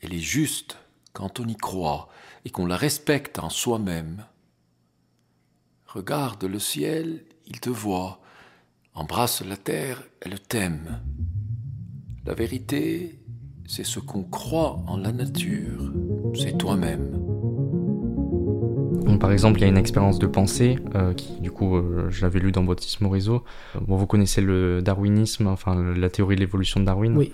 elle 0.00 0.12
est 0.12 0.18
juste 0.18 0.76
quand 1.12 1.40
on 1.40 1.46
y 1.46 1.56
croit 1.56 2.08
et 2.44 2.50
qu'on 2.50 2.66
la 2.66 2.76
respecte 2.76 3.38
en 3.38 3.50
soi-même. 3.50 4.24
Regarde 5.86 6.44
le 6.44 6.58
ciel, 6.58 7.24
il 7.46 7.60
te 7.60 7.70
voit. 7.70 8.20
Embrasse 8.94 9.42
la 9.44 9.56
terre, 9.56 10.02
elle 10.20 10.40
t'aime. 10.40 11.02
La 12.24 12.34
vérité, 12.34 13.20
c'est 13.66 13.84
ce 13.84 14.00
qu'on 14.00 14.24
croit 14.24 14.82
en 14.86 14.96
la 14.96 15.12
nature, 15.12 15.92
c'est 16.34 16.58
toi-même 16.58 17.17
par 19.16 19.32
exemple, 19.32 19.58
il 19.58 19.62
y 19.62 19.64
a 19.64 19.68
une 19.68 19.78
expérience 19.78 20.18
de 20.18 20.26
pensée 20.26 20.78
euh, 20.94 21.14
qui, 21.14 21.40
du 21.40 21.50
coup, 21.50 21.76
euh, 21.76 22.08
je 22.10 22.22
l'avais 22.22 22.40
lu 22.40 22.52
dans 22.52 22.62
Baptiste 22.62 23.00
Morisot. 23.00 23.42
Bon, 23.80 23.96
vous 23.96 24.06
connaissez 24.06 24.40
le 24.40 24.82
darwinisme, 24.82 25.46
enfin 25.46 25.74
la 25.96 26.10
théorie 26.10 26.36
de 26.36 26.40
l'évolution 26.40 26.80
de 26.80 26.84
Darwin. 26.84 27.16
Oui. 27.16 27.32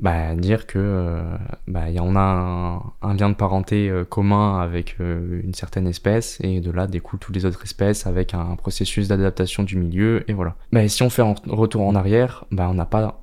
Bah, 0.00 0.34
dire 0.36 0.66
que 0.66 0.78
euh, 0.78 1.22
bah, 1.66 1.90
y 1.90 1.98
en 1.98 2.14
a 2.14 2.82
un, 3.02 3.14
lien 3.14 3.30
de 3.30 3.34
parenté 3.34 3.90
commun 4.08 4.60
avec 4.60 4.96
une 5.00 5.54
certaine 5.54 5.86
espèce 5.88 6.38
et 6.42 6.60
de 6.60 6.70
là 6.70 6.86
découlent 6.86 7.18
toutes 7.18 7.34
les 7.34 7.44
autres 7.44 7.64
espèces 7.64 8.06
avec 8.06 8.34
un 8.34 8.54
processus 8.54 9.08
d'adaptation 9.08 9.64
du 9.64 9.76
milieu 9.76 10.24
et 10.30 10.34
voilà. 10.34 10.54
Bah, 10.72 10.86
si 10.88 11.02
on 11.02 11.10
fait 11.10 11.22
un 11.22 11.34
retour 11.48 11.82
en 11.82 11.94
arrière, 11.94 12.44
bah, 12.52 12.68
on 12.70 12.74
n'a 12.74 12.86
pas 12.86 13.20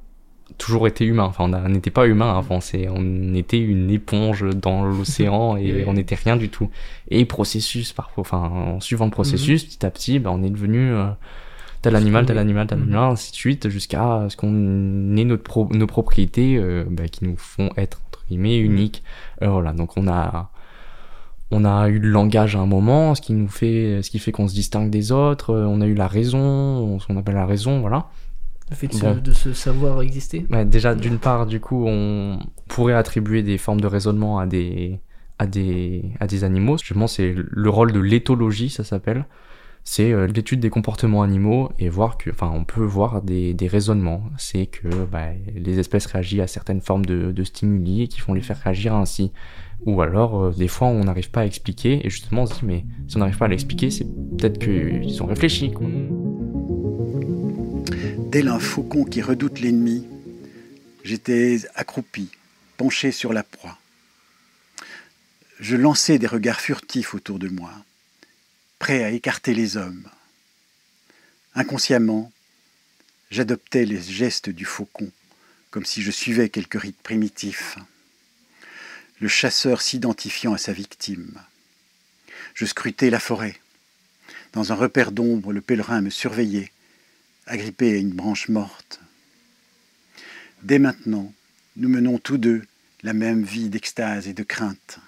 toujours 0.58 0.88
été 0.88 1.06
humain. 1.06 1.24
Enfin, 1.24 1.46
on 1.46 1.70
n'était 1.70 1.92
pas 1.92 2.08
humain 2.08 2.38
avant. 2.38 2.60
on 2.90 3.34
était 3.34 3.60
une 3.60 3.90
éponge 3.90 4.46
dans 4.56 4.84
l'océan 4.84 5.58
et 5.58 5.86
on 5.88 5.94
n'était 5.94 6.16
rien 6.16 6.36
du 6.36 6.50
tout. 6.50 6.70
Et 7.10 7.26
processus, 7.26 7.94
parfois, 7.94 8.22
enfin, 8.22 8.40
en 8.40 8.80
suivant 8.80 9.06
le 9.06 9.12
processus, 9.12 9.64
mhm. 9.64 9.70
petit 9.70 9.86
à 9.86 9.92
petit, 9.92 10.20
bah, 10.20 10.32
on 10.34 10.44
est 10.44 10.50
devenu 10.50 10.92
euh, 10.92 11.08
tel 11.82 11.96
animal, 11.96 12.26
tel 12.26 12.38
animal, 12.38 12.68
tel 12.68 12.78
mhm. 12.78 12.84
animal, 12.86 13.12
ainsi 13.12 13.32
de 13.32 13.36
suite, 13.36 13.70
jusqu'à 13.70 14.26
ce 14.30 14.36
qu'on 14.36 15.16
ait 15.18 15.26
notre 15.26 15.74
nos 15.74 15.88
propriétés 15.88 16.58
euh, 16.58 16.84
bah, 16.90 17.08
qui 17.08 17.26
nous 17.26 17.38
font 17.38 17.70
être 17.78 18.02
entre 18.08 18.24
guillemets 18.28 18.60
mhm. 18.60 18.66
uniques. 18.66 19.04
Euh, 19.42 19.50
voilà. 19.50 19.74
Donc 19.74 19.98
on 19.98 20.08
a 20.08 20.52
on 21.52 21.64
a 21.64 21.88
eu 21.90 22.00
le 22.00 22.10
langage 22.10 22.56
à 22.56 22.60
un 22.60 22.66
moment, 22.66 23.14
ce 23.14 23.22
qui 23.22 23.34
nous 23.34 23.48
fait, 23.48 24.02
ce 24.02 24.10
qui 24.10 24.18
fait 24.18 24.32
qu'on 24.32 24.48
se 24.48 24.56
distingue 24.56 24.90
des 24.90 25.12
autres. 25.12 25.54
On 25.54 25.80
a 25.80 25.86
eu 25.86 25.94
la 25.94 26.08
raison, 26.08 27.00
ce 27.00 27.06
qu'on 27.06 27.18
appelle 27.18 27.36
la 27.36 27.46
raison, 27.46 27.82
voilà. 27.82 28.08
Le 28.70 28.76
fait 28.76 28.88
de, 28.88 29.32
se, 29.32 29.54
savoir 29.54 30.02
exister 30.02 30.46
Déjà, 30.66 30.96
d'une 30.96 31.20
part, 31.20 31.46
du 31.46 31.60
coup, 31.60 31.86
on 31.88 32.40
pourrait 32.68 32.96
attribuer 32.96 33.44
des 33.44 33.60
formes 33.60 33.80
de 33.80 33.88
raisonnement 33.88 34.40
à 34.40 34.48
des, 34.48 35.00
à 35.38 35.46
des, 35.46 36.04
à 36.20 36.26
des 36.26 36.44
animaux. 36.44 36.78
Justement, 36.78 37.06
c'est 37.08 37.36
le 37.36 37.70
rôle 37.70 37.92
de 37.92 38.00
l'éthologie, 38.00 38.72
ça 38.72 38.84
s'appelle. 38.84 39.26
c'est 39.84 40.12
euh, 40.12 40.26
l'étude 40.26 40.62
des 40.62 40.72
comportements 40.72 41.22
animaux 41.22 41.72
et 41.78 41.90
voir 41.90 42.18
que, 42.18 42.32
enfin, 42.32 42.52
on 42.54 42.64
peut 42.64 42.84
voir 42.84 43.22
des, 43.22 43.54
des 43.54 43.68
raisonnements. 43.68 44.24
C'est 44.40 44.66
que 44.66 44.88
bah, 45.12 45.28
les 45.54 45.78
espèces 45.78 46.08
réagissent 46.08 46.40
à 46.40 46.48
certaines 46.48 46.82
formes 46.82 47.06
de, 47.06 47.32
de 47.32 47.44
stimuli 47.44 48.02
et 48.02 48.08
qui 48.08 48.20
font 48.20 48.34
les 48.34 48.42
faire 48.42 48.58
réagir 48.58 48.96
ainsi. 48.96 49.32
Ou 49.86 50.02
alors, 50.02 50.42
euh, 50.42 50.52
des 50.52 50.68
fois, 50.68 50.88
on 50.88 51.04
n'arrive 51.04 51.30
pas 51.30 51.42
à 51.42 51.46
expliquer 51.46 52.06
et 52.06 52.10
justement, 52.10 52.44
on 52.44 52.46
se 52.48 52.56
dit, 52.56 52.66
mais 52.66 52.86
si 53.08 53.18
on 53.18 53.20
n'arrive 53.20 53.38
pas 53.38 53.46
à 53.46 53.50
l'expliquer, 53.50 53.92
c'est 53.92 54.06
peut-être 54.06 54.58
qu'ils 54.58 55.22
ont 55.22 55.28
réfléchi. 55.28 55.72
Quoi. 55.72 55.88
Tel 58.36 58.50
un 58.50 58.60
faucon 58.60 59.06
qui 59.06 59.22
redoute 59.22 59.62
l'ennemi, 59.62 60.06
j'étais 61.06 61.60
accroupi, 61.74 62.30
penché 62.76 63.14
sur 63.14 63.32
la 63.32 63.44
proie. 63.44 63.80
Je 65.62 65.78
lançais 65.78 66.20
des 66.20 66.28
regards 66.28 66.60
furtifs 66.60 67.16
autour 67.16 67.40
de 67.40 67.48
moi 67.48 67.72
prêt 68.78 69.06
à 69.06 69.12
écarter 69.12 69.54
les 69.54 69.78
hommes. 69.78 70.04
Inconsciemment, 71.54 72.30
j'adoptais 73.32 73.86
les 73.86 74.02
gestes 74.02 74.50
du 74.50 74.66
faucon, 74.66 75.10
comme 75.72 75.86
si 75.86 76.02
je 76.02 76.12
suivais 76.12 76.50
quelque 76.50 76.78
rite 76.78 77.02
primitif. 77.02 77.78
Le 79.22 79.30
chasseur 79.30 79.82
s'identifiant 79.82 80.54
à 80.54 80.58
sa 80.58 80.74
victime. 80.74 81.40
Je 82.54 82.66
scrutais 82.66 83.10
la 83.10 83.22
forêt. 83.22 83.58
Dans 84.52 84.74
un 84.74 84.76
repère 84.76 85.14
d'ombre, 85.14 85.54
le 85.54 85.62
pèlerin 85.62 86.02
me 86.02 86.10
surveillait, 86.10 86.74
agrippé 87.48 87.94
à 87.94 87.98
une 87.98 88.14
branche 88.14 88.50
morte. 88.50 89.00
Dès 90.64 90.80
maintenant, 90.80 91.32
nous 91.78 91.90
menons 91.90 92.18
tous 92.18 92.38
deux 92.38 92.64
la 93.04 93.14
même 93.14 93.44
vie 93.44 93.70
d'extase 93.70 94.28
et 94.28 94.34
de 94.34 94.44
crainte. 94.44 95.00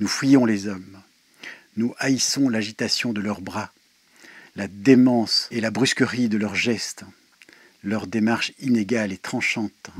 Nous 0.00 0.08
fuyons 0.08 0.44
les 0.44 0.66
hommes. 0.66 0.98
Nous 1.76 1.94
haïssons 1.98 2.48
l'agitation 2.48 3.12
de 3.12 3.20
leurs 3.20 3.40
bras, 3.40 3.70
la 4.56 4.68
démence 4.68 5.48
et 5.50 5.60
la 5.60 5.70
brusquerie 5.70 6.28
de 6.28 6.38
leurs 6.38 6.54
gestes, 6.54 7.04
leur 7.82 8.06
démarche 8.06 8.52
inégale 8.60 9.12
et 9.12 9.18
tranchante, 9.18 9.90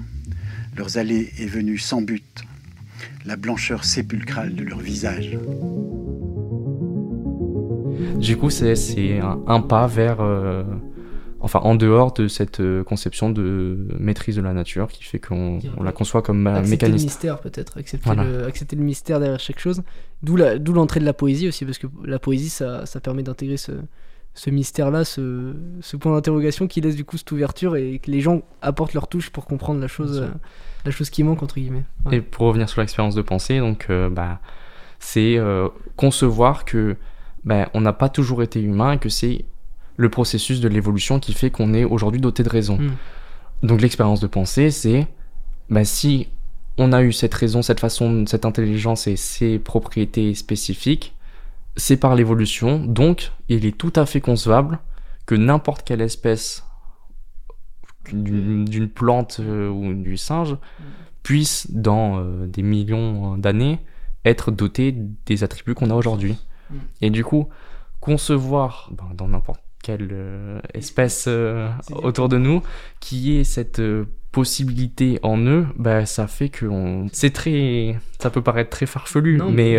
leurs 0.77 0.99
allées 0.99 1.33
et 1.39 1.47
venues 1.47 1.79
sans 1.79 2.03
but, 2.03 2.45
la 3.25 3.37
blancheur 3.37 3.85
sépulcrale 3.85 4.55
de 4.55 4.65
leur 4.65 4.79
visage. 4.79 5.39
Du 8.19 8.37
coup, 8.37 8.51
c'est 8.51 9.21
un, 9.21 9.43
un, 9.47 9.61
pas 9.61 9.87
vers, 9.87 10.21
euh, 10.21 10.65
enfin, 11.45 11.61
en 11.61 11.75
dehors 11.75 12.13
de 12.13 12.27
cette 12.27 12.61
euh, 12.61 12.83
conception 12.83 13.31
de 13.31 13.87
maîtrise 13.99 14.37
de 14.37 14.43
la 14.43 14.53
nature 14.53 14.89
qui 14.89 15.05
fait 15.05 15.19
qu'on 15.19 15.59
on 15.77 15.83
la 15.83 15.93
conçoit 15.93 16.23
comme 16.23 16.47
un 16.47 16.57
accepter 16.57 16.89
le 16.89 16.95
mystère 16.95 17.41
peut-être, 17.41 17.79
accepter, 17.79 18.05
Voilà. 18.07 18.25
le, 18.25 18.47
accepter 18.47 18.77
le 18.77 18.83
mystère 18.83 19.21
derrière 19.21 19.39
chaque 19.41 19.59
chose. 19.59 19.83
D'où 20.23 20.37
l'entrée 20.37 21.01
de 21.01 21.05
la 21.05 21.13
poésie 21.13 21.49
aussi, 21.49 21.65
parce 21.65 21.79
que 21.79 21.87
la 22.05 22.19
poésie, 22.19 22.49
ça, 22.49 22.87
ça 22.87 23.01
permet 23.01 23.23
d'intégrer 23.23 23.59
ce, 23.59 23.73
ce 24.35 24.51
mystère-là, 24.51 25.05
ce, 25.05 25.55
ce 25.81 25.97
point 25.97 26.13
d'interrogation 26.13 26.67
qui 26.67 26.81
laisse 26.81 26.97
du 26.97 27.05
coup 27.05 27.17
cette 27.17 27.31
ouverture 27.31 27.77
et 27.77 28.01
que 28.01 28.11
les 28.11 28.21
gens 28.21 28.43
apportent 28.63 28.95
leur 28.95 29.07
touche 29.07 29.31
pour 29.31 29.47
comprendre 29.47 29.81
la 29.81 29.87
chose, 29.87 30.23
euh, 30.23 30.29
la 30.85 30.91
chose 30.91 31.11
qui 31.11 31.23
manque 31.23 31.43
entre 31.43 31.57
guillemets. 31.57 31.85
Ouais. 32.07 32.17
Et 32.17 32.21
pour 32.21 32.47
revenir 32.47 32.69
sur 32.69 32.81
l'expérience 32.81 33.15
de 33.15 33.23
pensée, 33.23 33.59
donc, 33.59 33.87
euh, 33.91 34.09
bah, 34.09 34.41
c'est 34.99 35.37
euh, 35.37 35.69
concevoir 35.97 36.65
que 36.65 36.97
bah, 37.45 37.69
on 37.75 37.81
n'a 37.81 37.93
pas 37.93 38.09
toujours 38.09 38.43
été 38.43 38.61
humain 38.61 38.93
et 38.93 38.99
que 38.99 39.09
c'est 39.09 39.45
le 39.97 40.09
processus 40.09 40.61
de 40.61 40.69
l'évolution 40.69 41.21
qui 41.21 41.33
fait 41.33 41.51
qu'on 41.51 41.75
est 41.75 41.85
aujourd'hui 41.85 42.21
doté 42.21 42.43
de 42.43 42.49
raison. 42.49 42.79
Mm. 42.79 42.93
Donc 43.67 43.81
l'expérience 43.81 44.21
de 44.21 44.27
pensée, 44.27 44.71
c'est 44.71 45.07
bah, 45.71 45.85
si 45.85 46.29
on 46.77 46.93
a 46.93 47.03
eu 47.03 47.13
cette 47.13 47.35
raison, 47.35 47.63
cette 47.63 47.81
façon, 47.81 48.25
cette 48.27 48.45
intelligence 48.45 49.07
et 49.07 49.17
ces 49.17 49.59
propriétés 49.59 50.35
spécifiques, 50.35 51.15
c'est 51.77 51.97
par 51.97 52.15
l'évolution. 52.15 52.85
Donc 52.85 53.33
il 53.49 53.65
est 53.67 53.77
tout 53.77 53.93
à 53.97 54.07
fait 54.07 54.21
concevable 54.21 54.81
que 55.27 55.35
n'importe 55.35 55.83
quelle 55.85 56.01
espèce 56.01 56.65
d'une 58.13 58.67
d'une 58.67 58.91
plante 58.91 59.39
euh, 59.41 59.71
ou 59.71 59.95
du 59.95 60.19
singe 60.19 60.57
puisse, 61.23 61.71
dans 61.71 62.19
euh, 62.19 62.47
des 62.47 62.63
millions 62.63 63.39
d'années, 63.39 63.81
être 64.27 64.51
doté 64.51 64.95
des 65.25 65.43
attributs 65.43 65.75
qu'on 65.75 65.91
a 65.91 65.95
aujourd'hui. 65.95 66.37
Mm. 66.71 66.77
Et 67.01 67.11
du 67.11 67.25
coup, 67.25 67.49
concevoir 68.01 68.91
ben, 68.93 69.09
dans 69.15 69.29
n'importe 69.29 69.63
quelle 69.85 70.09
euh, 70.13 70.61
espèce 70.73 71.27
euh, 71.29 71.69
autour 72.03 72.29
de 72.29 72.39
nous 72.39 72.63
qui 73.01 73.37
ait 73.37 73.45
cette 73.45 73.81
euh, 73.81 74.05
possibilité 74.33 75.21
en 75.23 75.39
eux, 75.39 75.67
bah, 75.77 76.07
ça 76.07 76.27
fait 76.27 76.49
que 76.49 76.67
on... 76.67 77.07
c'est 77.13 77.31
très, 77.31 77.97
ça 78.19 78.31
peut 78.31 78.43
paraître 78.43 78.71
très 78.71 78.87
farfelu, 78.87 79.37
Non, 79.37 79.51
mais 79.51 79.79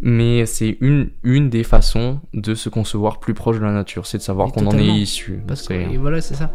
mais 0.00 0.42
euh, 0.42 0.46
c'est- 0.46 0.76
une 0.80 1.10
une 1.22 1.48
des 1.50 1.62
façons 1.64 2.20
de 2.34 2.54
se 2.54 2.68
concevoir 2.68 3.18
plus 3.20 3.32
proche 3.32 3.58
de 3.58 3.64
la 3.64 3.72
nature, 3.72 4.04
c'est 4.06 4.18
de 4.18 4.22
savoir 4.22 4.52
qu'on 4.52 4.66
en 4.66 4.76
est 4.76 4.84
issu. 4.86 5.40
Parce 5.46 5.62
que, 5.66 5.74
C'est- 5.74 5.92
et 5.94 5.96
voilà, 5.96 6.20
c'est 6.20 6.34
ça. 6.34 6.52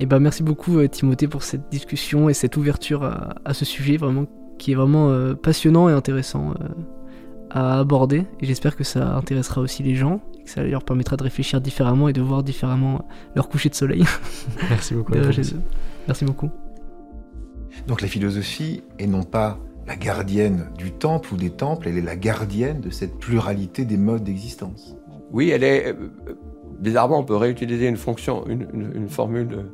Et 0.00 0.06
ben 0.06 0.18
merci 0.20 0.42
beaucoup 0.42 0.86
Timothée 0.88 1.28
pour 1.28 1.42
cette 1.42 1.68
discussion 1.70 2.28
et 2.28 2.34
cette 2.34 2.56
ouverture 2.56 3.02
à, 3.04 3.34
à 3.44 3.54
ce 3.54 3.64
sujet 3.64 3.96
vraiment 3.96 4.26
qui 4.58 4.72
est 4.72 4.74
vraiment 4.76 5.10
euh, 5.10 5.34
passionnant 5.34 5.88
et 5.88 5.92
intéressant 5.92 6.50
euh, 6.60 6.64
à 7.50 7.78
aborder. 7.80 8.24
Et 8.40 8.46
j'espère 8.46 8.76
que 8.76 8.84
ça 8.84 9.14
intéressera 9.16 9.60
aussi 9.60 9.82
les 9.82 9.94
gens, 9.96 10.20
et 10.44 10.46
que 10.46 10.50
ça 10.50 10.62
leur 10.62 10.84
permettra 10.84 11.16
de 11.16 11.22
réfléchir 11.22 11.60
différemment 11.60 12.08
et 12.08 12.12
de 12.12 12.20
voir 12.20 12.42
différemment 12.42 13.08
leur 13.34 13.48
coucher 13.48 13.70
de 13.70 13.74
soleil. 13.74 14.04
Merci 14.70 14.94
beaucoup. 14.94 15.12
Merci 16.06 16.24
beaucoup. 16.24 16.50
Donc 17.88 18.02
la 18.02 18.08
philosophie 18.08 18.82
est 18.98 19.06
non 19.06 19.22
pas 19.24 19.58
la 19.86 19.96
gardienne 19.96 20.68
du 20.78 20.92
temple 20.92 21.34
ou 21.34 21.36
des 21.36 21.50
temples, 21.50 21.88
elle 21.88 21.98
est 21.98 22.02
la 22.02 22.16
gardienne 22.16 22.80
de 22.80 22.90
cette 22.90 23.18
pluralité 23.18 23.84
des 23.84 23.96
modes 23.98 24.24
d'existence. 24.24 24.96
Oui, 25.32 25.50
elle 25.50 25.64
est. 25.64 25.88
euh, 25.88 26.10
bizarrement, 26.80 27.18
on 27.18 27.24
peut 27.24 27.36
réutiliser 27.36 27.88
une 27.88 27.96
fonction, 27.96 28.46
une, 28.46 28.66
une- 28.72 28.92
une 28.94 29.08
formule 29.08 29.48
de, 29.48 29.64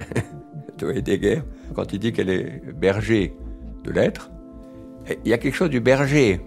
de 0.78 0.90
Heidegger 0.92 1.42
quand 1.74 1.92
il 1.92 1.98
dit 1.98 2.12
qu'elle 2.12 2.30
est 2.30 2.62
berger 2.74 3.36
de 3.84 3.90
l'être. 3.90 4.30
Il 5.24 5.28
y 5.30 5.32
a 5.34 5.38
quelque 5.38 5.54
chose 5.54 5.70
du 5.70 5.80
berger, 5.80 6.40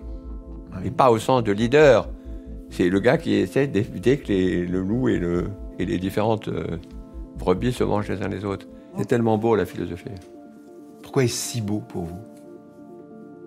et 0.83 0.91
pas 0.91 1.11
au 1.11 1.19
sens 1.19 1.43
de 1.43 1.51
leader. 1.51 2.09
C'est 2.75 2.89
le 2.89 2.99
gars 2.99 3.17
qui 3.17 3.33
essaie 3.35 3.67
d'éviter 3.67 4.17
que 4.17 4.27
les- 4.27 4.65
le 4.65 4.81
loup 4.81 5.07
et, 5.07 5.17
le, 5.17 5.47
et 5.79 5.85
les 5.85 5.97
différentes 5.97 6.49
euh, 6.49 6.77
brebis 7.37 7.71
se 7.71 7.85
mangent 7.85 8.09
les 8.09 8.21
uns 8.21 8.27
les 8.27 8.43
autres. 8.43 8.67
C'est 8.97 9.05
tellement 9.05 9.37
beau 9.37 9.55
la 9.55 9.65
philosophie. 9.65 10.09
Pourquoi 11.01 11.23
est-ce 11.23 11.35
si 11.51 11.61
beau 11.61 11.79
pour 11.79 12.03
vous? 12.03 12.19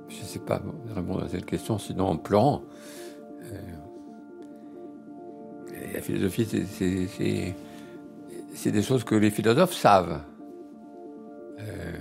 Je 0.09 0.21
ne 0.21 0.25
sais 0.25 0.39
pas 0.39 0.63
répondre 0.95 1.25
à 1.25 1.29
cette 1.29 1.45
question, 1.45 1.77
sinon 1.77 2.07
en 2.07 2.17
pleurant. 2.17 2.63
Euh, 3.43 3.61
la 5.93 6.01
philosophie, 6.01 6.47
c'est 8.55 8.73
des 8.73 8.83
choses 8.83 9.05
que 9.05 9.15
les 9.15 9.31
philosophes 9.31 9.75
savent. 9.75 10.23
Euh, 11.61 11.98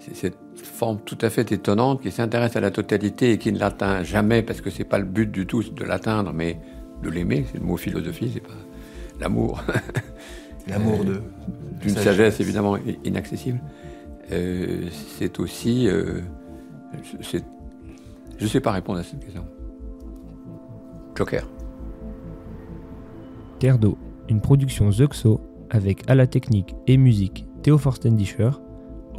c'est 0.00 0.16
cette 0.16 0.38
forme 0.54 0.98
tout 1.04 1.18
à 1.20 1.30
fait 1.30 1.52
étonnante 1.52 2.00
qui 2.02 2.10
s'intéresse 2.10 2.56
à 2.56 2.60
la 2.60 2.70
totalité 2.70 3.32
et 3.32 3.38
qui 3.38 3.52
ne 3.52 3.58
l'atteint 3.58 4.02
jamais 4.02 4.42
parce 4.42 4.60
que 4.60 4.70
c'est 4.70 4.84
pas 4.84 4.98
le 4.98 5.04
but 5.04 5.30
du 5.30 5.46
tout 5.46 5.62
de 5.62 5.84
l'atteindre, 5.84 6.32
mais 6.32 6.58
de 7.02 7.08
l'aimer. 7.10 7.44
C'est 7.52 7.58
le 7.58 7.64
mot 7.64 7.76
philosophie, 7.76 8.30
c'est 8.34 8.40
pas 8.40 8.48
l'amour. 9.20 9.62
L'amour 10.68 11.04
de- 11.04 11.22
d'une 11.80 11.90
sagesse. 11.90 12.04
sagesse 12.04 12.40
évidemment 12.40 12.76
inaccessible. 13.04 13.60
Euh, 14.30 14.88
c'est 15.18 15.40
aussi, 15.40 15.88
euh, 15.88 16.20
c'est- 17.22 17.44
je 18.38 18.44
ne 18.44 18.48
sais 18.48 18.60
pas 18.60 18.70
répondre 18.72 18.98
à 18.98 19.02
cette 19.02 19.20
question. 19.24 19.44
Joker. 21.16 21.48
Terre 23.58 23.78
d'eau, 23.78 23.98
une 24.28 24.40
production 24.40 24.90
Zuxo 24.92 25.40
avec 25.70 26.08
à 26.08 26.14
la 26.14 26.26
technique 26.26 26.74
et 26.86 26.96
musique 26.96 27.46
Théo 27.62 27.76
Forstendischer, 27.78 28.50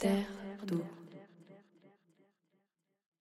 Terre. 0.00 0.29